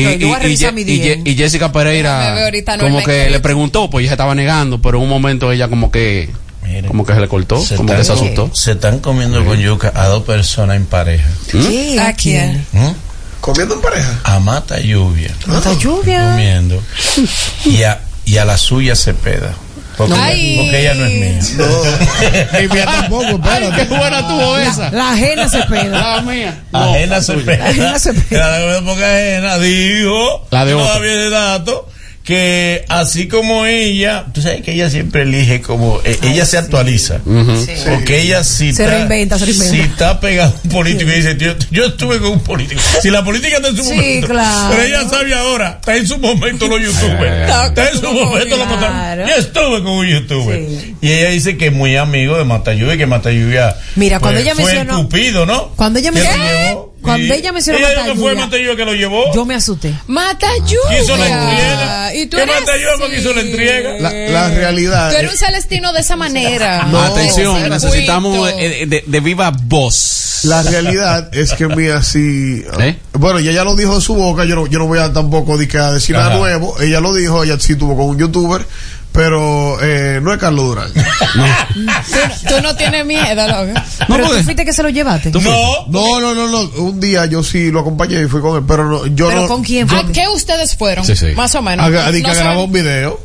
[1.26, 2.36] Y, Jessica Pereira
[2.80, 6.30] como que le preguntó, pues ella estaba negando, pero en un momento ella como que
[6.64, 6.86] Miren.
[6.86, 8.52] como que se le cortó, Se como están, que se asustó.
[8.54, 11.28] se están comiendo con yuca a dos personas en pareja.
[11.50, 12.66] Sí, ¿A ¿a quién?
[12.74, 12.88] ¿Mm?
[13.48, 14.20] Comiendo en pareja.
[14.26, 15.34] A Mata Lluvia.
[15.46, 16.32] Mata lluvia.
[16.32, 16.84] Comiendo.
[17.64, 19.56] Y a, y a la suya se peda.
[19.96, 22.60] Porque, porque ella no es mía.
[22.60, 23.88] Ni mía tampoco, espérate.
[23.88, 24.92] qué buena tuvo esa.
[24.92, 25.86] La ajena se pega.
[26.16, 26.60] La mía.
[26.74, 27.70] Ajena se peda.
[27.70, 28.58] Ajena se peda.
[28.60, 30.46] Era porque ajena dijo.
[30.52, 30.94] La de no otro.
[30.94, 31.90] había de dato.
[32.28, 37.20] Que así como ella, tú sabes que ella siempre elige como, eh, ella se actualiza.
[37.24, 39.74] Porque ella sí Se está, reinventa, se reinventa.
[39.74, 42.82] si está pegado a un político y dice, yo, yo estuve con un político.
[43.02, 44.28] Si la política está en su Sí, momento.
[44.28, 44.70] claro.
[44.76, 47.50] Pero ella sabe ahora, está en su momento los youtubers.
[47.50, 49.26] Está en su momento los Claro.
[49.26, 50.60] Yo estuve con un youtuber.
[50.68, 50.96] Sí.
[51.02, 54.66] Y ella dice que es muy amigo de Matayuya que Matayuya Mira, cuando ella fue
[54.66, 55.70] mencionó- el cupido, ¿no?
[55.78, 56.94] Cuando ella llevó.
[57.08, 58.36] Cuando ella mencionó ella que fue
[58.76, 59.34] que lo llevó.
[59.34, 59.94] Yo me asusté.
[60.08, 62.16] Mata Quiso la entrega.
[62.16, 64.00] Y tú ¿Qué hizo la entrega?
[64.00, 65.12] La, la realidad.
[65.12, 66.88] Tú eres un celestino de esa manera.
[66.98, 70.42] No, Atención, necesitamos eh, de, de viva voz.
[70.44, 72.64] La realidad es que Mía sí.
[72.80, 72.98] ¿Eh?
[73.14, 74.46] Bueno, ella ya lo dijo de su boca.
[74.46, 76.80] Yo no, yo no voy a tampoco a decir nada nuevo.
[76.80, 77.44] Ella lo dijo.
[77.44, 78.66] Ella sí tuvo con un youtuber.
[79.18, 80.94] Pero eh, no es Carlos Durán.
[80.94, 83.74] Tú, tú no tienes miedo, loco.
[84.08, 85.32] No, Pero tú fuiste que se lo llevaste.
[85.32, 85.42] No,
[85.88, 86.60] No, no, no, no.
[86.84, 88.64] Un día yo sí lo acompañé y fui con él.
[88.68, 89.48] Pero no, yo ¿Pero no.
[89.48, 90.12] con quién ¿A fue?
[90.12, 91.04] qué ustedes fueron?
[91.04, 91.28] Sí, sí.
[91.36, 91.84] Más o menos.
[91.92, 93.20] A, a- que No grabó saben- un video.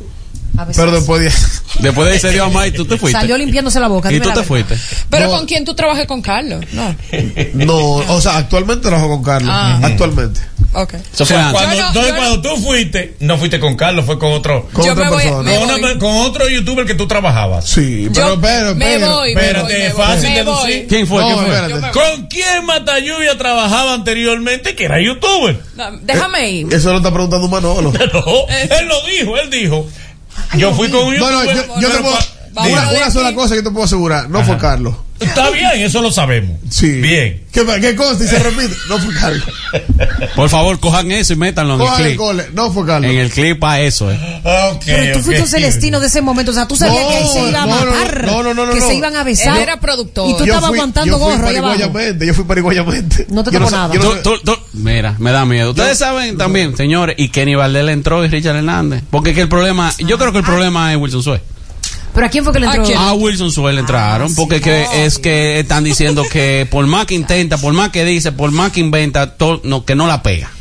[0.57, 1.31] A veces Pero después de.
[1.79, 3.19] Después de ese dio más y tú te fuiste.
[3.19, 4.11] Salió limpiándose la boca.
[4.11, 4.43] y tú te verdad.
[4.43, 4.77] fuiste.
[5.09, 5.37] Pero No.
[5.37, 6.63] con quién tú trabajas con Carlos?
[6.71, 6.95] No.
[7.53, 9.49] No, o sea, actualmente trabajo con Carlos.
[9.51, 9.79] Ah.
[9.83, 10.39] Actualmente.
[10.73, 10.95] Ok.
[11.19, 14.17] O sea, cuando, no- entonces yo no- cuando tú fuiste, no fuiste con Carlos, fue
[14.19, 14.67] con otro.
[14.73, 15.55] Con otra voy- persona.
[15.55, 17.65] Con, una- con otro youtuber que tú trabajabas.
[17.65, 20.77] Sí, pero, Yo pero, me pero- voy, espérate, voy, me voy, fácil me deducir.
[20.79, 20.85] voy.
[20.87, 21.21] ¿Quién fue?
[21.91, 25.59] ¿Con quién Matalluvia trabajaba anteriormente que era youtuber?
[25.75, 26.73] No, Déjame ir.
[26.73, 27.91] Eso lo está preguntando Manolo.
[28.13, 29.87] No, él lo dijo, él dijo.
[30.57, 31.67] Yo fui con un No, no, youtuber.
[31.67, 32.17] yo, yo te puedo.
[32.55, 34.29] Una, una sola cosa que te puedo asegurar.
[34.29, 34.95] No fue Carlos.
[35.19, 36.57] Está bien, eso lo sabemos.
[36.69, 36.99] Sí.
[37.01, 37.43] Bien.
[37.51, 38.75] ¿Qué, qué consta y se repite?
[38.89, 39.43] No fue Carlos.
[40.35, 42.53] Por favor, cojan eso y métanlo en el Cojan el clip.
[42.55, 43.11] No fue Carlos.
[43.11, 44.17] En el clip para eso, eh.
[44.73, 45.25] Ok, Pero tú ok.
[45.25, 46.51] fuiste un celestino de ese momento.
[46.51, 48.25] O sea, tú sabías No, que ahí se iba a no, no, matar.
[48.25, 48.87] no, no, no, no, que no.
[48.87, 49.57] se iban a Él besar.
[49.59, 50.29] era productor.
[50.29, 51.75] Y tú estabas aguantando gorro ahí abajo.
[51.77, 53.27] pariguayamente, Yo fui pariguayamente.
[53.29, 53.93] No te tocó nada.
[53.93, 55.69] yo no Tú- sé- tú- tú- mira, me da miedo.
[55.69, 59.03] Ustedes saben también, señores, y Kenny Valdés le entró y Richard Hernández.
[59.11, 61.41] Porque que el problema, yo creo que el problema es Wilson Sue.
[62.13, 62.83] ¿Pero a quién fue que le entró?
[62.83, 62.97] ¿A quién?
[62.97, 64.33] A Wilson Sue le entraron.
[64.35, 68.31] Porque que es que están diciendo que por más que intenta, por más que dice,
[68.31, 70.51] por más que inventa, to- no, que no la pega.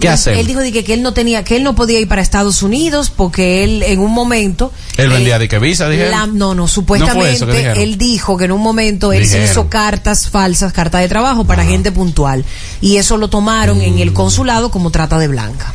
[0.00, 0.40] ¿Qué hacemos?
[0.40, 2.62] Él dijo de que, que él no tenía, que él no podía ir para Estados
[2.62, 4.72] Unidos porque él en un momento.
[4.96, 7.44] Él vendía de que visa, la- no, no, No supuestamente
[7.82, 11.64] él dijo que en un momento él se hizo cartas falsas, cartas de trabajo para
[11.64, 12.46] gente puntual.
[12.80, 15.74] Y eso lo tomaron en el consulado como trata de blanca.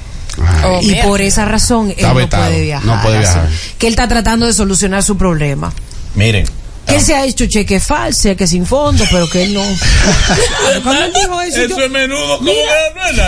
[0.65, 1.07] Oh, y mierda.
[1.07, 2.85] por esa razón él no puede viajar.
[2.85, 3.33] no puede así.
[3.33, 3.49] viajar.
[3.77, 5.73] Que él está tratando de solucionar su problema.
[6.15, 6.45] Miren.
[6.87, 9.61] Que se ha hecho cheque falso, que sin fondo, pero que él no.
[10.83, 12.73] Cuando él dijo eso, Eso yo- es menudo, ¿cómo Mira.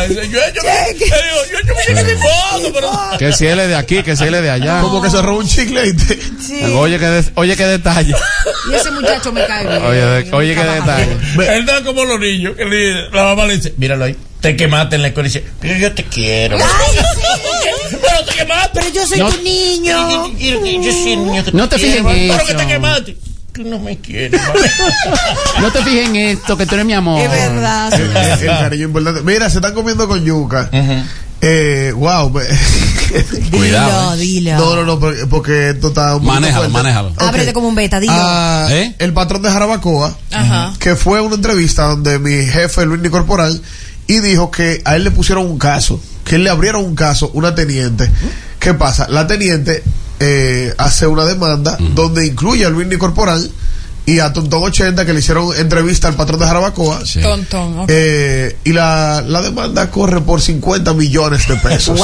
[0.07, 0.23] que no?
[0.23, 1.05] Yo he hecho, Cheque.
[1.51, 2.91] yo yo sin fondo, pero.
[3.19, 4.81] Que si él es de aquí, que si él es de allá.
[4.81, 5.93] Como que se robó un chicle.
[6.45, 6.63] Sí.
[6.73, 8.15] Oye, que de- oye, qué detalle.
[8.71, 9.83] Y ese muchacho me cae bien.
[9.85, 11.17] Oye, de- oye, qué detalle.
[11.57, 14.95] Él da como los niños, que le- la mamá le dice, míralo ahí, te quemaste
[14.95, 16.57] en la escuela y dice, pero yo te quiero.
[17.91, 18.69] pero te quemaste.
[18.73, 19.29] Pero yo soy No.
[19.29, 19.91] tu niño.
[19.91, 20.21] Yo
[20.91, 22.33] soy el niño que No te fijes en quiero.
[22.35, 22.61] Pero que eso.
[22.61, 23.17] te quemaste.
[23.53, 24.39] Tú no me quieres.
[25.61, 27.19] No te fijes en esto, que tú eres mi amor.
[27.21, 27.93] Es verdad.
[27.93, 29.21] El, el cariño importante.
[29.23, 30.69] Mira, se están comiendo con yuca.
[31.41, 32.31] eh, wow.
[33.51, 34.57] Cuidado, Dilo, dilo.
[34.57, 37.11] No, no, no, porque, porque esto está un Manéjalo, manéjalo.
[37.17, 38.13] Ábrete como un beta, dilo.
[38.15, 38.95] Ah, ¿Eh?
[38.99, 40.73] El patrón de Jarabacoa, Ajá.
[40.79, 43.61] que fue a una entrevista donde mi jefe, Luis Ni Corporal,
[44.07, 47.31] y dijo que a él le pusieron un caso, que él le abrieron un caso,
[47.33, 48.09] una teniente.
[48.59, 49.07] ¿Qué pasa?
[49.09, 49.83] La teniente
[50.19, 53.49] eh, hace una demanda donde incluye a Luis Corporal
[54.05, 57.01] y a Tontón 80 que le hicieron entrevista al patrón de Jarabacoa.
[57.21, 57.79] Tontón.
[57.81, 57.89] ok.
[57.89, 61.99] Eh, y la, la demanda corre por 50 millones de pesos.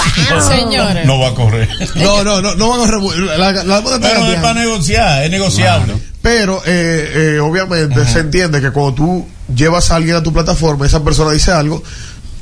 [0.47, 1.05] Señores.
[1.07, 1.67] No va a correr.
[1.95, 5.23] No, no, no, no van a revu- la, la demanda está Pero es para negociar,
[5.23, 5.93] es negociable.
[6.21, 10.85] Pero eh, eh, obviamente se entiende que cuando tú llevas a alguien a tu plataforma,
[10.85, 11.81] esa persona dice algo,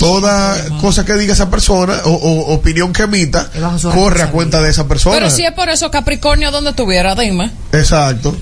[0.03, 3.49] toda cosa que diga esa persona o, o opinión que emita
[3.81, 5.17] corre a cuenta de esa persona.
[5.17, 7.51] Pero si es por eso Capricornio donde estuviera, dime.
[7.71, 8.35] Exacto.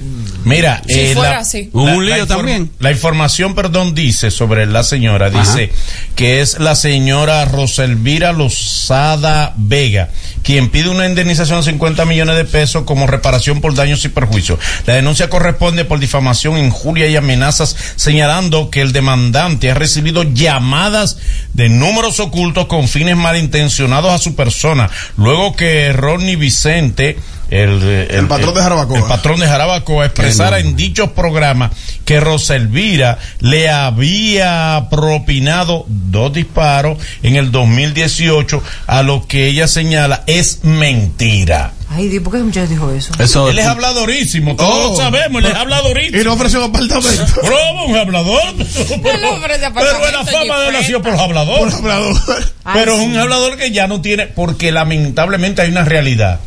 [0.43, 1.69] Mira, Si eh, fuera la, así.
[1.71, 2.71] Hubo la- un lío también.
[2.79, 5.71] La información, perdón, dice sobre la señora, dice
[6.15, 10.09] que es la señora Roselvira Lozada Vega,
[10.43, 14.59] quien pide una indemnización de 50 millones de pesos como reparación por daños y perjuicios.
[14.85, 21.17] La denuncia corresponde por difamación, injuria y amenazas, señalando que el demandante ha recibido llamadas
[21.53, 27.17] de números ocultos con fines malintencionados a su persona, luego que Ronnie Vicente
[27.51, 28.97] el, El patrón de Jarabacoa.
[28.97, 31.71] el patrón de Jarabacoa expresara en dichos programas
[32.05, 40.23] que Roselvira le había propinado dos disparos en el 2018, a lo que ella señala
[40.27, 41.73] es mentira.
[41.93, 43.11] Ay, Dios, ¿por qué ese muchacho dijo eso?
[43.19, 44.89] Eso, Él es habladorísimo, todos Oh.
[44.91, 46.21] lo sabemos, él es habladorísimo.
[46.21, 47.25] Y no ofreció un apartamento.
[47.43, 48.41] Broma, un hablador.
[49.03, 49.35] pero,
[49.67, 51.59] apartamento, la fama de él ha sido por hablador.
[51.59, 52.15] Por hablador.
[52.63, 53.05] Ay, Pero es sí.
[53.07, 56.39] un hablador que ya no tiene, porque lamentablemente hay una realidad.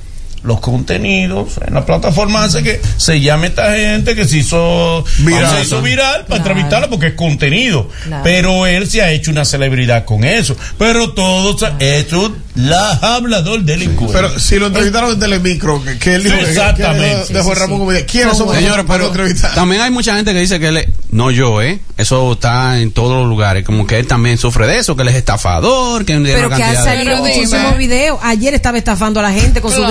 [0.45, 5.51] Los contenidos en la plataforma hace que se llame esta gente que se hizo Viral.
[5.57, 6.43] se hizo viral para Claro.
[6.43, 7.89] entrevistarla porque es contenido.
[8.05, 8.23] Claro.
[8.23, 10.57] Pero él se ha hecho una celebridad con eso.
[10.79, 14.13] Pero todo sa- es un la hablador delincuente.
[14.15, 17.27] Pero si lo entrevistaron en Telemicro, que, que él dijo que- que, Exactamente.
[17.27, 17.85] que de Juan Sí, Ramón sí.
[17.85, 18.07] Comedia.
[18.07, 19.55] ¿Quiénes somos Señores, pero entrevistar?
[19.55, 21.81] también hay mucha gente que dice que él es, no yo, ¿eh?
[21.97, 25.09] Eso está en todos los lugares, como que él también sufre de eso, que él
[25.09, 28.19] es estafador, que Pero que ha salido muchísimos videos.
[28.23, 29.83] Ayer estaba estafando a la gente con su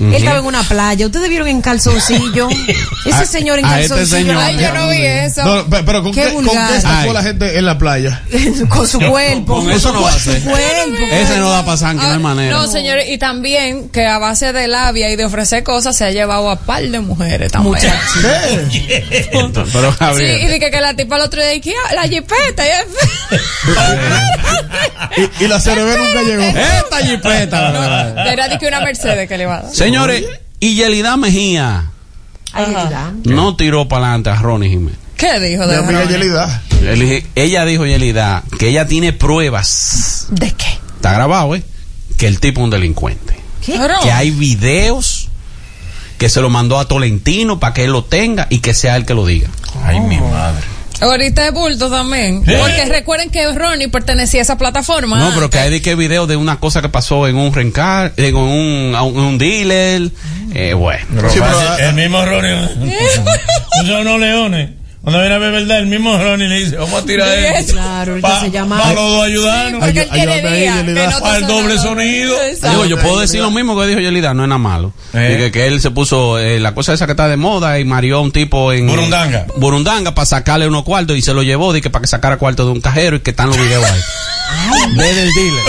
[0.00, 1.06] Él estaba en una playa.
[1.06, 2.48] Ustedes vieron en calzoncillo.
[3.06, 4.06] Ese A- señor en este calzoncillo.
[4.18, 4.36] señor.
[4.42, 5.44] Ay, yo no vi eso.
[5.44, 8.22] No, pe- pero ¿con Qué qué, con qué estafó la gente en la playa?
[8.68, 9.56] con su cuerpo.
[9.60, 10.42] Con eso no va a su ser.
[10.42, 10.96] cuerpo.
[11.10, 12.56] Ese no da para sangre, no hay Ah, manera.
[12.56, 16.10] No, señores, y también que a base de labia y de ofrecer cosas se ha
[16.10, 17.76] llevado a par de mujeres también.
[18.70, 19.04] ¿Qué?
[19.72, 20.40] Pero Sí, Gabriel.
[20.42, 22.64] y dije que la tipa el otro día dije, "Ah, la jipeta.
[25.16, 26.42] y, y la CRB nunca llegó.
[26.42, 28.24] Esta jipeta.
[28.32, 29.72] Era de que una Mercedes que le iba a dar.
[29.84, 30.24] Señores,
[30.60, 31.90] y Yelida Mejía
[32.52, 33.12] Ajá.
[33.24, 34.98] No tiró para adelante a Ronnie Jiménez.
[35.16, 36.04] ¿Qué dijo de amiga?
[36.04, 36.62] Yelida.
[36.82, 40.26] Él- Ella dijo, Yelida, que ella tiene pruebas.
[40.30, 40.66] ¿De qué?
[40.96, 41.62] Está grabado, ¿eh?
[42.18, 43.36] Que el tipo es un delincuente.
[43.66, 45.28] Pero- Que hay videos
[46.18, 49.06] que se lo mandó a Tolentino para que él lo tenga y que sea él
[49.06, 49.48] que lo diga.
[49.82, 50.64] Ay, mi madre.
[51.02, 52.42] Ahorita es bulto también.
[52.46, 52.56] ¿Eh?
[52.58, 55.18] Porque recuerden que Ronnie pertenecía a esa plataforma.
[55.18, 58.12] No, pero que hay de que video de una cosa que pasó en un rencar,
[58.16, 60.10] en un, un, un dealer.
[60.54, 61.04] Eh, bueno.
[61.30, 62.68] Sí, pero- el mismo Ronnie.
[63.86, 64.70] Son unos leones.
[65.02, 67.72] Cuando viene a ver verdad, el mismo Ronnie le dice, vamos a tirar esto.
[67.72, 68.78] Claro, Pa- se llama.
[68.80, 69.84] Para los dos ayudarnos.
[69.92, 70.04] Que
[71.20, 72.36] Para el doble sonido.
[72.70, 74.92] Digo, yo puedo decir lo mismo que dijo Yelida, no es nada malo.
[75.12, 75.34] Eh.
[75.36, 78.18] Dije que él se puso eh, la cosa esa que está de moda y marió
[78.18, 79.46] a un tipo en Burundanga.
[79.56, 82.72] Burundanga para sacarle unos cuartos y se lo llevó dije, para que sacara cuartos de
[82.72, 84.00] un cajero y que están los videos ahí.
[84.96, 85.62] Desde el dealer.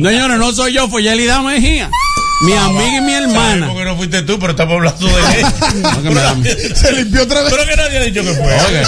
[0.00, 1.88] No, no, no, no soy yo, fue Yelida Mejía.
[2.42, 3.66] Mi amiga y mi hermana.
[3.68, 5.46] Porque no fuiste tú, pero estamos hablando de él.
[6.02, 6.76] No.
[6.76, 7.52] Se limpió otra vez.
[7.52, 8.44] Pero que nadie ha dicho que fue.
[8.46, 8.82] Oye,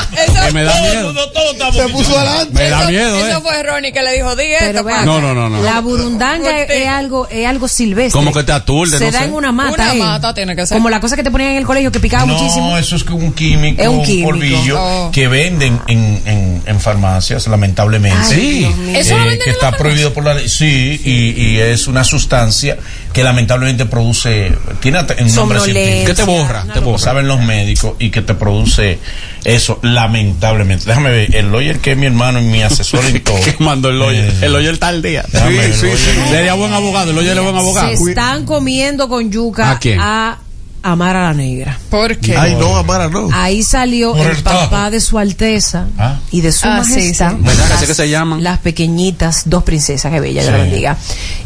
[0.46, 1.04] que me da Todo miedo.
[1.06, 2.52] mundo, todos estamos Se puso adelante.
[2.54, 3.40] Me da Eso- miedo, Eso eh.
[3.42, 5.04] fue Ronnie que le dijo, di Pero esto, vea, pa".
[5.04, 5.62] No, no, no, no.
[5.62, 8.12] La burundanga es, es algo, es algo silvestre.
[8.12, 9.24] Como que te aturde, Se no da sé.
[9.24, 9.72] en una mata.
[9.74, 9.98] Una eh.
[9.98, 10.76] mata tiene que ser.
[10.76, 12.76] Como la cosa que te ponían en el colegio que picaba No, muchísimo.
[12.76, 14.28] eso es que un químico, Es un químico.
[14.28, 15.10] polvillo Oh.
[15.10, 18.18] que venden en, en, en farmacias, lamentablemente.
[18.20, 18.74] Ay, Sí.
[18.78, 18.98] Mío.
[18.98, 20.48] ¿Eso lo venden que está prohibido por la ley.
[20.48, 22.76] Sí, y, y es una sustancia
[23.12, 26.06] que lamentablemente produce, tiene un nombre científico.
[26.06, 26.64] ¿Qué te borra?
[26.72, 26.98] Te borra.
[26.98, 28.98] saben los médicos y que te produce
[29.44, 30.84] eso, lamentablemente.
[30.86, 33.40] Déjame ver, el lawyer que es mi hermano y mi asesor en todo.
[33.44, 34.24] ¿Qué mandó el lawyer?
[34.24, 35.24] Eh, El lawyer está al día.
[35.30, 36.06] Déjame ver, sí, el sí.
[36.16, 36.28] lawyer.
[36.30, 37.10] Sería buen abogado.
[37.10, 37.88] El lawyer es buen abogado.
[37.96, 39.98] Se están comiendo con yuca ¿A quién?
[40.00, 40.38] a
[40.82, 41.78] Amara la Negra.
[41.90, 42.36] ¿Por qué?
[42.36, 43.28] Ay, no, Amara, no.
[43.32, 46.18] Ahí salió Por el el papá de su alteza Ah.
[46.30, 47.30] y de su Ah, sí, majestad.
[47.32, 47.36] sí.
[47.40, 48.42] ¿Verdad que Las- que se llaman?
[48.42, 50.70] Las pequeñitas, dos princesas, que bella, Dios la Sí.
[50.70, 50.96] bendiga.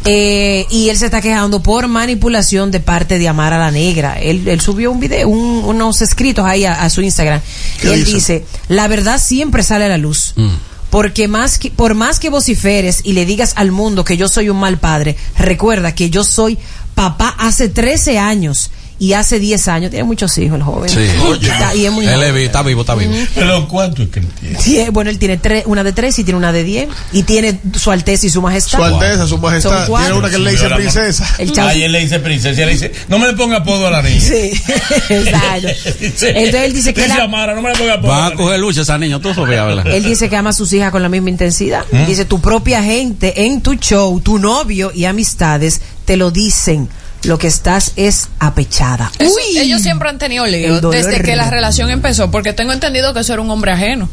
[0.05, 4.19] Eh, y él se está quejando por manipulación de parte de Amara la Negra.
[4.19, 7.41] Él, él subió un video, un- unos escritos ahí a, a su Instagram.
[7.77, 8.13] Y ¿Qué él dice?
[8.15, 10.33] dice, la verdad siempre sale a la luz.
[10.35, 10.49] Mm.
[10.89, 14.49] Porque más que, por más que vociferes y le digas al mundo que yo soy
[14.49, 16.59] un mal padre, recuerda que yo soy
[16.93, 18.69] papá hace 13 años
[19.03, 19.89] y hace 10 años.
[19.91, 20.89] Tiene muchos hijos el joven.
[20.89, 20.99] Sí.
[21.41, 22.37] Está- y es muy Él joven.
[22.37, 23.13] está vivo, está vivo.
[23.35, 24.57] Pero ¿cuánto es que él tiene?
[24.59, 26.87] Tie- bueno, él tiene tres, una de tres y tiene una de diez.
[27.11, 28.77] Y tiene su alteza y su majestad.
[28.79, 29.79] Su Alteza, su majestad.
[29.79, 30.05] Son cuatro.
[30.07, 31.35] Tiene una que le dice princesa.
[31.37, 33.91] El chavo- Ayer le dice princesa y le dice, no me le ponga apodo a
[33.91, 34.21] la niña.
[34.21, 34.51] Sí,
[35.09, 35.67] exacto.
[35.99, 38.11] Entonces él dice que Dice la- Amara, no me le ponga apodo.
[38.11, 39.87] Va a coger lucha esa niña, tú Sofía, ¿verdad?
[39.87, 41.83] Él dice que ama a sus hijas con la misma intensidad.
[41.91, 42.05] ¿Mm?
[42.05, 46.87] Dice, tu propia gente en tu show, tu novio y amistades te lo dicen.
[47.25, 49.11] Lo que estás es apechada.
[49.19, 49.57] Eso- Uy.
[49.57, 53.33] ellos siempre han tenido lío desde que la relación empezó, porque tengo entendido que eso
[53.33, 54.09] era un hombre ajeno.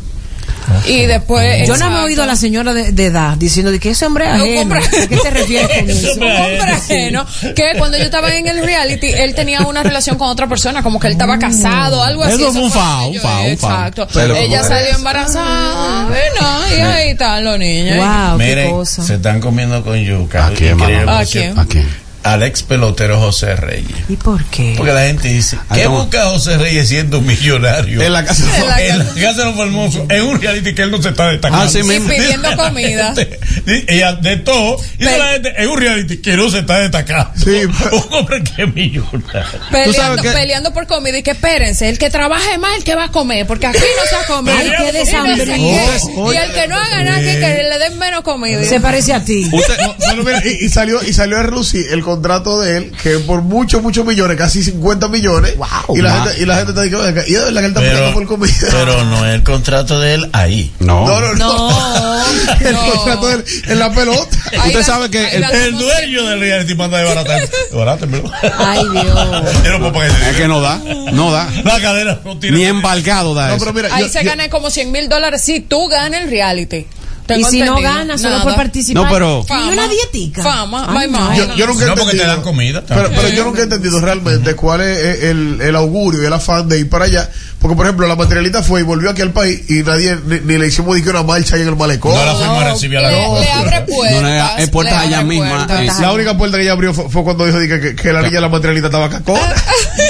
[0.86, 1.66] Y después.
[1.66, 4.06] Yo no me he oído a la señora de, de edad diciendo de que ese
[4.06, 4.60] hombre ajeno.
[4.62, 6.12] hombre- ¿A qué te refieres con eso?
[6.14, 7.26] Un hombre ajeno
[7.56, 11.00] que cuando yo estaba en el reality él tenía una relación con otra persona como
[11.00, 13.46] que él estaba casado algo así Eso fue un que un fao.
[13.46, 18.70] exacto Pero- ella salió embarazada y no, y ahí están los niños Wow, qué Miren,
[18.70, 19.02] cosa.
[19.04, 20.46] se están comiendo con yuca.
[20.46, 20.80] ¿A quién?
[20.80, 21.26] ¿A quién?
[21.26, 21.60] cierto.
[21.60, 22.09] ¿A quién?
[22.22, 23.96] Al ex pelotero José Reyes.
[24.08, 24.74] ¿Y por qué?
[24.76, 28.02] Porque la gente dice, Ahí ¿qué busca José Reyes siendo millonario?
[28.02, 28.44] En la casa.
[28.58, 31.08] En la En la casa de los famosos, en un reality que él no se
[31.10, 31.64] está destacando.
[31.64, 32.08] Ah, sí y mismo.
[32.10, 33.14] pidiendo comida
[33.88, 37.30] Ella de todo, y la gente en un reality que no se está destacando.
[37.42, 39.60] Sí, un hombre que es millonario.
[39.70, 43.10] peleando, peleando por comida y que espérense el que trabaje más el que va a
[43.10, 45.44] comer porque aquí no se ha comido Ay, qué Y no sé desambrido.
[45.54, 46.34] qué.
[46.34, 49.24] y el que no haga nada que, que le den menos comida Se parece a
[49.24, 49.48] ti.
[49.52, 53.18] Usted, Bueno, mira, y, y salió y salió a relucir el contrato de él que
[53.20, 55.96] por muchos muchos millones casi 50 millones Wow.
[55.96, 56.24] y la Wow.
[56.24, 58.54] gente y la gente está diciendo y de verdad que él está peleando por comida
[58.70, 60.72] pero no es el contrato de él ahí.
[60.80, 61.06] no.
[61.06, 62.24] no no no, no
[62.60, 66.74] el contrato de él en la pelota Ahí Usted sabe que el- dueño del reality
[66.74, 67.40] manda de baratar.
[67.72, 68.30] Barátemelo.
[68.58, 69.42] Ay, Dios.
[70.30, 70.76] Es que no da,
[71.12, 71.48] no da.
[71.64, 72.56] La cadena no tiene.
[72.58, 73.64] Ni embargado da no eso.
[73.64, 76.30] pero mira Ahí yo- se yo- gana como 100 mil dólares si tú ganas el
[76.30, 76.86] reality.
[77.30, 77.94] Y Tengo si no entendido.
[77.94, 78.42] gana solo Nada.
[78.44, 79.02] por participar.
[79.04, 80.42] No, pero- Ni una dietica.
[80.42, 81.34] Fama, Ay, my no.
[81.36, 82.82] yo, yo nunca he No, porque te entendido- dan comida.
[82.86, 86.68] Pero, pero yo nunca he entendido realmente cuál es el, el augurio y el afán
[86.68, 87.30] de ir para allá.
[87.60, 90.56] Porque, por ejemplo, la materialista fue y volvió aquí al país y nadie ni, ni
[90.58, 92.14] le hicimos ni que una marcha ahí en el malecón.
[92.14, 94.22] No la fuimos a recibir a la Le, le abre puertas.
[94.22, 95.80] No, no, es puertas le allá misma, puertas.
[95.98, 98.12] eh, La única puerta que ella abrió fue, fue cuando dijo di, que, que, que
[98.14, 99.54] la niña de la materialista estaba cacona.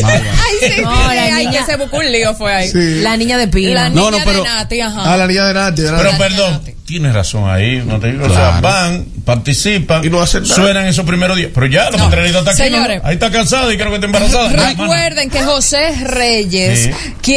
[0.05, 2.71] Ay, sí, No, la ay, niña- que se buscó un lío fue ahí.
[2.71, 3.01] Sí.
[3.01, 3.89] La niña de La Pina.
[3.89, 5.13] niña No, no, pero- de Nati, ajá.
[5.13, 5.83] Ah, la niña de Nati.
[5.83, 6.05] de Nati.
[6.05, 7.83] Pero perdón, tienes razón ahí.
[7.85, 8.63] No te digo, O sea, Claro.
[8.63, 10.55] van, participan, Y no hacen nada.
[10.55, 11.51] suenan esos primeros días.
[11.53, 12.05] Pero ya, la No.
[12.05, 12.63] maternidad está aquí.
[12.63, 13.03] Señores.
[13.03, 13.09] ¿no?
[13.09, 14.49] Ahí está cansada y creo que está embarazada.
[14.69, 16.91] Recuerden que José Reyes Sí.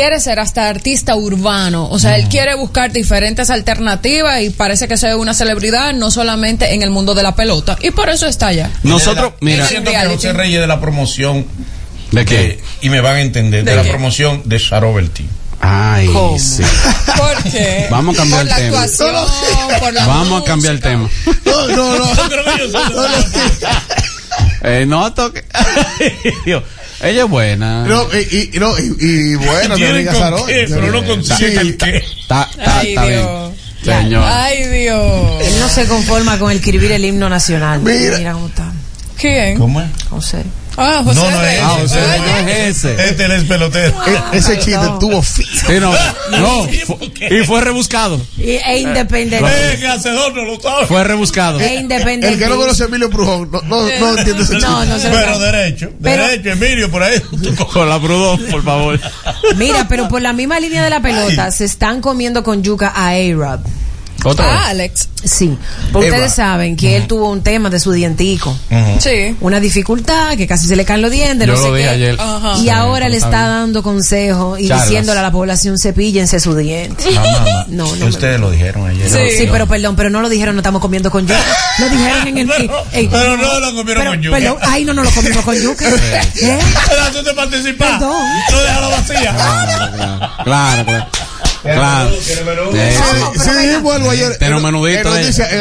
[0.04, 4.98] Quiere ser hasta artista urbano, o sea, él quiere buscar diferentes alternativas y parece que
[4.98, 8.48] sea una celebridad no solamente en el mundo de la pelota y por eso está
[8.48, 8.70] allá.
[8.84, 9.98] Nosotros, mira, siento que.
[10.08, 11.46] José Reyes de la promoción.
[12.12, 12.60] ¿de qué?
[12.82, 13.64] y me van a entender.
[13.64, 13.92] De, ¿De la qué?
[13.92, 15.26] promoción de Charoberty.
[15.62, 16.38] Ay, ¿Cómo?
[16.38, 16.64] sí.
[17.18, 17.88] ¿Por qué?
[17.90, 18.82] Vamos a cambiar por el la tema.
[18.84, 20.90] actuación, por la Vamos a cambiar el música.
[20.90, 21.10] tema.
[21.46, 22.12] No, no, no.
[22.58, 23.18] Que soy- No, no.
[24.66, 25.44] Eh, no toque.
[27.04, 27.86] Ella es buena.
[27.86, 29.76] No, y, y, no, y, y bueno,
[30.14, 30.48] Sarón.
[30.48, 31.98] qué, pero no consiguen el qué.
[31.98, 33.20] Está, está, Ay, está bien.
[33.20, 33.52] Dios.
[33.84, 34.24] Señor.
[34.26, 35.42] Ay, Dios.
[35.44, 37.82] Él no se conforma con escribir el himno nacional.
[37.82, 38.18] Mira.
[38.18, 38.72] Mira cómo está.
[39.20, 39.58] ¿Quién?
[39.58, 39.88] ¿Cómo es?
[40.10, 40.44] José.
[40.76, 41.60] Ah, José No, no es.
[41.62, 41.78] Ah,
[42.12, 43.10] Ay, no es ese.
[43.10, 43.94] Este es pelotero.
[44.08, 45.46] E- ese chiste tuvo fin.
[45.46, 46.68] Sí, no,
[47.30, 48.20] y fue rebuscado.
[48.38, 49.48] Y, e independiente.
[49.50, 50.88] Eh, que hacedor no lo sabe.
[50.88, 51.60] Fue rebuscado.
[51.60, 52.30] E independiente.
[52.30, 54.68] El que no conoce a Emilio Prujón no, no, no entiende ese chiste.
[54.68, 57.20] No, no se Pero derecho, Pero- derecho, Emilio, por ahí.
[57.72, 59.00] Con la Prudón, por favor.
[59.56, 63.10] Mira, pero por la misma línea de la pelota se están comiendo con yuca a
[63.10, 63.60] A-Rod.
[64.40, 65.10] Ah, Alex.
[65.24, 65.58] Sí,
[65.92, 66.18] porque Eva.
[66.18, 68.58] ustedes saben que él tuvo un tema de su dientico.
[69.00, 69.36] Sí.
[69.42, 71.94] Una dificultad, que casi se le caen los dientes, Yo no sé lo dije qué.
[71.96, 72.18] ayer.
[72.58, 74.88] Y Sí, ahora le está dando consejos y Charlas.
[74.88, 77.06] diciéndole a la población cepíllense sus dientes.
[77.16, 78.06] Mamá, No, no.
[78.06, 79.10] Ustedes lo dijeron ayer.
[79.10, 79.38] Sí.
[79.40, 81.40] Sí, pero perdón, pero no lo dijeron, no estamos comiendo con yuca.
[81.80, 82.48] Lo dijeron en el.
[82.54, 84.38] Pero- pero no lo comieron pero- con yuca.
[84.38, 85.86] Perdón, ay, no, no lo comimos con yuca.
[86.42, 86.60] ¿Eh?
[87.14, 87.92] Tú te participas.
[88.00, 88.24] Perdón.
[88.52, 89.36] No déjalo vacía.
[89.36, 90.32] Claro, claro.
[90.44, 91.08] Claro.
[91.64, 92.80] Sí,
[93.40, 93.50] sí.
[93.94, 94.38] Algo ayer.
[94.38, 95.10] Tiene un en- menudito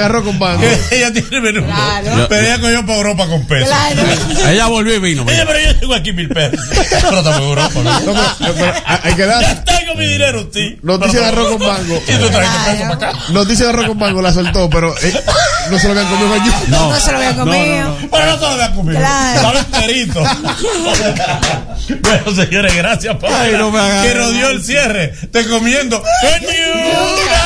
[0.05, 0.63] arroz con mango.
[0.91, 1.65] ella tiene menú.
[1.67, 2.27] Claro.
[2.29, 3.69] Pero ella cogió para Europa con pesos.
[4.49, 5.25] Ella volvió y vino.
[5.29, 6.61] Ella, pero yo tengo aquí mil pesos.
[6.73, 8.01] Pero estamos en Europa, ¿no?
[8.01, 8.21] No,
[8.87, 9.65] hay- que Ya dar.
[9.65, 10.79] tengo mi dinero, sí.
[10.83, 12.03] Noticia de arroz con mango.
[12.09, 13.19] Y tú traes tu peso para acá.
[13.31, 15.13] Noticia de arroz con mango la soltó, pero eh,
[15.71, 16.59] no se lo habían comido con yuca.
[16.69, 17.99] No, se lo había comido.
[18.11, 18.99] Pero no te lo había comido.
[18.99, 19.37] Claro.
[19.37, 20.23] Estaba enterito.
[22.01, 23.29] bueno, señores, gracias, no
[23.79, 25.09] hagas- Que nos dio el cierre.
[25.31, 25.92] Te comiendo.
[26.01, 27.45] ¡Coñura!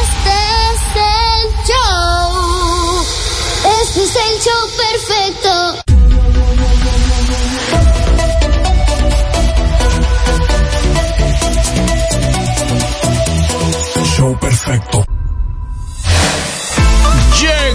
[0.00, 0.34] Este
[0.66, 3.04] es el show.
[3.80, 5.52] Este es el show perfecto.
[14.16, 15.19] Show perfecto.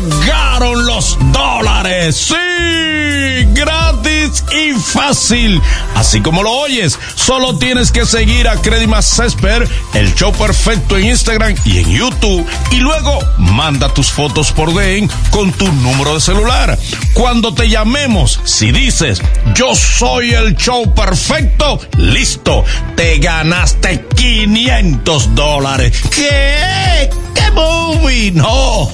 [0.01, 2.17] Llegaron los dólares.
[2.17, 5.61] Sí, gratis y fácil.
[5.95, 11.05] Así como lo oyes, solo tienes que seguir a Credimas Cesper, el show perfecto en
[11.05, 12.45] Instagram y en YouTube.
[12.71, 16.77] Y luego manda tus fotos por DM con tu número de celular.
[17.13, 19.21] Cuando te llamemos, si dices,
[19.55, 22.65] yo soy el show perfecto, listo,
[22.97, 25.93] te ganaste 500 dólares.
[26.13, 27.09] ¿Qué?
[27.33, 28.31] ¿Qué movie?
[28.31, 28.89] No,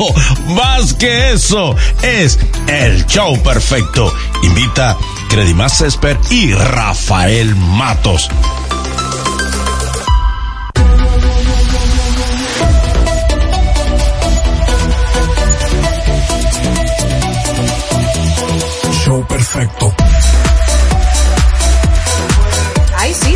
[0.93, 4.13] que eso, es el show perfecto.
[4.43, 4.97] Invita
[5.29, 8.29] Credimas Cesper y Rafael Matos.
[19.03, 20.00] Show perfecto.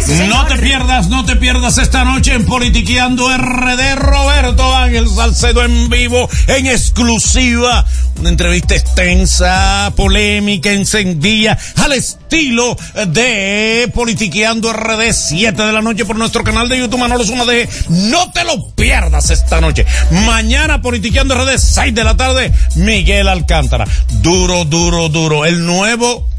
[0.07, 5.89] No te pierdas, no te pierdas esta noche en Politiqueando RD Roberto Ángel Salcedo en
[5.89, 7.83] vivo, en exclusiva.
[8.19, 12.77] Una entrevista extensa, polémica, encendida, al estilo
[13.07, 17.67] de Politiqueando RD, 7 de la noche por nuestro canal de YouTube Manolo Suma de
[17.89, 19.87] No te lo pierdas esta noche.
[20.11, 23.87] Mañana Politiqueando RD, 6 de la tarde, Miguel Alcántara.
[24.21, 25.45] Duro, duro, duro.
[25.45, 26.29] El nuevo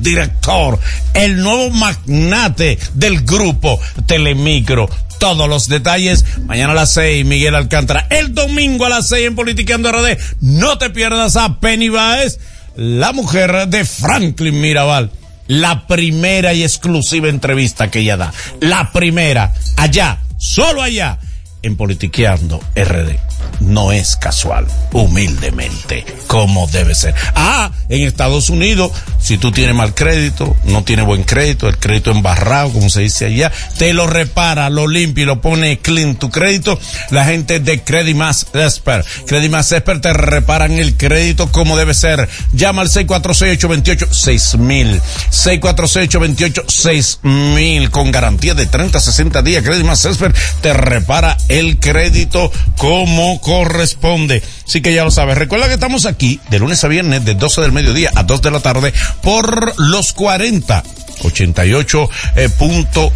[0.00, 0.78] director,
[1.14, 4.88] el nuevo magnate del grupo Telemicro.
[5.18, 8.06] Todos los detalles mañana a las 6, Miguel Alcántara.
[8.10, 10.18] El domingo a las 6 en Politiqueando RD.
[10.40, 12.40] No te pierdas a Penny Baez,
[12.74, 15.10] la mujer de Franklin Mirabal.
[15.46, 18.32] La primera y exclusiva entrevista que ella da.
[18.60, 21.18] La primera, allá, solo allá,
[21.62, 23.16] en Politiqueando RD.
[23.60, 27.14] No es casual, humildemente, como debe ser.
[27.34, 32.10] Ah, en Estados Unidos, si tú tienes mal crédito, no tienes buen crédito, el crédito
[32.10, 36.30] embarrado, como se dice allá, te lo repara, lo limpia y lo pone clean tu
[36.30, 36.76] crédito.
[37.10, 39.06] La gente de Credit Mass Expert.
[39.26, 42.28] Credit Mass Expert te reparan el crédito como debe ser.
[42.52, 45.00] Llama al 646-828-6000.
[45.30, 49.62] 646-828-6000 con garantía de 30 a 60 días.
[49.62, 54.42] Credit Mass Expert te repara el crédito como corresponde.
[54.66, 55.36] Así que ya lo sabes.
[55.36, 58.50] Recuerda que estamos aquí de lunes a viernes de 12 del mediodía a 2 de
[58.50, 58.92] la tarde
[59.22, 60.82] por los 40.
[61.24, 63.12] 88 eh, punto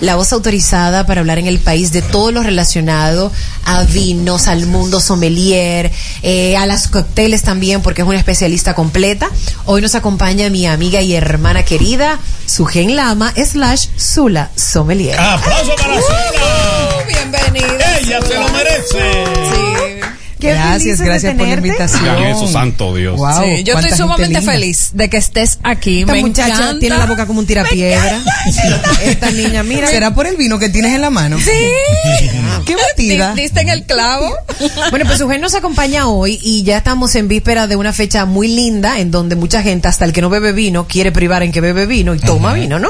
[0.01, 3.31] La voz autorizada para hablar en el país de todo lo relacionado
[3.65, 5.93] a vinos, al mundo sommelier,
[6.23, 9.29] eh, a las cócteles también, porque es una especialista completa.
[9.65, 15.19] Hoy nos acompaña mi amiga y hermana querida, Sugen Lama, slash Zula Sommelier.
[15.19, 16.80] ¡Aplauso para Zula!
[17.11, 17.99] Bienvenida.
[17.99, 19.90] ¡Ella se lo merece!
[20.41, 22.23] Qué Gracias, gracias por la invitación.
[22.25, 23.17] eso, santo Dios.
[23.19, 26.01] Wow, Sí, yo estoy sumamente feliz de que estés aquí.
[26.01, 26.79] Esta Me muchacha encanta.
[26.81, 28.23] tiene la boca como un tirapiedra.
[29.05, 29.89] Esta niña, mira.
[29.89, 31.39] ¿Será por el vino que tienes en la mano?
[31.39, 31.51] Sí.
[32.67, 33.35] Qué metida.
[33.35, 34.31] Di- Diste en el clavo.
[34.91, 38.49] Bueno, pues Eugenio nos acompaña hoy y ya estamos en víspera de una fecha muy
[38.49, 41.61] linda en donde mucha gente, hasta el que no bebe vino, quiere privar en que
[41.61, 42.89] bebe vino y toma vino, ¿no?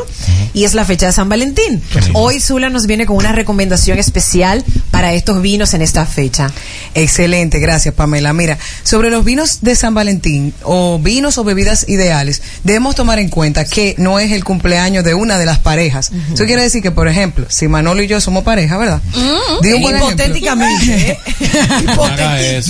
[0.52, 1.80] Y es la fecha de San Valentín.
[2.14, 6.50] Hoy Zula nos viene con una recomendación especial para estos vinos en esta fecha.
[6.94, 8.32] Excelente, gracias Pamela.
[8.32, 13.28] Mira, sobre los vinos de San Valentín o vinos o bebidas ideales, debemos tomar en
[13.28, 16.10] cuenta que no es el cumpleaños de una de las parejas.
[16.34, 19.00] Eso quiere decir que, por ejemplo, si Manolo y yo somos pareja, ¿verdad?
[19.14, 20.08] Un buen ejemplo.
[20.08, 21.18] Hipotéticamente, ¿eh?
[22.40, 22.62] Eh,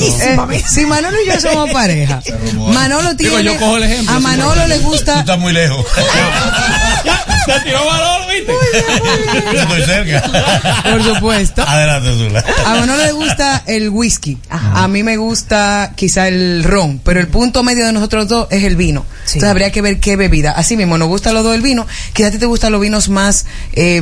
[0.67, 2.23] si Manolo y yo somos pareja,
[2.55, 3.39] Manolo tiene.
[3.39, 4.21] Digo, yo cojo el ejemplo, a.
[4.21, 5.21] Manolo le Tú gusta.
[5.21, 5.85] estás muy lejos.
[7.47, 8.53] Se tiró valor, ¿viste?
[9.53, 10.83] Yo estoy cerca.
[10.83, 11.63] Por supuesto.
[11.67, 12.45] Adelante, Zula.
[12.67, 14.39] A Manolo le gusta el whisky.
[14.51, 17.01] A mí me gusta quizá el ron.
[17.05, 19.05] Pero el punto medio de nosotros dos es el vino.
[19.27, 20.53] Entonces habría que ver qué bebida.
[20.53, 21.87] Así mismo, nos gusta los dos el vino.
[22.13, 24.01] Quizá a ti te gustan los vinos más, eh,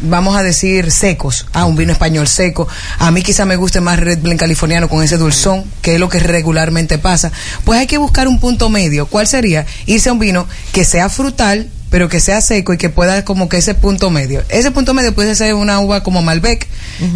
[0.00, 1.46] vamos a decir, secos.
[1.52, 2.66] Ah, un vino español seco.
[2.98, 6.08] A mí quizá me guste más Red Blend californiano con ese dulzón, que es lo
[6.08, 7.30] que regularmente pasa.
[7.64, 9.06] Pues hay que buscar un punto medio.
[9.06, 9.66] ¿Cuál sería?
[9.86, 13.48] Irse a un vino que sea frutal, pero que sea seco y que pueda como
[13.48, 14.42] que ese punto medio.
[14.48, 16.66] Ese punto medio puede ser una uva como Malbec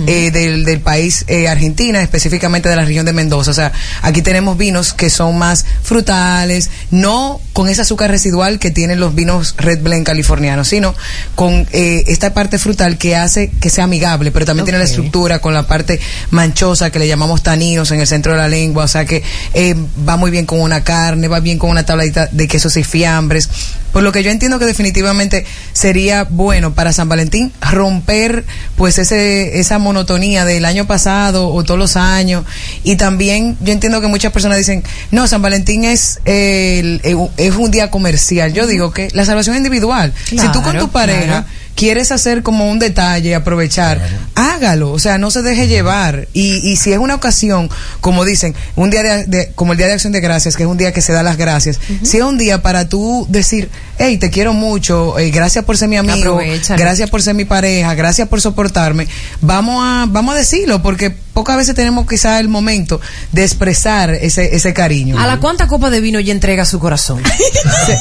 [0.07, 3.51] eh, del, del país eh, Argentina, específicamente de la región de Mendoza.
[3.51, 3.73] O sea,
[4.03, 9.15] aquí tenemos vinos que son más frutales, no con ese azúcar residual que tienen los
[9.15, 10.95] vinos Red Blend californianos, sino
[11.37, 15.39] con eh, esta parte frutal que hace que sea amigable, pero también tiene la estructura
[15.39, 18.89] con la parte manchosa que le llamamos taninos en el centro de la lengua, o
[18.89, 19.23] sea que
[19.55, 19.77] eh,
[20.07, 23.49] va muy bien con una carne, va bien con una tabladita de quesos y fiambres.
[23.95, 28.45] Por lo que yo entiendo que definitivamente sería bueno para San Valentín romper
[28.77, 32.45] pues ese esa monotonía del año pasado o todos los años.
[32.83, 37.01] Y también yo entiendo que muchas personas dicen no San Valentín es el-
[37.39, 38.53] es un día comercial.
[38.53, 40.13] Yo digo que la salvación individual.
[40.29, 41.47] Si tú con tu pareja claro.
[41.75, 44.01] Quieres hacer como un detalle, aprovechar,
[44.35, 46.29] hágalo, o sea, no se deje llevar.
[46.33, 47.69] Y, y si es una ocasión,
[48.01, 50.69] como dicen, un día de, de- como el Día de Acción de Gracias, que es
[50.69, 53.69] un día que se da las gracias, si es un día para tú decir,
[53.99, 56.79] hey, te quiero mucho, eh, gracias por ser mi amigo, Aprovechalo.
[56.81, 59.09] gracias por ser mi pareja, gracias por soportarme,
[59.41, 63.01] vamos a, vamos a decirlo, porque pocas veces tenemos quizá el momento
[63.33, 65.19] de expresar ese, ese cariño.
[65.19, 67.21] ¿A la cuánta copa de vino ya entrega su corazón?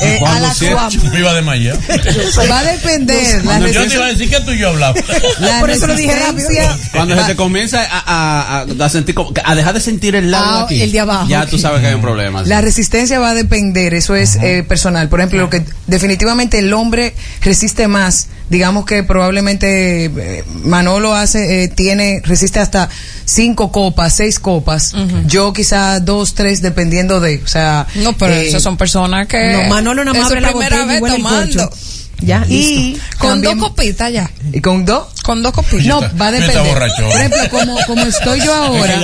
[0.02, 1.74] Eh, a Cuando la Maya.
[2.50, 3.46] va a depender.
[3.46, 5.00] la Yo te iba a decir que tú y yo hablamos.
[5.40, 6.50] la Por eso lo dije rápido.
[6.92, 10.44] Cuando se te comienza a, a- a- sentir como, a dejar de sentir el lado
[10.60, 12.44] Ah, aquí, el de abajo, ya tú sabes que hay un problema.
[12.44, 15.10] La resistencia va a depender, eso es eh, personal.
[15.10, 21.64] Por ejemplo, lo que definitivamente el hombre resiste más, digamos que probablemente eh, Manolo hace,
[21.64, 22.90] eh, tiene, resiste hasta
[23.26, 24.94] cinco copas, seis copas.
[25.26, 27.88] Yo quizá dos, tres, dependiendo de, o sea.
[27.96, 29.54] No, pero eh, esas son personas que.
[29.64, 31.70] No, Manolo nada más abre la primera botella y vez huele el tomando.
[32.26, 33.06] Ya, y listo.
[33.20, 34.32] Con también- dos copitas ya.
[34.52, 35.08] ¿Y con dos?
[35.24, 35.86] Con dos copitas.
[35.86, 36.64] No, va a depender.
[36.68, 37.04] borracho.
[37.04, 38.98] Por ejemplo, como, como estoy yo ahora.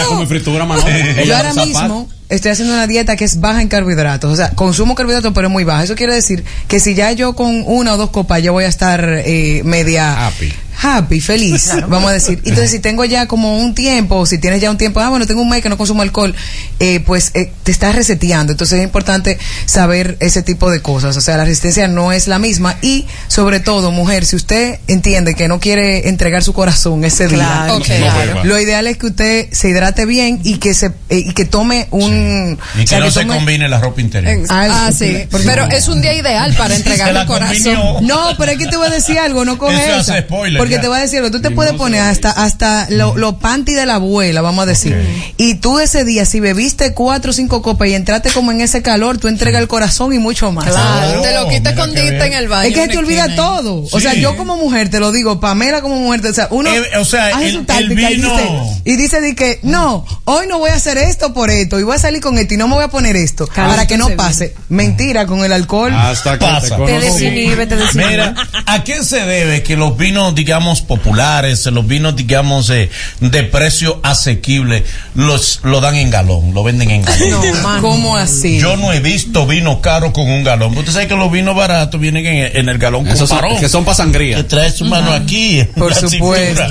[1.25, 1.65] Yo ahora zapato.
[1.67, 5.49] mismo estoy haciendo una dieta que es baja en carbohidratos, o sea, consumo carbohidratos pero
[5.49, 5.83] muy baja.
[5.83, 8.67] Eso quiere decir que si ya yo con una o dos copas ya voy a
[8.67, 10.53] estar eh, media Happy.
[10.81, 12.39] happy, feliz, vamos a decir.
[12.45, 15.27] Entonces, si tengo ya como un tiempo, o si tienes ya un tiempo, ah, bueno,
[15.27, 16.33] tengo un mes que no consumo alcohol,
[16.79, 18.53] eh, pues eh, te estás reseteando.
[18.53, 21.17] Entonces, es importante saber ese tipo de cosas.
[21.17, 22.77] O sea, la resistencia no es la misma.
[22.81, 27.79] Y, sobre todo, mujer, si usted entiende que no quiere entregar su corazón ese Claro,
[27.79, 31.45] día, lo ideal es que usted se hidrate bien y que se eh, y que
[31.45, 34.31] tome un Y o que sea, no se tome- combine la ropa interior.
[34.33, 35.27] En- Ah, Ah, sí.
[35.45, 37.75] Pero es un día ideal para entregar el corazón.
[37.75, 38.01] combinó.
[38.01, 39.97] No, pero es que te voy a decir algo, no con Eso esa.
[40.13, 40.81] hace spoiler, porque ya.
[40.81, 43.85] te voy a decir algo, tú te puedes poner hasta hasta lo- los panty de
[43.85, 44.95] la abuela, vamos a decir.
[45.37, 48.81] Y tú ese día, si bebiste cuatro o cinco copas y entraste como en ese
[48.81, 50.65] calor, tú entregas el corazón y mucho más.
[50.69, 52.21] Claro, te lo quitas bien.
[52.21, 52.69] en el baño.
[52.69, 53.85] Es que se te olvida todo.
[53.91, 56.97] O sea, yo como mujer te lo digo, Pamela como mujer, o sea, uno Eh,
[56.99, 60.05] o sea, hace el- su táctica el y vino- dice, y dice de que no,
[60.25, 62.57] hoy no voy a hacer esto por esto y voy a salir con esto y
[62.57, 64.55] no me voy a poner esto para que no pase.
[64.69, 65.93] Mentira con el alcohol.
[65.93, 66.61] Hasta que Pasa.
[66.61, 67.01] te Te conozco.
[67.01, 68.09] desinhibe, te desinhibe.
[68.09, 73.43] Mira, ¿a qué se debe que los vinos, digamos, populares, los vinos, digamos, eh, de
[73.43, 74.83] precio asequible,
[75.15, 77.29] los lo dan en galón, lo venden en galón.
[77.63, 77.81] No.
[77.81, 78.59] ¿Cómo así?
[78.59, 80.75] Yo no he visto vino caro con un galón.
[80.77, 83.59] Usted sabe que los vinos baratos vienen en, en el galón con Esos son- parón.
[83.59, 84.37] que son pa' sangría.
[84.37, 85.63] Que trae su mano aquí.
[85.75, 86.63] Por supuesto.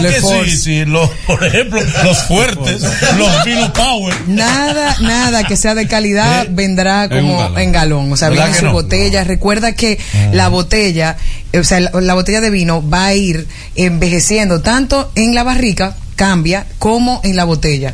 [0.00, 0.84] que sí, sí.
[0.84, 2.82] Los, por ejemplo, los fuertes,
[3.16, 4.14] los vinos power.
[4.28, 7.58] Nada, nada que sea de calidad vendrá En un como galón.
[7.58, 8.12] en galón.
[8.12, 8.72] O sea, ¿Verdad viene su no?
[8.72, 9.24] botella.
[9.24, 9.98] Recuerda que
[10.32, 11.16] la botella,
[11.52, 15.42] eh, o sea, la, la botella de vino va a ir envejeciendo tanto en la
[15.42, 17.92] barrica cambia como en la botella.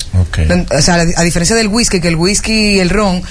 [0.71, 3.23] O sea, a diferencia del whisky, que el whisky y el ron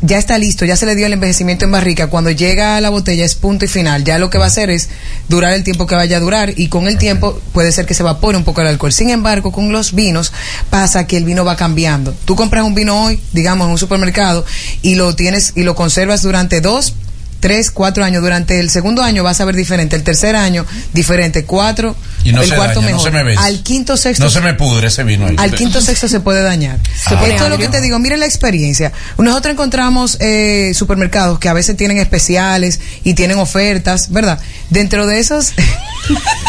[0.00, 2.88] ya está listo, ya se le dio el envejecimiento en barrica, cuando llega a la
[2.88, 4.04] botella es punto y final.
[4.04, 4.88] Ya lo que va a hacer es
[5.28, 8.02] durar el tiempo que vaya a durar y con el tiempo puede ser que se
[8.02, 8.92] evapore un poco el alcohol.
[8.92, 10.32] Sin embargo, con los vinos
[10.70, 12.14] pasa que el vino va cambiando.
[12.24, 14.44] Tú compras un vino hoy, digamos, en un supermercado
[14.82, 16.94] y lo tienes y lo conservas durante dos
[17.40, 18.22] tres, cuatro años.
[18.22, 22.42] Durante el segundo año vas a ver diferente, el tercer año diferente, cuatro, Y no
[22.42, 23.12] el se cuarto daña, no mejor.
[23.12, 23.36] se me.
[23.36, 25.36] Al quinto, sexto, No se me pudre ese vino ahí.
[25.38, 26.78] al quinto sexto se puede dañar.
[26.94, 28.92] Se pone Esto es lo que te digo, miren la experiencia.
[29.18, 34.38] Nosotros encontramos eh, supermercados que a veces tienen especiales y tienen ofertas, ¿verdad?
[34.70, 35.52] Dentro de esos...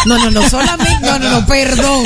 [0.06, 2.03] No, no, no, solamente, no, no, no, perdón.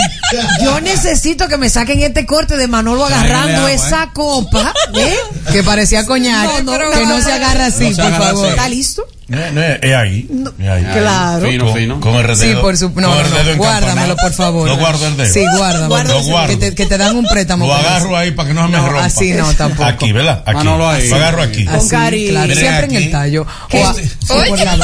[0.63, 5.15] Yo necesito que me saquen este corte de Manolo agarrando agua, esa copa, ¿eh?
[5.51, 8.25] que parecía coñac, No, no, que no no, se agarra así, no se por agarra
[8.27, 8.45] favor.
[8.45, 8.53] así.
[8.55, 9.03] ¿Está listo?
[9.27, 10.27] No, no, es ahí.
[10.59, 10.83] Es ahí.
[10.83, 11.47] claro.
[11.47, 11.99] Fino, Con- fino.
[12.01, 12.61] Con el Sí, dedo.
[12.61, 14.67] por su, no, con no, no, guárdamelo, por favor.
[14.67, 15.33] No guardo el dedo.
[15.33, 16.03] Sí, guárdamelo.
[16.13, 16.47] Lo guardo.
[16.49, 17.65] Que te, que te dan un préstamo.
[17.65, 17.87] Lo eso.
[17.87, 19.05] agarro ahí para que no se me No, rompa.
[19.05, 19.85] así no, tampoco.
[19.87, 20.43] Aquí, ¿verdad?
[20.45, 20.55] Aquí.
[20.57, 21.07] Manolo ahí.
[21.07, 21.65] Lo agarro aquí.
[21.69, 23.43] Así, claro, Miren siempre en el tallo.
[23.43, 23.83] O a- ¿Qué?
[24.29, 24.77] o por la-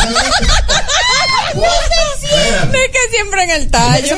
[2.39, 4.17] Es que siempre en el tallo.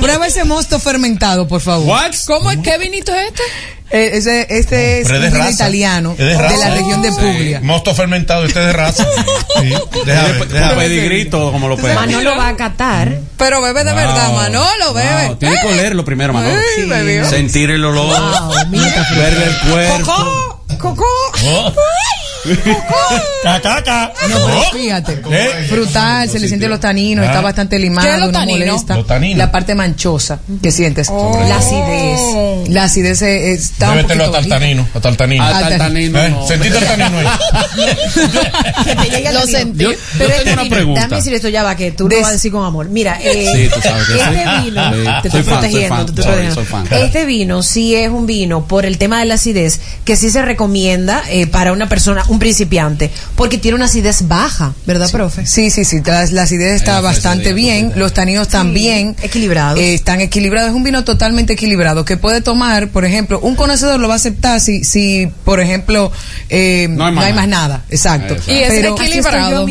[0.00, 2.00] Prueba ese mosto fermentado, por favor.
[2.26, 2.58] ¿Cómo es?
[2.58, 3.42] ¿Qué vinito es este?
[3.92, 5.50] Eh, ese, este es un es raza.
[5.50, 7.60] italiano Es de la región de Puglia.
[7.60, 9.04] Mosto fermentado, este es de raza.
[9.60, 9.74] Sí.
[10.06, 10.74] Déjame, déjame.
[10.76, 11.96] pedigrito, como lo pegan.
[11.96, 13.18] Manolo va a catar.
[13.36, 14.00] Pero bebe de Wow.
[14.00, 15.26] verdad, Manolo, bebe.
[15.26, 16.56] Wow, Tiene que olerlo primero, Manolo.
[16.86, 17.28] Bebió.
[17.28, 18.16] Sentir el olor.
[18.70, 20.59] Ver el cuerpo.
[20.80, 21.04] Coco.
[21.44, 21.72] Oh.
[23.42, 24.12] Cacaca.
[24.30, 25.66] No, pero fíjate, ¿Eh?
[25.68, 27.28] frutal, se le siente los taninos, Ah.
[27.28, 28.98] está bastante ¿Qué es limado, no molesta.
[29.34, 31.08] La parte manchosa que sientes.
[31.10, 31.38] Oh.
[31.48, 32.68] La acidez.
[32.68, 34.58] La acidez eh, está un Bébetelo poquito hasta el bajita.
[34.60, 34.88] tanino.
[34.94, 35.44] Hasta el tanino.
[35.44, 36.30] Hasta el tanino, ¿Eh?
[36.30, 36.46] no.
[36.46, 37.26] ¿Sentiste el tanino ahí?
[39.10, 39.84] Que te Lo sentí.
[39.84, 41.00] Yo- Pero yo este tengo una vino, pregunta.
[41.00, 42.88] Déjame decir esto ya va, que tú lo vas a decir con amor.
[42.88, 44.20] Mira, eh, Sí, tú sabes que sí.
[44.20, 44.98] este vino, Sí.
[45.22, 46.06] te Soy estoy protegiendo, fan.
[46.06, 46.96] te estoy protegiendo.
[47.06, 50.42] Este vino sí es un vino por el tema de la acidez que sí se
[50.42, 55.46] recomienda eh, para una persona, un principiante, porque tiene una acidez baja, ¿verdad, profe?
[55.46, 59.78] Sí, sí, sí, la, la acidez está bastante bien, los taninos también equilibrados.
[59.78, 64.00] eh, están equilibrados, es un vino totalmente equilibrado que puede tomar, por ejemplo, un conocedor
[64.00, 66.12] lo va a aceptar si, si por ejemplo,
[66.48, 68.36] eh, no, hay más, nada, exacto.
[68.46, 69.66] Y es Pero equilibrado.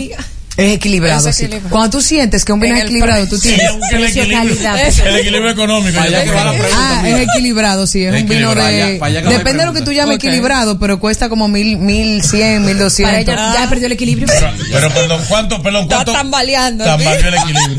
[0.60, 1.46] Es equilibrado, Es sí.
[1.46, 1.70] equilibrado.
[1.72, 4.76] Cuando tú sientes que un vino es el equilibrado, tú tienes Sí, el equilibrio,
[5.06, 6.00] el equilibrio económico.
[6.00, 7.18] Allá que va la pregunta, Ah, mira.
[7.22, 9.00] es equilibrado, sí, es un vino de...
[9.02, 10.24] Allá Depende de lo que tú llames Ok.
[10.24, 13.36] equilibrado, pero cuesta como mil, mil cien, mil doscientos.
[13.36, 14.28] ya perdió el equilibrio.
[14.72, 16.12] Pero, perdón, ¿cuánto, perdón, Está cuánto?
[16.14, 16.84] tambaleando.
[16.86, 17.78] Tambaleó el equilibrio.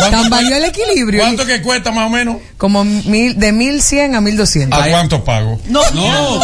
[0.00, 1.20] ¿Cuánto Tambaleó el equilibrio.
[1.22, 2.36] ¿Cuánto que cuesta más o menos?
[2.58, 4.80] Como mil, de mil cien a mil doscientos.
[4.80, 5.60] ¿A cuánto pago?
[5.66, 6.40] No, No.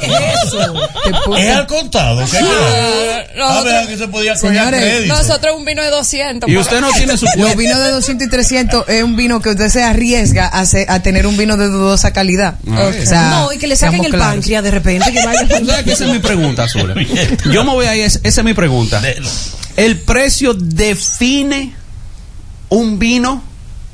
[0.00, 0.74] ¿qué es eso?
[1.36, 2.24] Es al contado.
[2.30, 2.38] ¿qué
[3.40, 3.58] Ah?
[3.58, 5.14] A ver, que se podía Señores, crédito.
[5.14, 6.50] Nosotros un vino de 200.
[6.50, 7.56] Y usted no tiene su Los cuerpo.
[7.56, 11.00] vinos de 200 y 300 es un vino que usted se arriesga a, se- a
[11.02, 12.54] tener un vino de dudosa calidad.
[12.70, 12.90] Ah.
[12.90, 14.34] O sea, no, y que le saquen el claros.
[14.34, 15.46] páncreas de repente, que vaya.
[15.46, 16.92] ¿Tú sabes que esa es mi pregunta, Azul?
[17.52, 19.00] Yo me voy ahí, es- esa es mi pregunta.
[19.76, 21.74] ¿El precio define
[22.68, 23.42] un vino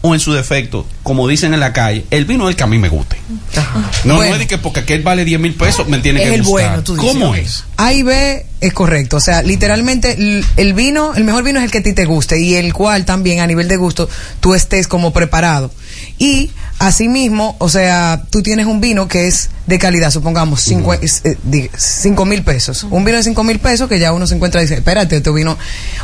[0.06, 2.66] o en su defecto, como dicen en la calle, el vino es el que a
[2.66, 3.16] mí me guste?
[3.54, 4.16] No, Bueno.
[4.16, 6.42] no es de que porque aquel vale 10 mil pesos me tiene Es que el
[6.42, 6.68] gustar.
[6.68, 7.64] bueno, tú dices, ¿Cómo es?
[7.78, 9.16] A y B es correcto.
[9.16, 10.18] O sea, literalmente
[10.56, 13.06] el vino, el mejor vino es el que a ti te guste y el cual
[13.06, 14.06] también a nivel de gusto
[14.40, 15.70] tú estés como preparado.
[16.18, 21.22] Y asimismo, o sea, tú tienes un vino que es de calidad, supongamos, cinco, es,
[21.24, 22.84] eh, di- cinco mil pesos.
[22.90, 25.32] Un vino de cinco mil pesos que ya uno se encuentra y dice, espérate, tu
[25.32, 25.56] vino,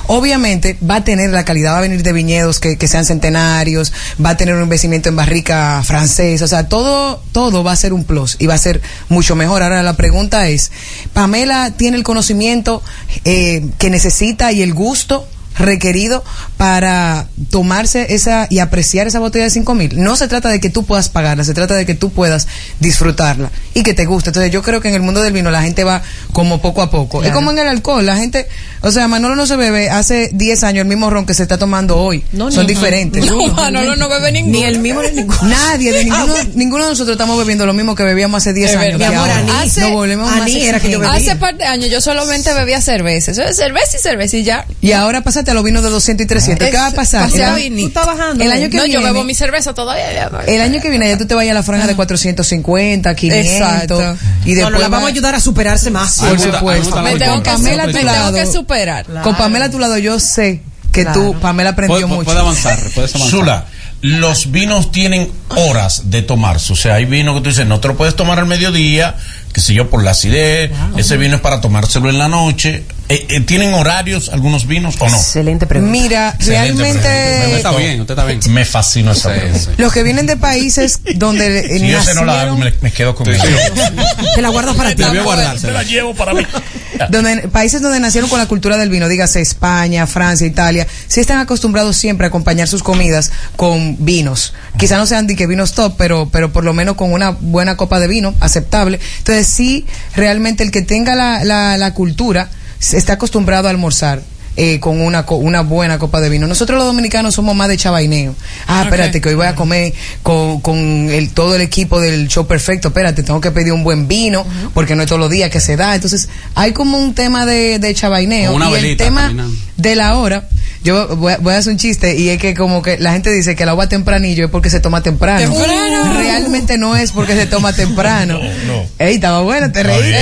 [0.07, 3.93] obviamente va a tener la calidad, va a venir de viñedos que, que sean centenarios,
[4.25, 7.93] va a tener un envejecimiento en barrica francesa, o sea, todo, todo va a ser
[7.93, 9.63] un plus y va a ser mucho mejor.
[9.63, 10.73] Ahora la pregunta es,
[11.13, 12.83] Pamela tiene el conocimiento
[13.25, 15.29] eh, que necesita y el gusto
[15.59, 16.25] requerido
[16.57, 20.01] para tomarse esa y apreciar esa botella de cinco mil.
[20.03, 22.47] No se trata de que tú puedas pagarla, se trata de que tú puedas
[22.81, 24.31] disfrutarla y que te guste.
[24.31, 26.03] Entonces yo creo que en el mundo del vino la gente va
[26.33, 27.23] como poco a poco.
[27.25, 28.49] Es como en el alcohol, la gente,
[28.83, 31.59] o sea, Manolo no se bebe hace 10 años el mismo ron que se está
[31.59, 32.25] tomando hoy.
[32.33, 33.25] No, Son ni- diferentes.
[33.27, 34.59] No, Manolo no bebe ninguno.
[34.59, 35.39] Ni el mismo ni ninguno.
[35.43, 38.77] Nadie, de ninguno, ninguno de nosotros estamos bebiendo lo mismo que bebíamos hace 10 Es
[38.77, 38.99] años.
[38.99, 39.37] Mi amor, ahora.
[39.61, 39.77] Anís.
[39.79, 41.01] Nos volvemos más Anís era que yo exigentes.
[41.01, 41.33] bebía.
[41.33, 43.31] Hace par de años yo solamente bebía cerveza.
[43.33, 44.67] Eso es cerveza y cerveza y ya.
[44.81, 46.69] Y ahora pásate a los vinos de 200 y 300.
[46.69, 47.31] ¿Qué va a pasar?
[47.33, 47.81] El año-.
[47.81, 48.45] Tú estás bajando.
[48.45, 50.13] El año que no, yo viene- bebo mi cerveza todavía.
[50.13, 50.41] ya, no.
[50.41, 54.17] El año que viene ya tú te vayas a la franja de 450, 500 Exacto.
[54.45, 56.19] y después no, la va- vamos a ayudar a superarse más.
[56.19, 57.03] Por supuesto.
[57.03, 59.07] Me tengo que, superar.
[59.23, 60.61] Con Pamela a tu lado yo sé
[60.93, 61.33] que Claro.
[61.33, 62.25] tú, Pamela aprendió Puede, mucho.
[62.25, 63.31] puede avanzar, puedes avanzar.
[63.41, 63.67] Zula,
[64.03, 66.73] los vinos tienen horas de tomarse.
[66.73, 69.17] O sea, hay vino que tú dices, no te lo puedes tomar al mediodía,
[69.53, 70.71] que sé yo, por la acidez.
[70.97, 72.85] Ese vino es para tomárselo en la noche.
[73.09, 75.17] Eh, eh, ¿Tienen horarios algunos vinos o no?
[75.17, 75.91] Excelente pregunta.
[75.93, 77.09] Mira, Excelente pregunta.
[77.09, 77.83] realmente Me Está gustó.
[77.83, 78.41] bien, usted está bien.
[78.51, 79.71] Me fascinó esa pregunta.
[79.79, 82.93] los que vienen de países donde Si yo se no la hago, nacieron, me, me
[82.93, 83.43] quedo con ella.
[84.37, 85.03] Te la guardas para ti.
[85.03, 86.47] Me la llevo para mí.
[87.11, 91.39] donde países donde nacieron con la cultura del vino, dígase España, Francia, Italia, sí están
[91.39, 94.53] acostumbrados siempre a acompañar sus comidas con vinos.
[94.79, 97.75] Quizá no sean de que vinos top, pero, pero por lo menos con una buena
[97.79, 99.01] copa de vino aceptable.
[99.19, 102.51] Entonces sí, realmente el que tenga la, la, la cultura
[102.93, 104.21] está acostumbrado a almorzar.
[104.57, 106.47] eh, con una, co- una buena copa de vino.
[106.47, 108.35] Nosotros los dominicanos somos más de chavaineo.
[108.67, 112.47] Ah, espérate, que hoy voy a comer con, con el, todo el equipo del show
[112.47, 112.89] perfecto.
[112.89, 114.45] Espérate, tengo que pedir un buen vino,
[114.75, 115.95] porque no es todos los días que se da.
[115.95, 118.53] Entonces, hay como un tema de, de chavaineo.
[118.53, 119.57] Como una y el tema caminando.
[119.79, 120.49] de la hora,
[120.83, 123.31] yo voy a, voy a hacer un chiste, y es que como que la gente
[123.31, 125.41] dice que el agua tempranillo es porque se toma temprano.
[125.53, 126.15] Temprano.
[126.15, 128.39] Realmente no es porque se toma temprano.
[128.67, 128.85] no.
[128.99, 130.13] Ey, estaba bueno, te reí.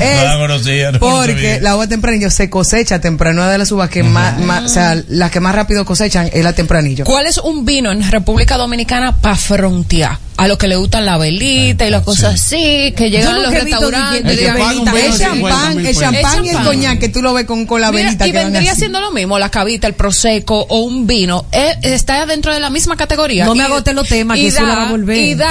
[0.00, 0.24] No
[0.92, 4.64] no porque la uva tempranillo se cosecha temprano, una de las uvas que más, más-
[4.64, 7.04] o sea, las que más rápido cosechan es la tempranillo.
[7.04, 10.18] ¿Cuál es un vino en República Dominicana para frontear?
[10.38, 13.52] A los que le gustan la velita y las cosas así, que llegan a los
[13.54, 14.22] restaurantes.
[14.22, 17.80] de- velita, El champán, el champán y el coñac que tú lo ves con, con
[17.80, 21.06] la Mira, velita y que vendría siendo lo mismo, la cavita, el prosecco o un
[21.06, 23.46] vino, eh, está dentro de la misma categoría.
[23.46, 25.16] No me agotes los temas, y que eso da- la va a volver.
[25.16, 25.48] Y da,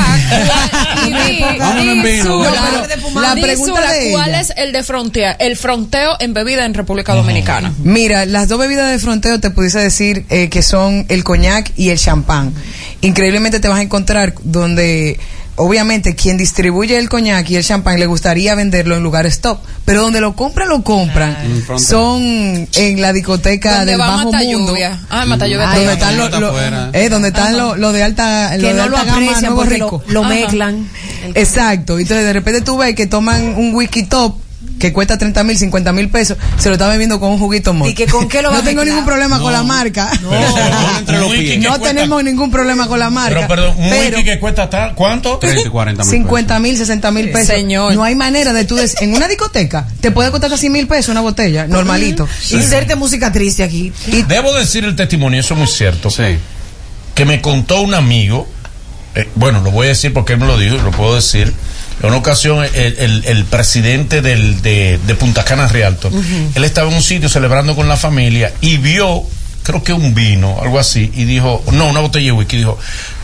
[3.16, 7.74] la pregunta de ¿cuál es el de fronteo, el fronteo en bebida en República Dominicana?
[7.84, 11.90] Mira, las dos bebidas de fronteo te pudiese decir eh, que son el coñac y
[11.90, 12.54] el champán.
[13.02, 14.75] Increíblemente te vas a encontrar donde,
[15.58, 20.02] obviamente, quien distribuye el coñac y el champán le gustaría venderlo en lugares top, pero
[20.02, 21.38] donde lo compran, lo compran.
[21.78, 22.22] Son
[22.76, 24.72] en la discoteca Donde del bajo Mata mundo.
[24.74, 25.00] Lluvia.
[25.10, 26.60] Ah, Mata Lluvia donde está están los lo,
[26.94, 29.42] eh, donde están los lo de alta lo que de no lo alta gama, aprecian
[29.42, 30.04] nuevo porque rico.
[30.08, 30.90] lo, lo mezclan.
[31.34, 32.00] Exacto.
[32.00, 34.36] Entonces de repente tú ves que toman un whisky top
[34.80, 37.88] que cuesta 30 mil, 50 mil pesos, se lo está bebiendo con un juguito mot.
[37.90, 40.12] ¿Y que con qué lo va No a tengo ningún problema con la marca.
[41.08, 41.60] Los pies.
[41.62, 43.36] No tenemos ningún problema con la marca.
[43.36, 45.38] Pero, perdón, un pero que cuesta tal, ¿cuánto?
[45.40, 47.48] 30 y 40 mil 50 mil, 60 mil pesos.
[47.48, 47.94] Señor.
[47.94, 51.10] No hay manera de tú des- en una discoteca te puede costar casi mil pesos
[51.10, 52.28] una botella, normalito.
[52.52, 53.92] Inserte música triste aquí.
[54.28, 56.10] Debo decir el testimonio, eso es muy cierto.
[56.10, 56.38] Sí.
[57.14, 58.48] Que me contó un amigo,
[59.16, 61.54] eh, bueno, lo voy a decir porque él me lo dijo, lo puedo decir.
[62.02, 66.10] En una ocasión, el, el- el presidente del, de, de Punta Cana Rialto,
[66.56, 69.24] él estaba en un sitio celebrando con la familia y vio,
[69.64, 72.78] creo que un vino, algo así, y dijo, no, una botella de whisky, dijo,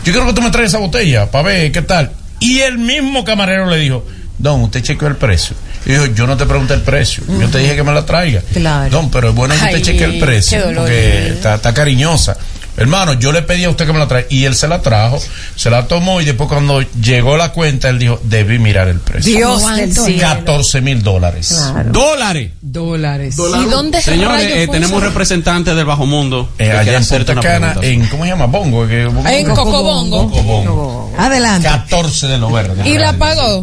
[0.04, 2.12] yo quiero que tú me traigas esa botella para ver qué tal.
[2.40, 4.04] Y el mismo camarero le dijo,
[4.38, 5.54] Don, usted chequeó el precio.
[5.86, 8.40] Y dijo, yo no te pregunté el precio, yo te dije que me la traiga.
[8.52, 8.90] Claro.
[8.90, 12.36] Don, pero es bueno que usted chequee el precio, porque está, está cariñosa.
[12.76, 15.20] Hermano, yo le pedí a usted que me la traiga y él se la trajo,
[15.56, 19.36] se la tomó y después cuando llegó la cuenta él dijo, debí mirar el precio.
[19.36, 20.04] Dios del ¿Cuánto?
[20.06, 20.20] cielo.
[20.28, 21.48] 14 mil dólares.
[21.54, 21.90] Claro.
[21.92, 22.50] Dólares.
[22.62, 23.36] Dólares.
[23.38, 26.48] ¿Y dónde Señores, eh, tenemos representantes del Bajo Mundo.
[26.58, 28.46] Eh, allá en Punta Cana, en, ¿cómo se llama?
[28.46, 28.86] Bongo.
[28.88, 30.30] que- En Cocobongo.
[30.30, 31.12] Cocobongo.
[31.18, 31.68] Adelante.
[31.68, 32.88] 14 de lo verde.
[32.88, 33.62] ¿Y la pagó?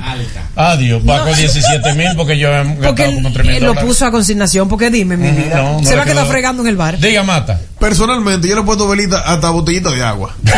[0.59, 4.05] Adiós, pagó 17 mil porque yo he Porque gastado como 3 él mil lo puso
[4.05, 4.67] a consignación.
[4.67, 5.55] Porque dime, mi vida.
[5.55, 6.99] no, no Se va a quedar fregando en el bar.
[6.99, 7.61] Diga, Mata.
[7.79, 10.35] Personalmente, yo le he puesto velita hasta botellita de agua.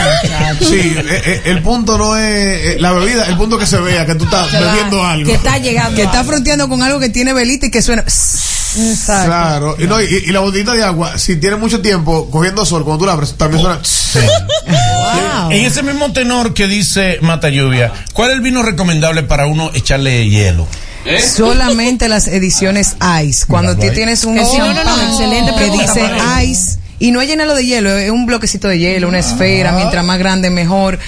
[0.60, 3.80] Sí, eh, eh, el punto no es eh, la bebida, el punto es que se
[3.80, 5.26] vea que tú estás bebiendo algo.
[5.26, 5.96] Que está llegando.
[5.96, 8.04] Que está fronteando con algo que tiene velita y que suena.
[9.06, 12.84] Claro, y, no, y, y la botellita de agua, si tiene mucho tiempo cogiendo sol,
[12.84, 13.82] cuando tú la abres, también suena.
[15.14, 15.52] Wow.
[15.52, 19.72] En ese mismo tenor que dice Mata Lluvia, ¿cuál es el vino recomendable para uno
[19.74, 20.68] echarle hielo?
[21.20, 23.46] Solamente las ediciones Ice.
[23.48, 26.12] Cuando tú tienes un Eh, no, no, no, champán excelente que dice.
[26.44, 30.06] Ice y no es llenarlo de hielo, es un bloquecito de hielo, una esfera, mientras
[30.06, 31.00] más grande mejor.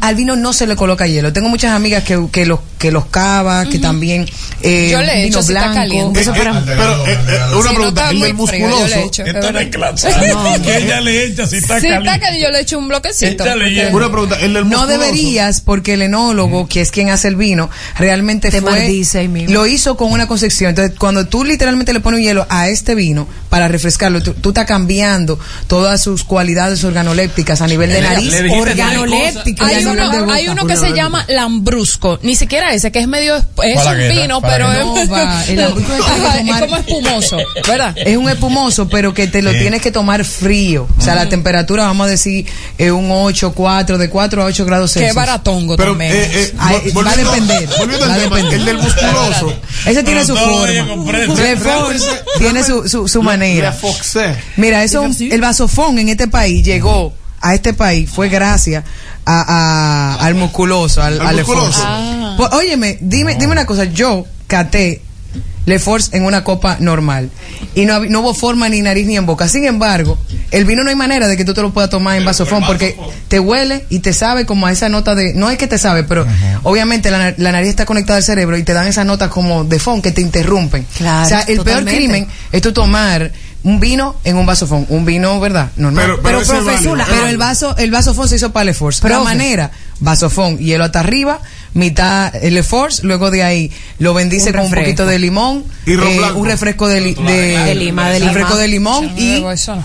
[0.00, 1.32] Al vino no se le coloca hielo.
[1.32, 4.26] Tengo muchas amigas que, que los que los cava, que también
[4.62, 5.74] eh, Yo le he vino hecho si está blanco.
[5.76, 6.20] caliente.
[6.22, 8.84] Eso para- Pero, eh, eh, una Si no pregunta, está el frío, musculoso.
[8.96, 9.62] echo, es Esta verdad.
[9.62, 10.08] es clase.
[10.64, 12.20] que ella le echa si está Si está caliente.
[12.20, 13.44] caliente, yo le echo un bloquecito.
[13.44, 13.90] Porque-.
[13.92, 17.68] Una pregunta, el del No deberías, porque el enólogo, que es quien hace el vino,
[17.98, 20.70] realmente Te fue, maldice lo hizo con una concepción.
[20.70, 24.64] Entonces, cuando tú literalmente le pones hielo a este vino para refrescarlo, tú, tú estás
[24.64, 28.32] cambiando todas sus cualidades organolépticas a nivel de nariz.
[28.58, 29.68] organolépticas.
[29.68, 33.36] Hay no uno, hay uno que se llama lambrusco, ni siquiera ese, que es medio,
[33.36, 37.94] es un Falagueta, vino, pero es, No, va, el es es tomar- como espumoso, ¿verdad?
[37.96, 39.58] Es un espumoso, pero que te lo Sí.
[39.58, 40.86] tienes que tomar frío.
[40.98, 42.46] O sea, la temperatura, vamos a decir,
[42.78, 45.16] es un 8, 4, de 4 a 8 grados Qué Celsius.
[45.16, 46.12] baratongo Pero, también.
[46.12, 47.68] eh, eh, Ay, va a depender.
[47.78, 48.60] Volviendo va a al tema, depender.
[48.60, 49.54] el del musculoso.
[49.86, 51.12] Ese tiene su forma.
[51.12, 51.56] Le
[52.38, 53.76] tiene su, su, su manera.
[54.56, 58.84] Mira, eso, el vasofón en este país llegó a este país fue gracias
[59.24, 61.72] a, a- al musculoso, al, Al musculoso.
[61.72, 61.80] Force.
[61.84, 62.34] Ah.
[62.36, 65.02] Pues, óyeme, dime, dime una cosa, yo caté
[65.66, 67.30] Le Force en una copa normal
[67.74, 69.46] y no, no hubo forma ni nariz ni en boca.
[69.48, 70.18] Sin embargo,
[70.50, 72.96] el vino no hay manera de que tú te lo puedas tomar en vasofón porque
[73.28, 76.02] te huele y te sabe como a esa nota de, no es que te sabe,
[76.02, 76.26] pero
[76.64, 79.78] obviamente la, la nariz está conectada al cerebro y te dan esas notas como de
[79.78, 80.84] fon que te interrumpen.
[80.96, 81.90] Claro, o sea, el totalmente.
[81.90, 83.30] peor crimen es tú tomar
[83.62, 85.70] un vino en un vasofón, un vino, ¿verdad?
[85.76, 86.04] Normal.
[86.06, 87.06] Pero- pero ese es profesora, válido.
[87.18, 89.00] pero el vaso, el vasofón se hizo para el Force.
[89.02, 89.24] La Profe.
[89.24, 89.70] manera,
[90.00, 91.40] vasofón, hielo hasta arriba,
[91.74, 95.92] mitad el Force, luego de ahí lo bendice Un con un poquito de limón, Y
[95.92, 98.32] eh, un refresco de, li- de, De lima, de lima.
[98.32, 99.44] refresco de limón y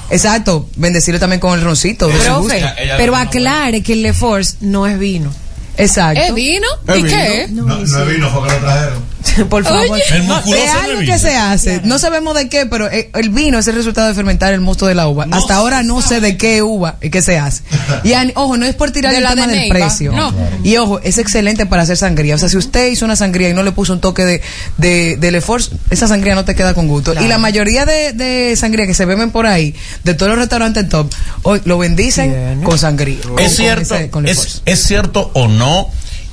[0.09, 2.07] exacto, bendecirlo también con el roncito.
[2.07, 2.67] de su Profe, gusto.
[2.97, 5.31] pero aclare que el Le Force no es vino.
[5.77, 6.21] Exacto.
[6.21, 6.67] ¿Es vino?
[6.87, 7.47] ¿Es ¿Y qué?
[7.51, 9.15] No, no es vino, porque lo trajeron.
[9.49, 9.87] Por favor.
[9.89, 11.81] Oye, El No, es algo que se hace.
[11.83, 14.85] No sabemos de qué, pero eh, el vino es el resultado de fermentar el mosto
[14.85, 15.25] de la uva.
[15.31, 17.63] Hasta ahora no sé de qué uva y qué se hace.
[18.03, 20.11] Y an- ojo, no es por tirar De el la tema de del precio.
[20.11, 20.31] No.
[20.63, 22.35] Y ojo, es excelente para hacer sangría.
[22.35, 24.41] O sea, si usted hizo una sangría y no le puso un toque de,
[24.77, 27.13] de, de Leforce, esa sangría no te queda con gusto.
[27.19, 29.73] Y la mayoría de, de sangría que se beben por ahí,
[30.03, 31.11] de todos los restaurantes top,
[31.41, 33.17] hoy lo bendicen con sangría.
[33.19, 35.64] Es con cierto, ese- con es, es cierto o no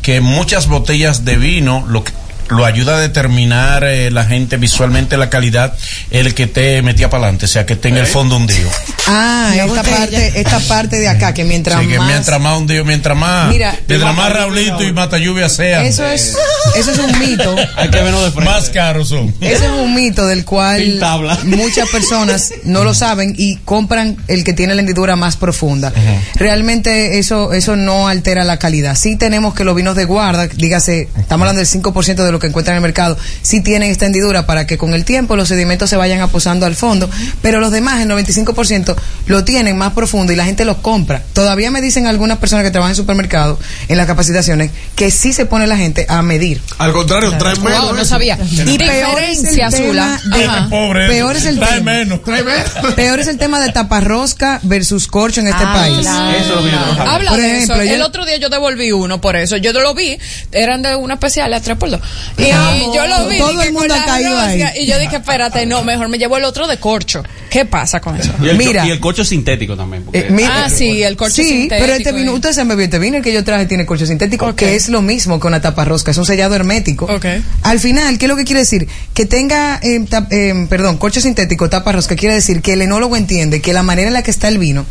[0.03, 2.13] que muchas botellas de vino lo que
[2.49, 5.77] lo ayuda a determinar eh, la gente visualmente la calidad
[6.11, 8.69] el que te metía para adelante, o sea que tenga el fondo hundido.
[9.07, 9.97] Ah, esta botella.
[9.97, 12.09] parte, esta parte de acá, que mientras Sí, que más...
[12.09, 16.37] mientras más hundido, mientras más, Mira, mientras más Raulito y mata lluvia sea, Eso es,
[16.77, 17.55] eso es un mito.
[17.77, 18.51] Hay que vernos de frente.
[18.51, 19.35] más caros son.
[19.41, 21.01] Ese es un mito del cual
[21.45, 25.93] muchas personas no lo saben y compran el que tiene la hendidura más profunda.
[26.35, 28.97] Realmente eso eso no altera la calidad.
[28.97, 32.47] Sí tenemos que los vinos de guarda, dígase, estamos hablando del 5% de lo que
[32.49, 35.89] encuentran en el mercado, sí tienen esta hendidura para que con el tiempo los sedimentos
[35.91, 37.09] se vayan aposando al fondo,
[37.43, 38.95] pero los demás, el 95%,
[39.27, 41.23] lo tienen más profundo y la gente los compra.
[41.33, 45.47] Todavía me dicen algunas personas que trabajan en supermercados, en las capacitaciones, que sí se
[45.47, 46.61] pone la gente a medir.
[46.79, 47.83] Al contrario, trae menos.
[47.83, 48.39] Wow, no sabía.
[48.67, 50.69] Y peor es el tema de- Ajá.
[50.71, 51.93] Pobre, Peor es el trae tema.
[51.93, 52.23] menos.
[52.25, 52.71] Trae menos.
[52.97, 55.99] Peor es el tema de taparrosca versus corcho en este Ah, país.
[56.01, 56.31] claro.
[56.37, 57.11] Eso es lo que yo trabajo.
[57.11, 57.85] Habla Por de ejemplo, eso.
[57.85, 59.57] yo- El otro día yo devolví uno por eso.
[59.59, 60.19] Yo lo vi,
[60.53, 62.01] eran de una especial a 3x2.
[62.39, 63.39] Y, yo lo vi.
[63.39, 64.63] Todo dije, el mundo ha caído ahí.
[64.63, 67.23] rosca, Y yo dije, espérate, no, mejor me llevo el otro de corcho.
[67.51, 68.33] ¿Qué pasa con eso?
[68.43, 68.87] Y el, Mira.
[68.87, 70.05] y el cocho sintético también.
[70.13, 71.81] Eh, mira, Ah, sí, el corcho sí, sintético.
[71.87, 72.35] pero este vino, eh.
[72.35, 74.89] ustedes se han bebido este vino, el que yo traje tiene corcho sintético, que es
[74.89, 77.05] lo mismo que una taparrosca, es un sellado hermético.
[77.07, 77.27] Ok.
[77.63, 78.89] Al final, ¿qué es lo que quiere decir?
[79.13, 83.61] Que tenga, eh, tap- eh, perdón, corcho sintético, taparrosca, quiere decir que el enólogo entiende
[83.61, 84.87] que la manera en la que está el vino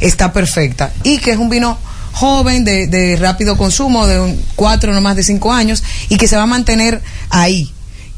[0.00, 1.78] está perfecta y que es un vino
[2.16, 6.26] joven, de, de rápido consumo, de un, cuatro, no más de cinco años, y que
[6.26, 7.70] se va a mantener ahí.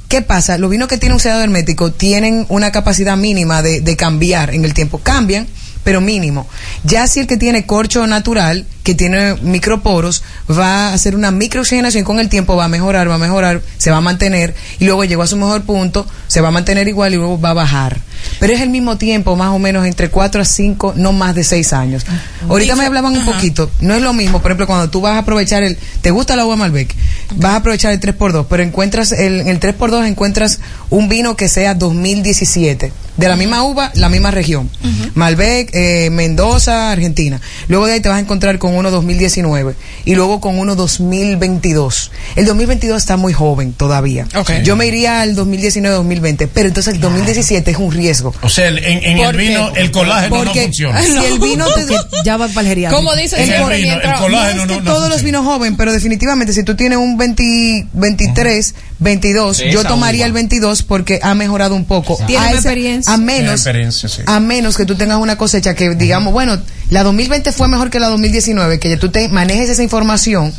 [0.06, 0.56] ¿Qué pasa?
[0.56, 4.64] Los vinos que tienen un sellado hermético tienen una capacidad mínima de, de cambiar en
[4.64, 4.98] el tiempo.
[4.98, 5.48] Cambian,
[5.82, 6.46] pero mínimo.
[6.84, 12.04] Ya si el que tiene corcho natural, que tiene microporos, va a hacer una microoxigenación
[12.04, 15.04] con el tiempo, va a mejorar, va a mejorar, se va a mantener, y luego
[15.04, 18.00] llegó a su mejor punto, se va a mantener igual y luego va a bajar.
[18.40, 21.44] Pero es el mismo tiempo, más o menos entre 4 a 5, no más de
[21.44, 22.06] 6 años.
[22.48, 25.18] Ahorita me hablaban un poquito, no es lo mismo, por ejemplo, cuando tú vas a
[25.18, 26.94] aprovechar el, te gusta la uva Malbec,
[27.36, 30.60] vas a aprovechar el 3x2, pero encuentras, el, en el 3x2 encuentras
[30.90, 34.70] un vino que sea 2017, de la misma uva, la misma región.
[35.14, 37.40] Malbec, eh, Mendoza, Argentina.
[37.66, 39.74] Luego de ahí te vas a encontrar con uno 2019
[40.04, 42.10] y luego con uno 2022.
[42.36, 44.26] El 2022 está muy joven todavía.
[44.36, 44.50] Ok.
[44.64, 48.34] Yo me iría al 2019-2020, pero entonces el 2017 es un riesgo.
[48.42, 49.48] O sea, el- en, en el ¿Por qué?
[49.48, 51.02] vino el colágeno no Porque funciona.
[51.02, 51.86] si el vino te,
[52.24, 52.96] Ya va para el geriátrico.
[53.02, 55.44] Como dice el siempre, vino, el colágeno no es no, que no todos los vinos
[55.44, 59.56] joven, pero definitivamente si tú tienes un 20 23, 22.
[59.56, 60.26] Sí, Yo esa tomaría uva.
[60.26, 62.18] el 22 porque ha mejorado un poco.
[62.26, 63.12] Tiene a, ese- experiencia.
[63.12, 64.22] a Tiene menos experiencia, sí.
[64.26, 66.58] a menos que tú tengas una cosecha que digamos, bueno,
[66.90, 70.52] la 2020 fue mejor que la 2019, que ya tú te manejes esa información,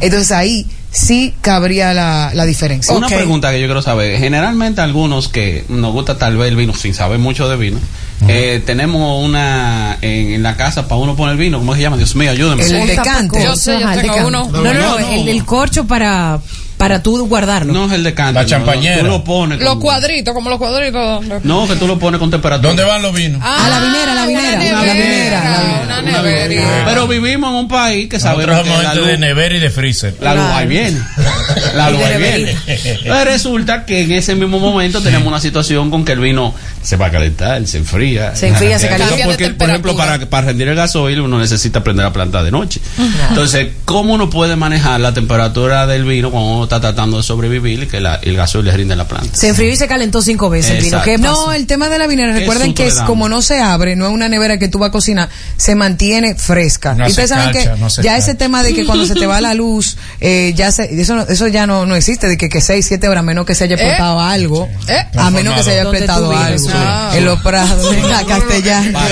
[0.00, 2.94] entonces ahí sí cabría la, la diferencia.
[2.94, 4.18] Una pregunta que yo quiero saber.
[4.18, 7.78] Generalmente algunos que nos gusta tal vez el vino sin saber mucho de vino,
[8.28, 11.58] eh, tenemos una en, en la casa para uno poner vino.
[11.58, 11.96] ¿Cómo se llama?
[11.96, 12.62] Dios mío, ayúdame.
[12.64, 13.42] El decante.
[13.42, 14.48] Yo sé, yo tengo uno.
[14.52, 16.40] No, no, no, el, el corcho para,
[16.82, 17.72] para tú guardarlo.
[17.72, 18.32] No es el decante.
[18.34, 18.98] La no, champañera.
[19.02, 19.60] Tú lo pones.
[19.60, 21.24] Los con- cuadritos, como los cuadritos.
[21.44, 22.66] No, que tú lo pones con temperatura.
[22.70, 23.40] ¿Dónde van los vinos?
[23.40, 25.40] Ah, a la vinera, a la vinera, una a la vinera.
[25.40, 26.84] nevera, una nevera.
[26.84, 29.60] Pero vivimos en un país que Nosotros sabemos que somos la luz, de nevera y
[29.60, 30.16] de freezer.
[30.20, 30.98] la luz ahí viene.
[31.76, 32.56] La luz ahí viene.
[33.04, 36.52] Pero resulta que en ese mismo momento tenemos una situación con que el vino
[36.82, 38.34] se va a calentar, se enfría.
[38.34, 39.24] Se enfría, se calienta.
[39.24, 42.80] Porque, por ejemplo, para, para rendir el gasoil uno necesita prender la planta de noche.
[43.28, 47.82] Entonces, ¿cómo uno puede manejar la temperatura del vino cuando uno está tratando de sobrevivir
[47.84, 49.28] y que la- el gasoil le rinde la planta?
[49.36, 50.98] Se enfrió y se calentó cinco veces el vino.
[50.98, 51.04] Exacto.
[51.10, 51.46] ¿Qué pasó?
[51.46, 54.06] No, el tema de la vinera, ¿Qué recuerden que es como no se abre, no
[54.06, 56.94] es una nevera que tú vas a cocinar, se mantiene fresca.
[56.94, 58.16] No y ustedes saben cacha, que no ya cacha.
[58.16, 61.22] ese tema de que cuando se te va la luz, eh, ya se, eso, no-
[61.22, 63.64] eso ya no, no existe, de que, que 6, 7 horas, a menos que se
[63.64, 63.78] haya ¿Eh?
[63.80, 65.06] explotado algo, ¿Eh?
[65.16, 66.66] a menos que se haya ¿Dónde tú explotado vives?
[66.66, 66.78] algo.
[66.78, 67.12] Ah.
[67.14, 69.08] En los prados, en la castellana.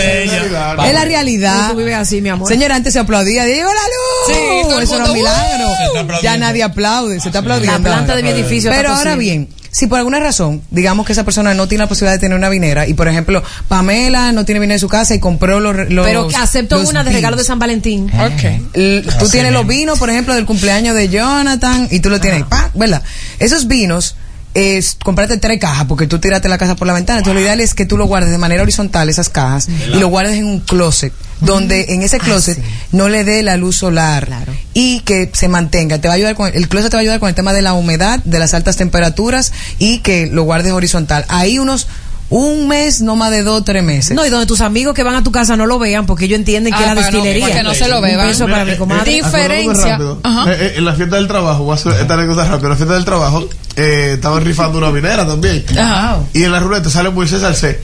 [0.86, 1.70] Es la realidad.
[1.70, 2.48] Tú vives así, mi amor.
[2.48, 4.36] Señora, antes se aplaudía, llegó la luz.
[4.36, 5.68] Sí, eso era un milagro.
[5.68, 6.20] Aplaudiendo.
[6.22, 7.88] Ya nadie aplaude, se está aplaudiendo.
[7.88, 11.24] La planta de mi edificio Pero ahora bien, si por alguna razón, digamos que esa
[11.24, 14.60] persona no tiene la posibilidad de tener una vinera y por ejemplo, Pamela no tiene
[14.60, 17.36] vinera en su casa y compró los, los Pero que aceptó los una de regalo
[17.36, 17.44] de.
[17.44, 18.10] San Valentín.
[18.12, 18.74] Ok.
[18.74, 22.42] L- Tú tienes los vinos, por ejemplo, del cumpleaños de Jonathan y tú lo tienes
[22.42, 22.70] ahí, ¡pa!
[22.74, 23.02] ¿verdad?
[23.38, 24.16] Esos vinos
[24.54, 27.18] es comprarte tres cajas porque tú tiraste la casa por la ventana.
[27.20, 30.08] Entonces lo ideal es que tú lo guardes de manera horizontal esas cajas y lo
[30.08, 32.58] guardes en un closet donde en ese closet
[32.92, 34.52] no le dé la luz solar Claro.
[34.74, 35.98] y que se mantenga.
[35.98, 37.62] Te va a ayudar con el closet te va a ayudar con el tema de
[37.62, 41.24] la humedad, de las altas temperaturas y que lo guardes horizontal.
[41.28, 41.86] Ahí unos
[42.30, 44.16] un mes, no más de dos, tres meses.
[44.16, 46.38] No, y donde tus amigos que van a tu casa no lo vean porque ellos
[46.38, 47.46] entienden que Ah, es la para no- destilería.
[47.48, 48.26] para que no se lo Un beban.
[48.28, 49.10] beso para mi comadre.
[49.12, 49.94] Diferencia.
[49.96, 50.20] Acordándome rápido.
[50.22, 50.52] Ajá.
[50.52, 52.66] Eh, eh, en la fiesta del trabajo, voy a hacer esta anécdota rápido.
[52.66, 55.64] En la fiesta del trabajo, eh, estaban rifando una vinera también.
[55.78, 56.20] Ajá.
[56.32, 57.80] Y en la ruleta sale Moisés Salcé.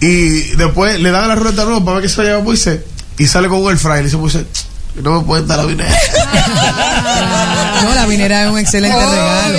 [0.00, 2.80] Y después le dan a la ruleta nueva para ver qué se lleva Moisés.
[3.18, 4.44] Y sale con un el fry y le dice Moisés,
[5.02, 5.90] no me pueden dar la vinera.
[7.82, 9.58] No, la vinera es un excelente regalo.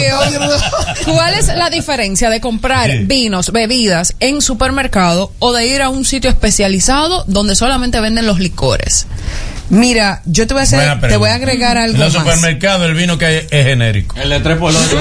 [1.06, 6.04] ¿Cuál es la diferencia de comprar vinos, bebidas en supermercado o de ir a un
[6.04, 9.06] sitio especializado donde solamente venden los licores?
[9.70, 12.24] Mira, yo te voy a hacer, te voy a agregar algo En los más.
[12.24, 14.16] supermercados el vino que hay es genérico.
[14.18, 15.00] El de tres por otro.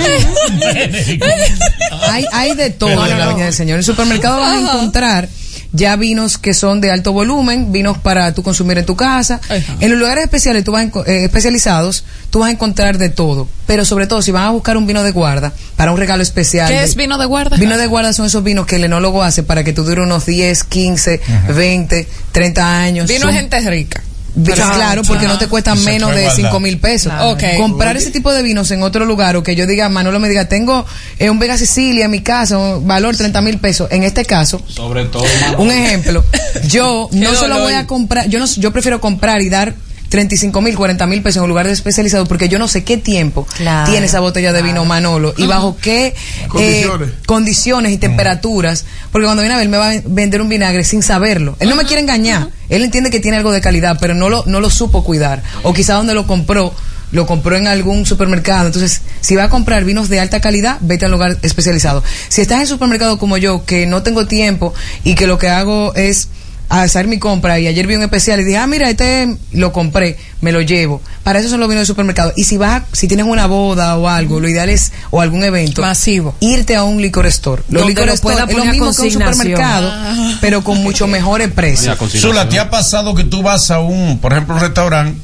[2.11, 3.29] Hay, hay de todo en la.
[3.29, 3.75] Viña del Señor.
[3.75, 5.29] En el supermercado vas a encontrar
[5.73, 9.41] ya vinos que son de alto volumen, vinos para tú consumir en tu casa.
[9.49, 9.77] Ajá.
[9.81, 13.49] En los lugares especiales, tú vas eh, especializados, tú vas a encontrar de todo.
[13.67, 16.69] Pero sobre todo, si van a buscar un vino de guarda para un regalo especial.
[16.69, 17.57] ¿Qué de- es vino de guarda?
[17.57, 20.25] Vino de guarda son esos vinos que el enólogo hace para que tú dure unos
[20.27, 21.21] 10, 15,
[21.55, 23.09] 20, 30 años.
[23.09, 24.03] Vino Son- de gente rica.
[24.45, 26.31] Claro, porque no te cuestan se menos de.
[26.31, 27.13] 5 mil pesos.
[27.13, 27.31] Claro.
[27.31, 27.43] Ok.
[27.57, 30.49] Comprar ese tipo de vinos en otro lugar o que yo diga, Manolo me diga,
[30.49, 30.85] tengo
[31.19, 33.89] eh, un Vega Sicilia en mi casa, un valor 30 mil pesos.
[33.91, 35.25] En este caso, Sobre todo.
[35.59, 36.25] un ejemplo,
[36.69, 37.63] yo no solo dolor.
[37.63, 39.75] voy a comprar, yo no, yo prefiero comprar y dar
[40.17, 42.97] 35 mil, 40 mil pesos en un lugar de especializado porque yo no sé qué
[42.97, 46.15] tiempo Claro, tiene esa botella de vino Manolo y bajo qué eh,
[46.49, 47.11] Condiciones.
[47.27, 48.87] condiciones y temperaturas.
[49.13, 51.55] Porque cuando viene a ver, me va a vender un vinagre sin saberlo.
[51.61, 52.49] Él no me quiere engañar.
[52.71, 55.43] Él entiende que tiene algo de calidad, pero no lo, no lo supo cuidar.
[55.65, 56.73] O quizá donde lo compró,
[57.13, 58.69] lo compró en algún supermercado.
[58.69, 62.03] Entonces, si va a comprar vinos de alta calidad, vete a un lugar especializado.
[62.31, 64.73] Si estás en supermercado como yo, que no tengo tiempo
[65.05, 66.29] y que lo que hago es
[66.69, 70.17] hacer mi compra y ayer vi un especial y dije, ah, mira, este lo compré,
[70.41, 71.01] me lo llevo.
[71.23, 72.33] Para eso son los vinos de supermercado.
[72.37, 75.45] Y si vas, a- si tienes una boda o algo, lo ideal es, o algún
[75.45, 76.35] evento, Masivo.
[76.41, 77.63] irte a un licor store.
[77.69, 80.39] Los Donde licor lo store es lo a mismo que un supermercado, Ah.
[80.41, 81.97] pero con mucho mejores precios.
[82.17, 85.21] Zula, ¿te ha pasado que tú vas a un, por ejemplo, un restaurante?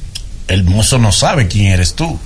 [0.47, 2.19] El mozo no sabe quién eres tú.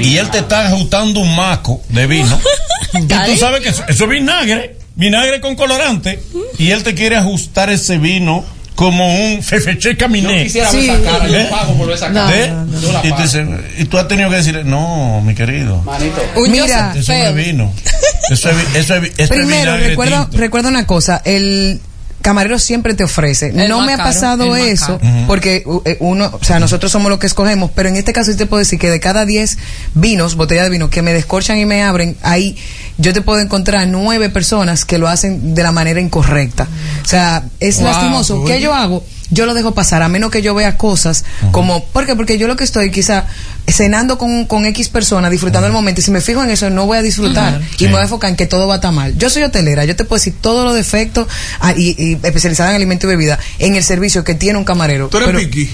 [0.00, 2.38] y él te está ajustando un maco de vino.
[2.94, 6.22] y tú sabes que eso, eso es vinagre, vinagre con colorante.
[6.58, 8.44] Y él te quiere ajustar ese vino
[8.76, 10.38] como un fefeche caminé.
[10.38, 12.36] Yo quisiera ver esa cara, yo pago por ver esa cara.
[12.44, 12.48] ¿Eh?
[12.48, 13.00] No, no, no.
[13.04, 13.48] Y, dices-
[13.78, 15.82] y tú has tenido que decirle, no, mi querido.
[16.36, 17.72] Un Mira, Eso no es vino.
[18.30, 20.38] Eso es, eso es, vi- esto es Primero, vinagre recuerda, tinto.
[20.38, 21.80] recuerda una cosa, el
[22.22, 23.48] camarero siempre te ofrece.
[23.48, 27.10] El no me ha caro, pasado eso, porque u- eh, uno, o sea, nosotros somos
[27.10, 29.58] los que escogemos, pero en este caso sí te puedo decir que de cada 10
[29.94, 32.56] vinos, botellas de vino que me descorchan y me abren, ahí
[32.98, 36.68] yo te puedo encontrar nueve personas que lo hacen de la manera incorrecta.
[37.04, 37.84] O sea, es Wow.
[37.86, 38.44] lastimoso.
[38.44, 39.04] ¿Qué yo hago?
[39.30, 42.16] Yo lo dejo pasar, a menos que yo vea cosas como, ¿por qué?
[42.16, 43.26] Porque yo lo que estoy quizá
[43.66, 46.86] cenando con, con X persona, disfrutando el momento, y si me fijo en eso, no
[46.86, 47.84] voy a disfrutar y Sí.
[47.84, 49.16] me voy a enfocar en que todo va a estar mal.
[49.16, 51.28] Yo soy hotelera, yo te puedo decir todos los defectos
[51.60, 55.08] ah, y, y especializada en alimento y bebida, en el servicio que tiene un camarero.
[55.08, 55.70] ¿Tú eres Pero- piqui?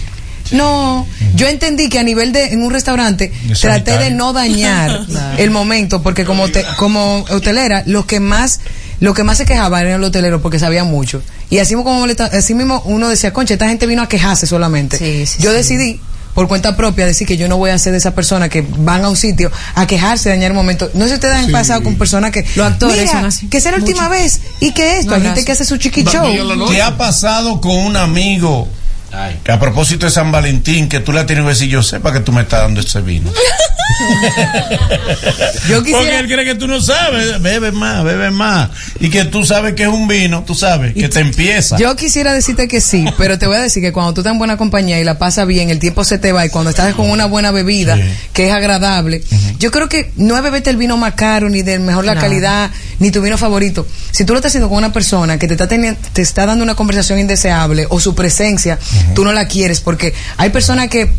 [0.52, 5.00] no, yo entendí que a nivel de en un restaurante Es traté de no dañar
[5.38, 8.60] el momento porque como te- como hotelera los que más
[9.00, 12.26] lo que más se quejaban eran los hoteleros porque sabían mucho y así como molesta-
[12.32, 16.00] así mismo uno decía, "Concha, esta gente vino a quejarse solamente." yo decidí
[16.34, 19.02] por cuenta propia decir que yo no voy a ser de esa persona que van
[19.04, 20.90] a un sitio a quejarse, dañar el momento.
[20.92, 21.52] No sé si ustedes han Sí.
[21.52, 23.46] pasado con personas que Los actores "Mira, son así.
[23.48, 24.10] que sea la última Mucho.
[24.20, 26.26] vez y que esto, No, hay gente que hace su chiqui show.
[26.70, 28.68] ¿Qué ha pasado con un amigo?
[29.44, 32.12] Que a propósito de San Valentín, que tú le has tenido que decir, yo sepa
[32.12, 33.30] que tú me estás dando ese vino.
[35.68, 38.70] Yo quisiera- Porque él cree que tú no sabes, bebe más, bebe más.
[39.00, 41.76] Y que tú sabes que es un vino, tú sabes, que te empieza.
[41.78, 44.38] Yo quisiera decirte que sí, pero te voy a decir que cuando tú estás en
[44.38, 47.10] buena compañía y la pasas bien, el tiempo se te va y cuando estás con
[47.10, 47.96] una buena bebida
[48.32, 49.22] que es agradable,
[49.58, 52.20] yo creo que no es beberte el vino más caro ni de mejor la No.
[52.20, 53.86] calidad ni tu vino favorito.
[54.10, 56.64] Si tú lo estás haciendo con una persona que te está teni- te está dando
[56.64, 58.78] una conversación indeseable o su presencia,
[59.14, 61.10] tú no la quieres porque hay personas que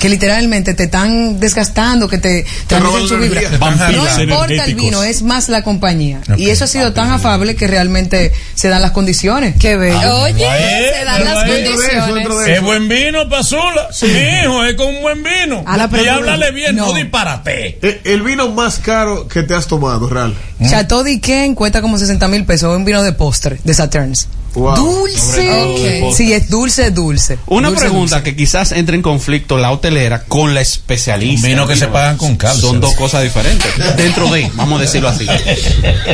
[0.00, 3.42] que literalmente te están desgastando, que te roban su vibra.
[3.50, 6.22] No importa el vino, es más la compañía.
[6.38, 9.56] Y eso ha sido tan afable que realmente se dan las condiciones.
[9.58, 10.22] Qué bello.
[10.22, 12.48] Oye, Ahí, se dan las condiciones.
[12.48, 13.88] Es buen vino, Pasula.
[14.02, 15.62] Mi hijo es con un buen vino.
[15.66, 16.92] A la y háblale bien, no, No.
[16.94, 17.78] disparate.
[17.82, 20.34] Eh, El vino más caro que te has tomado, real.
[20.66, 24.28] Chateau Diquen cuesta como 60 mil pesos, un vino de postre, de Saturns.
[24.54, 24.74] Wow.
[24.76, 26.08] Dulce.
[26.08, 26.14] Ok.
[26.14, 27.38] Sí, es dulce, dulce.
[27.46, 28.30] Una Dulce, pregunta dulce.
[28.30, 31.46] que quizás entre en conflicto la hotelera con la especialista.
[31.46, 32.60] Un vino que se pagan con cárcel.
[32.62, 33.70] Son dos cosas diferentes.
[33.96, 35.26] Dentro de, vamos a decirlo así.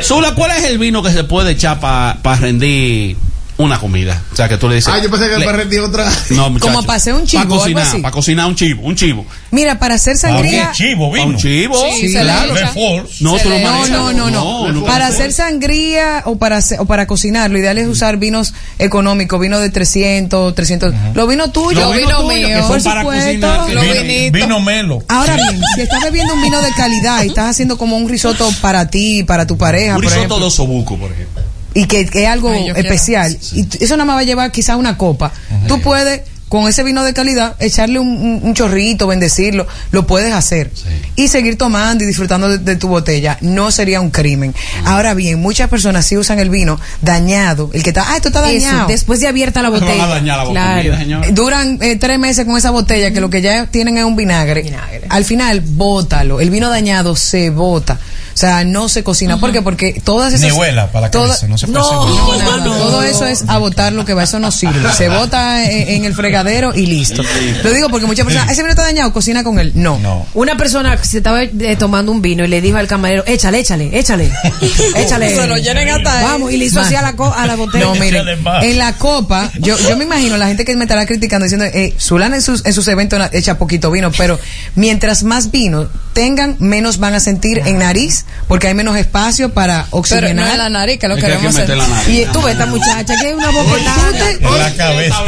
[0.02, 3.16] Zula, ¿cuál es el vino que se puede echar para rendir
[3.58, 4.22] una comida?
[4.32, 4.92] O sea, que tú le dices.
[4.92, 6.04] Ah, yo pensé que le- rendir otra.
[6.30, 6.72] No, muchacho.
[6.72, 9.24] Como para hacer un chivo Para cocinar, para cocinar un chivo, un chivo.
[9.50, 10.68] Mira, para hacer sangría.
[10.68, 11.74] Ah, chivo, Pa' Un chivo.
[11.98, 12.72] Sí, se le echa.
[13.20, 16.84] No, tú lo no, no, no, no, no, Para hacer sangría o para hacer- o
[16.86, 20.92] para cocinar, lo ideal es usar vinos económicos, vino de 300, 300.
[21.14, 22.66] Los vinos tuyos, Los vinos tuyos, míos.
[22.66, 23.68] por para supuesto.
[23.72, 25.02] Los Vino, vino melo.
[25.08, 28.48] Ahora bien, si estás bebiendo un vino de calidad y estás haciendo como un risotto
[28.60, 31.42] para ti, para tu pareja, Un por risotto ejemplo, de osobuco, por ejemplo.
[31.76, 34.76] Y que, que es algo Ay, especial, y eso nada más va a llevar quizás
[34.76, 35.32] una copa,
[35.68, 40.32] tú puedes con ese vino de calidad echarle un, un- un chorrito, bendecirlo, lo puedes
[40.32, 40.70] hacer
[41.16, 44.54] y seguir tomando y disfrutando de, de tu botella, no sería un crimen.
[44.84, 48.48] Ahora bien, muchas personas sí usan el vino dañado, el que está, ah, esto está
[48.48, 48.88] Eso, dañado.
[48.88, 50.06] después de abierta la botella.
[50.06, 50.90] dañar la Claro.
[50.92, 51.20] comida.
[51.32, 54.72] Duran eh, tres meses con esa botella que lo que ya tienen es un vinagre.
[55.08, 56.40] Al final, bótalo.
[56.40, 57.98] El vino dañado se bota.
[58.36, 59.40] O sea, no se cocina.
[59.40, 59.62] ¿Por qué?
[59.62, 60.52] Porque todas esas.
[60.52, 62.64] Ni huela para la toda- cabeza, no se puede no, no, nada.
[62.64, 64.24] Todo eso es a botar lo que va.
[64.24, 64.92] Eso no sirve.
[64.92, 67.22] Se bota en, en el fregadero y listo.
[67.64, 69.72] Lo digo porque muchas personas, ese vino está dañado, cocina con él.
[69.74, 70.26] No.
[70.34, 73.98] Una persona se estaba eh, tomando un vino y le dijo al camarero, échale, échale,
[73.98, 74.30] échale,
[74.96, 75.34] échale.
[75.34, 76.24] Se lo llenen hasta ahí.
[76.24, 77.86] Vamos, y le hizo así a la, co- a la botella.
[77.86, 78.22] No, miren,
[78.62, 81.94] en la copa, yo, yo me imagino la gente que me estará criticando diciendo, eh,
[81.98, 84.38] Zulana en sus, en sus eventos echa poquito vino, pero
[84.74, 89.84] mientras más vino tengan, menos van a sentir en nariz, porque hay menos espacio para
[89.86, 90.34] Pero oxigenar.
[90.34, 91.76] no en la nariz, que lo Es que hay queremos que hacer.
[91.76, 92.08] la nariz.
[92.08, 94.30] Y tú ves esta muchacha que es una boquetada.
[94.30, 95.24] En la cabeza.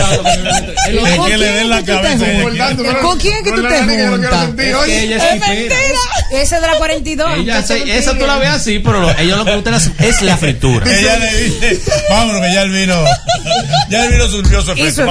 [1.17, 3.01] ¿Con que le quién den la es que tú te cabeza.
[3.01, 4.49] ¿Con quién es que tú te juntas?
[4.49, 5.99] Es que ella es pipera.
[6.31, 7.39] Ese es de la 42.
[7.39, 10.87] Ella, se- esa tú la ves así, pero ella lo que gusta es- la fritura.
[10.93, 11.81] Ella le dice,
[12.11, 13.03] vámonos que ya el vino,
[13.89, 15.07] ya el vino surgió su efecto.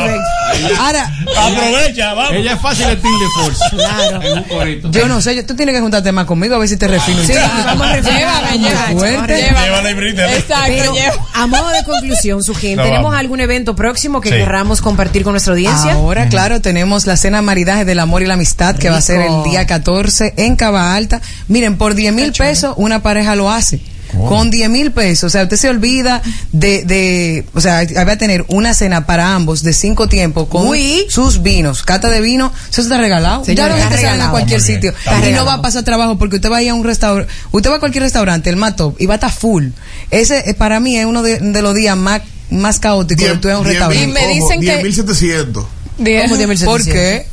[0.80, 2.34] Ahra, Aprovecha, vamos.
[2.34, 3.64] Ella es fácil de Team de Force.
[3.76, 4.92] Claro.
[4.92, 7.24] Yo no sé, yo- tú tienes que juntarte más conmigo a ver si te refino.
[7.26, 7.34] Sí,
[7.78, 8.52] Llévala.
[10.38, 10.94] Exacto, Pero
[11.34, 13.20] a modo de conclusión, su gente, ¿tenemos vamos.
[13.20, 14.36] algún evento próximo que Sí.
[14.36, 15.94] querramos compartir con nuestra audiencia?
[15.94, 19.22] Ahora, claro, tenemos la cena maridaje del amor y la amistad que va a ser
[19.22, 21.22] el día 14 en Cava Alta.
[21.48, 23.80] Miren, por 10 mil pesos una pareja lo hace.
[24.28, 26.22] Con 10 mil pesos, o sea, usted se olvida
[26.52, 30.68] de, de, o sea, va a tener una cena para ambos de cinco tiempos con
[30.68, 31.06] Uy.
[31.10, 33.44] sus vinos, cata de vino, eso está regalado.
[33.44, 34.32] Señor, ya sale a regalado.
[34.32, 34.94] cualquier bien, sitio
[35.28, 37.70] y no va a pasar trabajo porque usted va a ir a un restaurante, usted
[37.70, 39.68] va a cualquier restaurante, el mato, y va a estar full.
[40.10, 43.50] Ese eh, para mí es uno de, de los días más, más caóticos de tú
[43.50, 44.04] en un restaurante.
[44.04, 45.66] Y me dicen que- 10.700.
[45.98, 46.30] Diez.
[46.30, 46.66] ¿Cómo 10.700?
[46.66, 47.28] ¿Por qué?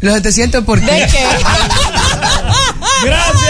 [0.00, 0.86] Los 700 por qué?
[0.92, 1.18] ¿De qué?
[3.04, 3.47] Gracias.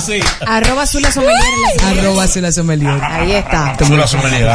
[0.00, 0.20] Sí.
[0.46, 1.36] Arroba Zula Sommelier.
[1.84, 2.98] Arroba Zula Sommelier.
[3.02, 3.76] Ahí está.
[3.84, 4.48] Zula Sommelier.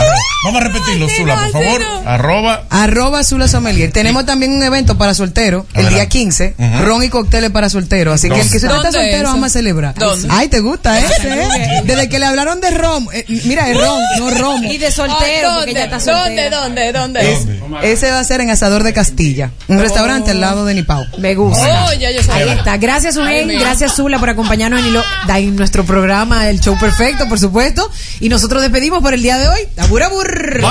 [0.43, 1.81] Vamos a repetirlo, Zula, por favor.
[2.05, 2.63] Arroba.
[2.69, 3.91] Arroba Zula Sommelier.
[3.91, 6.55] Tenemos también un evento para solteros el día 15.
[6.83, 8.15] Ron y cócteles para solteros.
[8.15, 9.95] Así que el que se está ¿Dónde soltero vamos a celebrar.
[9.95, 10.27] ¿Dónde?
[10.31, 11.27] Ay, ¿te gusta ese?
[11.33, 11.81] eh?
[11.85, 13.07] Desde que le hablaron de rom.
[13.13, 14.71] eh, mira, es rom, no romo.
[14.71, 16.13] Y de soltero, Ah, porque ella está ¿Dónde?
[16.23, 16.57] soltera.
[16.57, 16.91] ¿Dónde?
[16.91, 17.33] ¿Dónde?
[17.33, 17.47] Es-
[17.83, 19.51] ese va a ser en Asador de Castilla.
[19.67, 21.05] Un restaurante al lado de Nipao.
[21.17, 21.85] Me gusta.
[21.89, 22.43] Oh, ya yo sabía.
[22.51, 22.77] Ahí está.
[22.77, 23.59] Gracias, Ay, Ugen.
[23.59, 25.03] Gracias, Zula, por acompañarnos en, hilo-
[25.35, 27.89] da- en nuestro programa, el show perfecto, por supuesto.
[28.19, 29.59] Y nosotros despedimos por el día de hoy.
[29.77, 30.27] Abur, abur.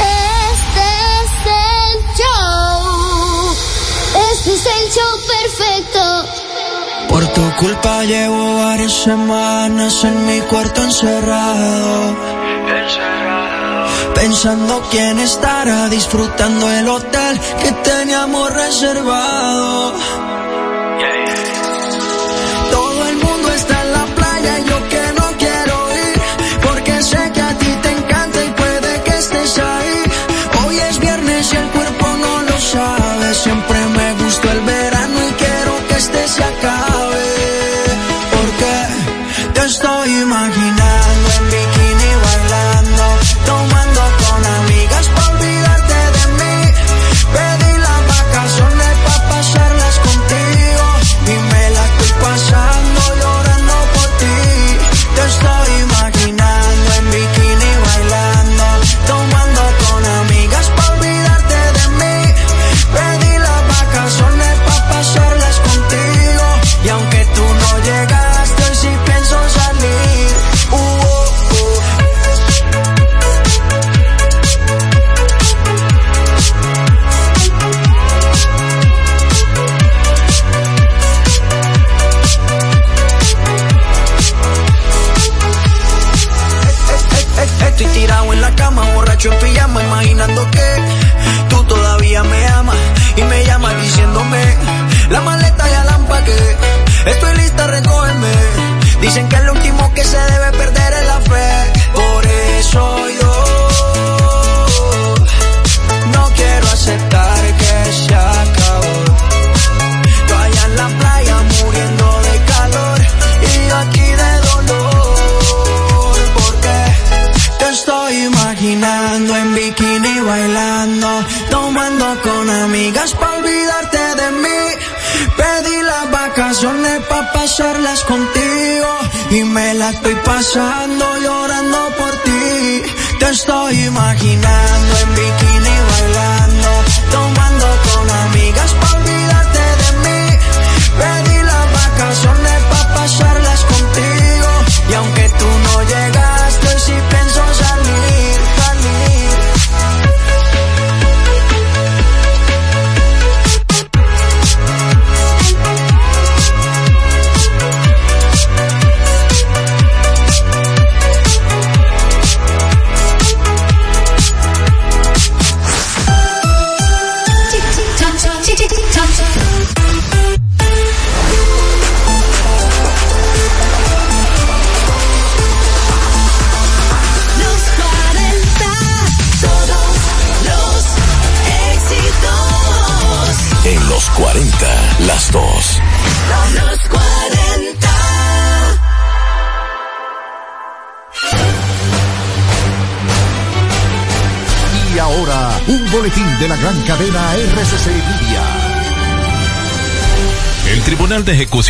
[0.00, 0.86] Este
[1.16, 3.54] es el show.
[4.32, 6.02] Este es el show perfecto.
[7.08, 12.16] Por tu culpa llevo varias semanas en mi cuarto encerrado.
[14.14, 19.94] Pensando quién estará disfrutando el hotel que teníamos reservado.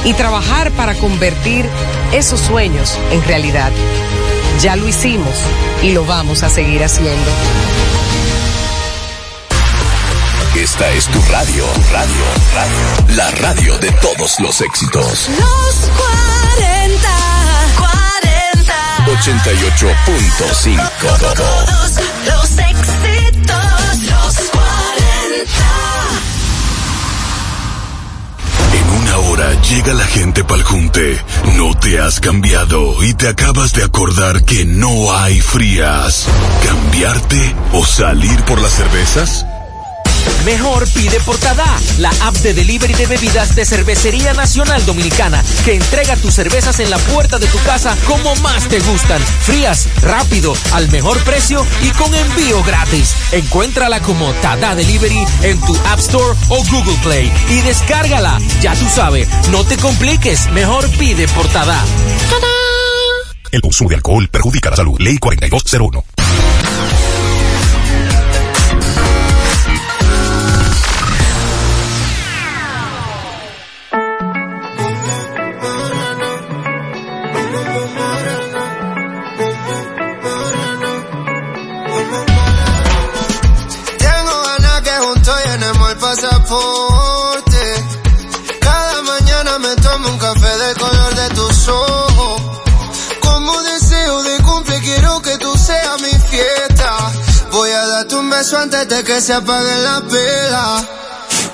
[0.05, 1.67] y trabajar para convertir
[2.13, 3.71] esos sueños en realidad.
[4.61, 5.35] Ya lo hicimos
[5.83, 7.31] y lo vamos a seguir haciendo.
[10.57, 12.25] Esta es tu radio, radio,
[12.55, 13.15] radio.
[13.15, 15.29] La radio de todos los éxitos.
[15.29, 16.26] Los 40, 40.
[19.07, 20.91] 88.5.
[20.99, 21.93] Todos
[22.27, 24.67] los éxitos, los 40.
[28.73, 31.25] En una hora llega la gente pa'l junte.
[31.57, 36.27] No te has cambiado y te acabas de acordar que no hay frías.
[36.65, 39.47] ¿Cambiarte o salir por las cervezas?
[40.47, 41.67] Mejor pide portada,
[41.99, 46.89] la app de delivery de bebidas de Cervecería Nacional Dominicana, que entrega tus cervezas en
[46.89, 49.21] la puerta de tu casa como más te gustan.
[49.41, 53.17] Frías, rápido, al mejor precio y con envío gratis.
[53.33, 58.39] Encuéntrala como Tada Delivery en tu App Store o Google Play y descárgala.
[58.61, 61.85] Ya tú sabes, no te compliques, mejor pide portada.
[63.51, 64.97] El consumo de alcohol perjudica la salud.
[65.01, 66.05] Ley 4201.
[88.61, 92.43] Cada mañana me tomo un café del color de tus ojos.
[93.21, 97.13] Como deseo de cumple, quiero que tú seas mi fiesta.
[97.51, 100.85] Voy a darte un beso antes de que se apague la vela.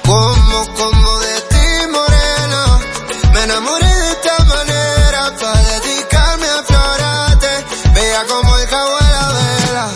[0.04, 2.78] Como, como de ti, morena.
[3.32, 5.36] Me enamoré de esta manera.
[5.40, 7.64] para dedicarme a explorarte.
[7.94, 9.88] Vea como el cabo de la vela.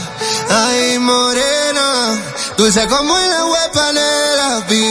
[0.48, 2.18] Ay, morena.
[2.56, 3.55] Dulce como el agua.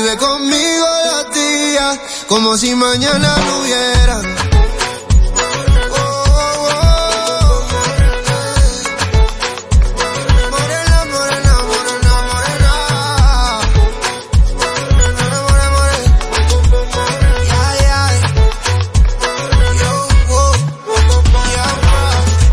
[0.05, 1.99] Vive conmigo los días.
[2.27, 4.21] Como si mañana no hubiera.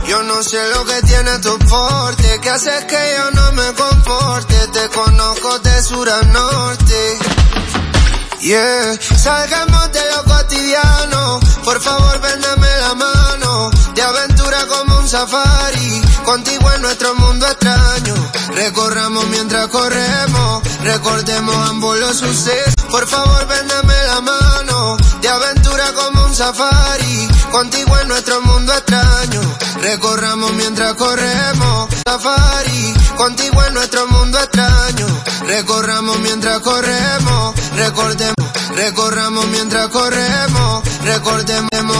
[0.09, 4.57] Yo no sé lo que tiene tu porte, que haces que yo no me comporte.
[4.69, 7.42] Te conozco de sur a norte.
[8.43, 11.39] Yeah, salgamos de lo cotidiano.
[11.65, 13.71] Por favor, véndeme la mano.
[13.95, 16.03] De aventura como un safari.
[16.25, 18.15] Contigo en nuestro mundo extraño.
[18.49, 20.61] Recorramos mientras corremos.
[20.83, 22.75] Recordemos ambos los sucesos.
[22.91, 24.97] Por favor, véndeme la mano.
[25.21, 27.29] De aventura como un safari.
[27.53, 29.41] Contigo en nuestro mundo extraño.
[29.83, 31.89] Recorramos mientras corremos.
[32.07, 32.95] Safari.
[33.17, 35.07] Contigo en nuestro mundo extraño.
[35.47, 37.55] Recorramos mientras corremos.
[37.75, 40.83] Recordemos, recorramos mientras corremos.
[41.05, 41.99] Recordemos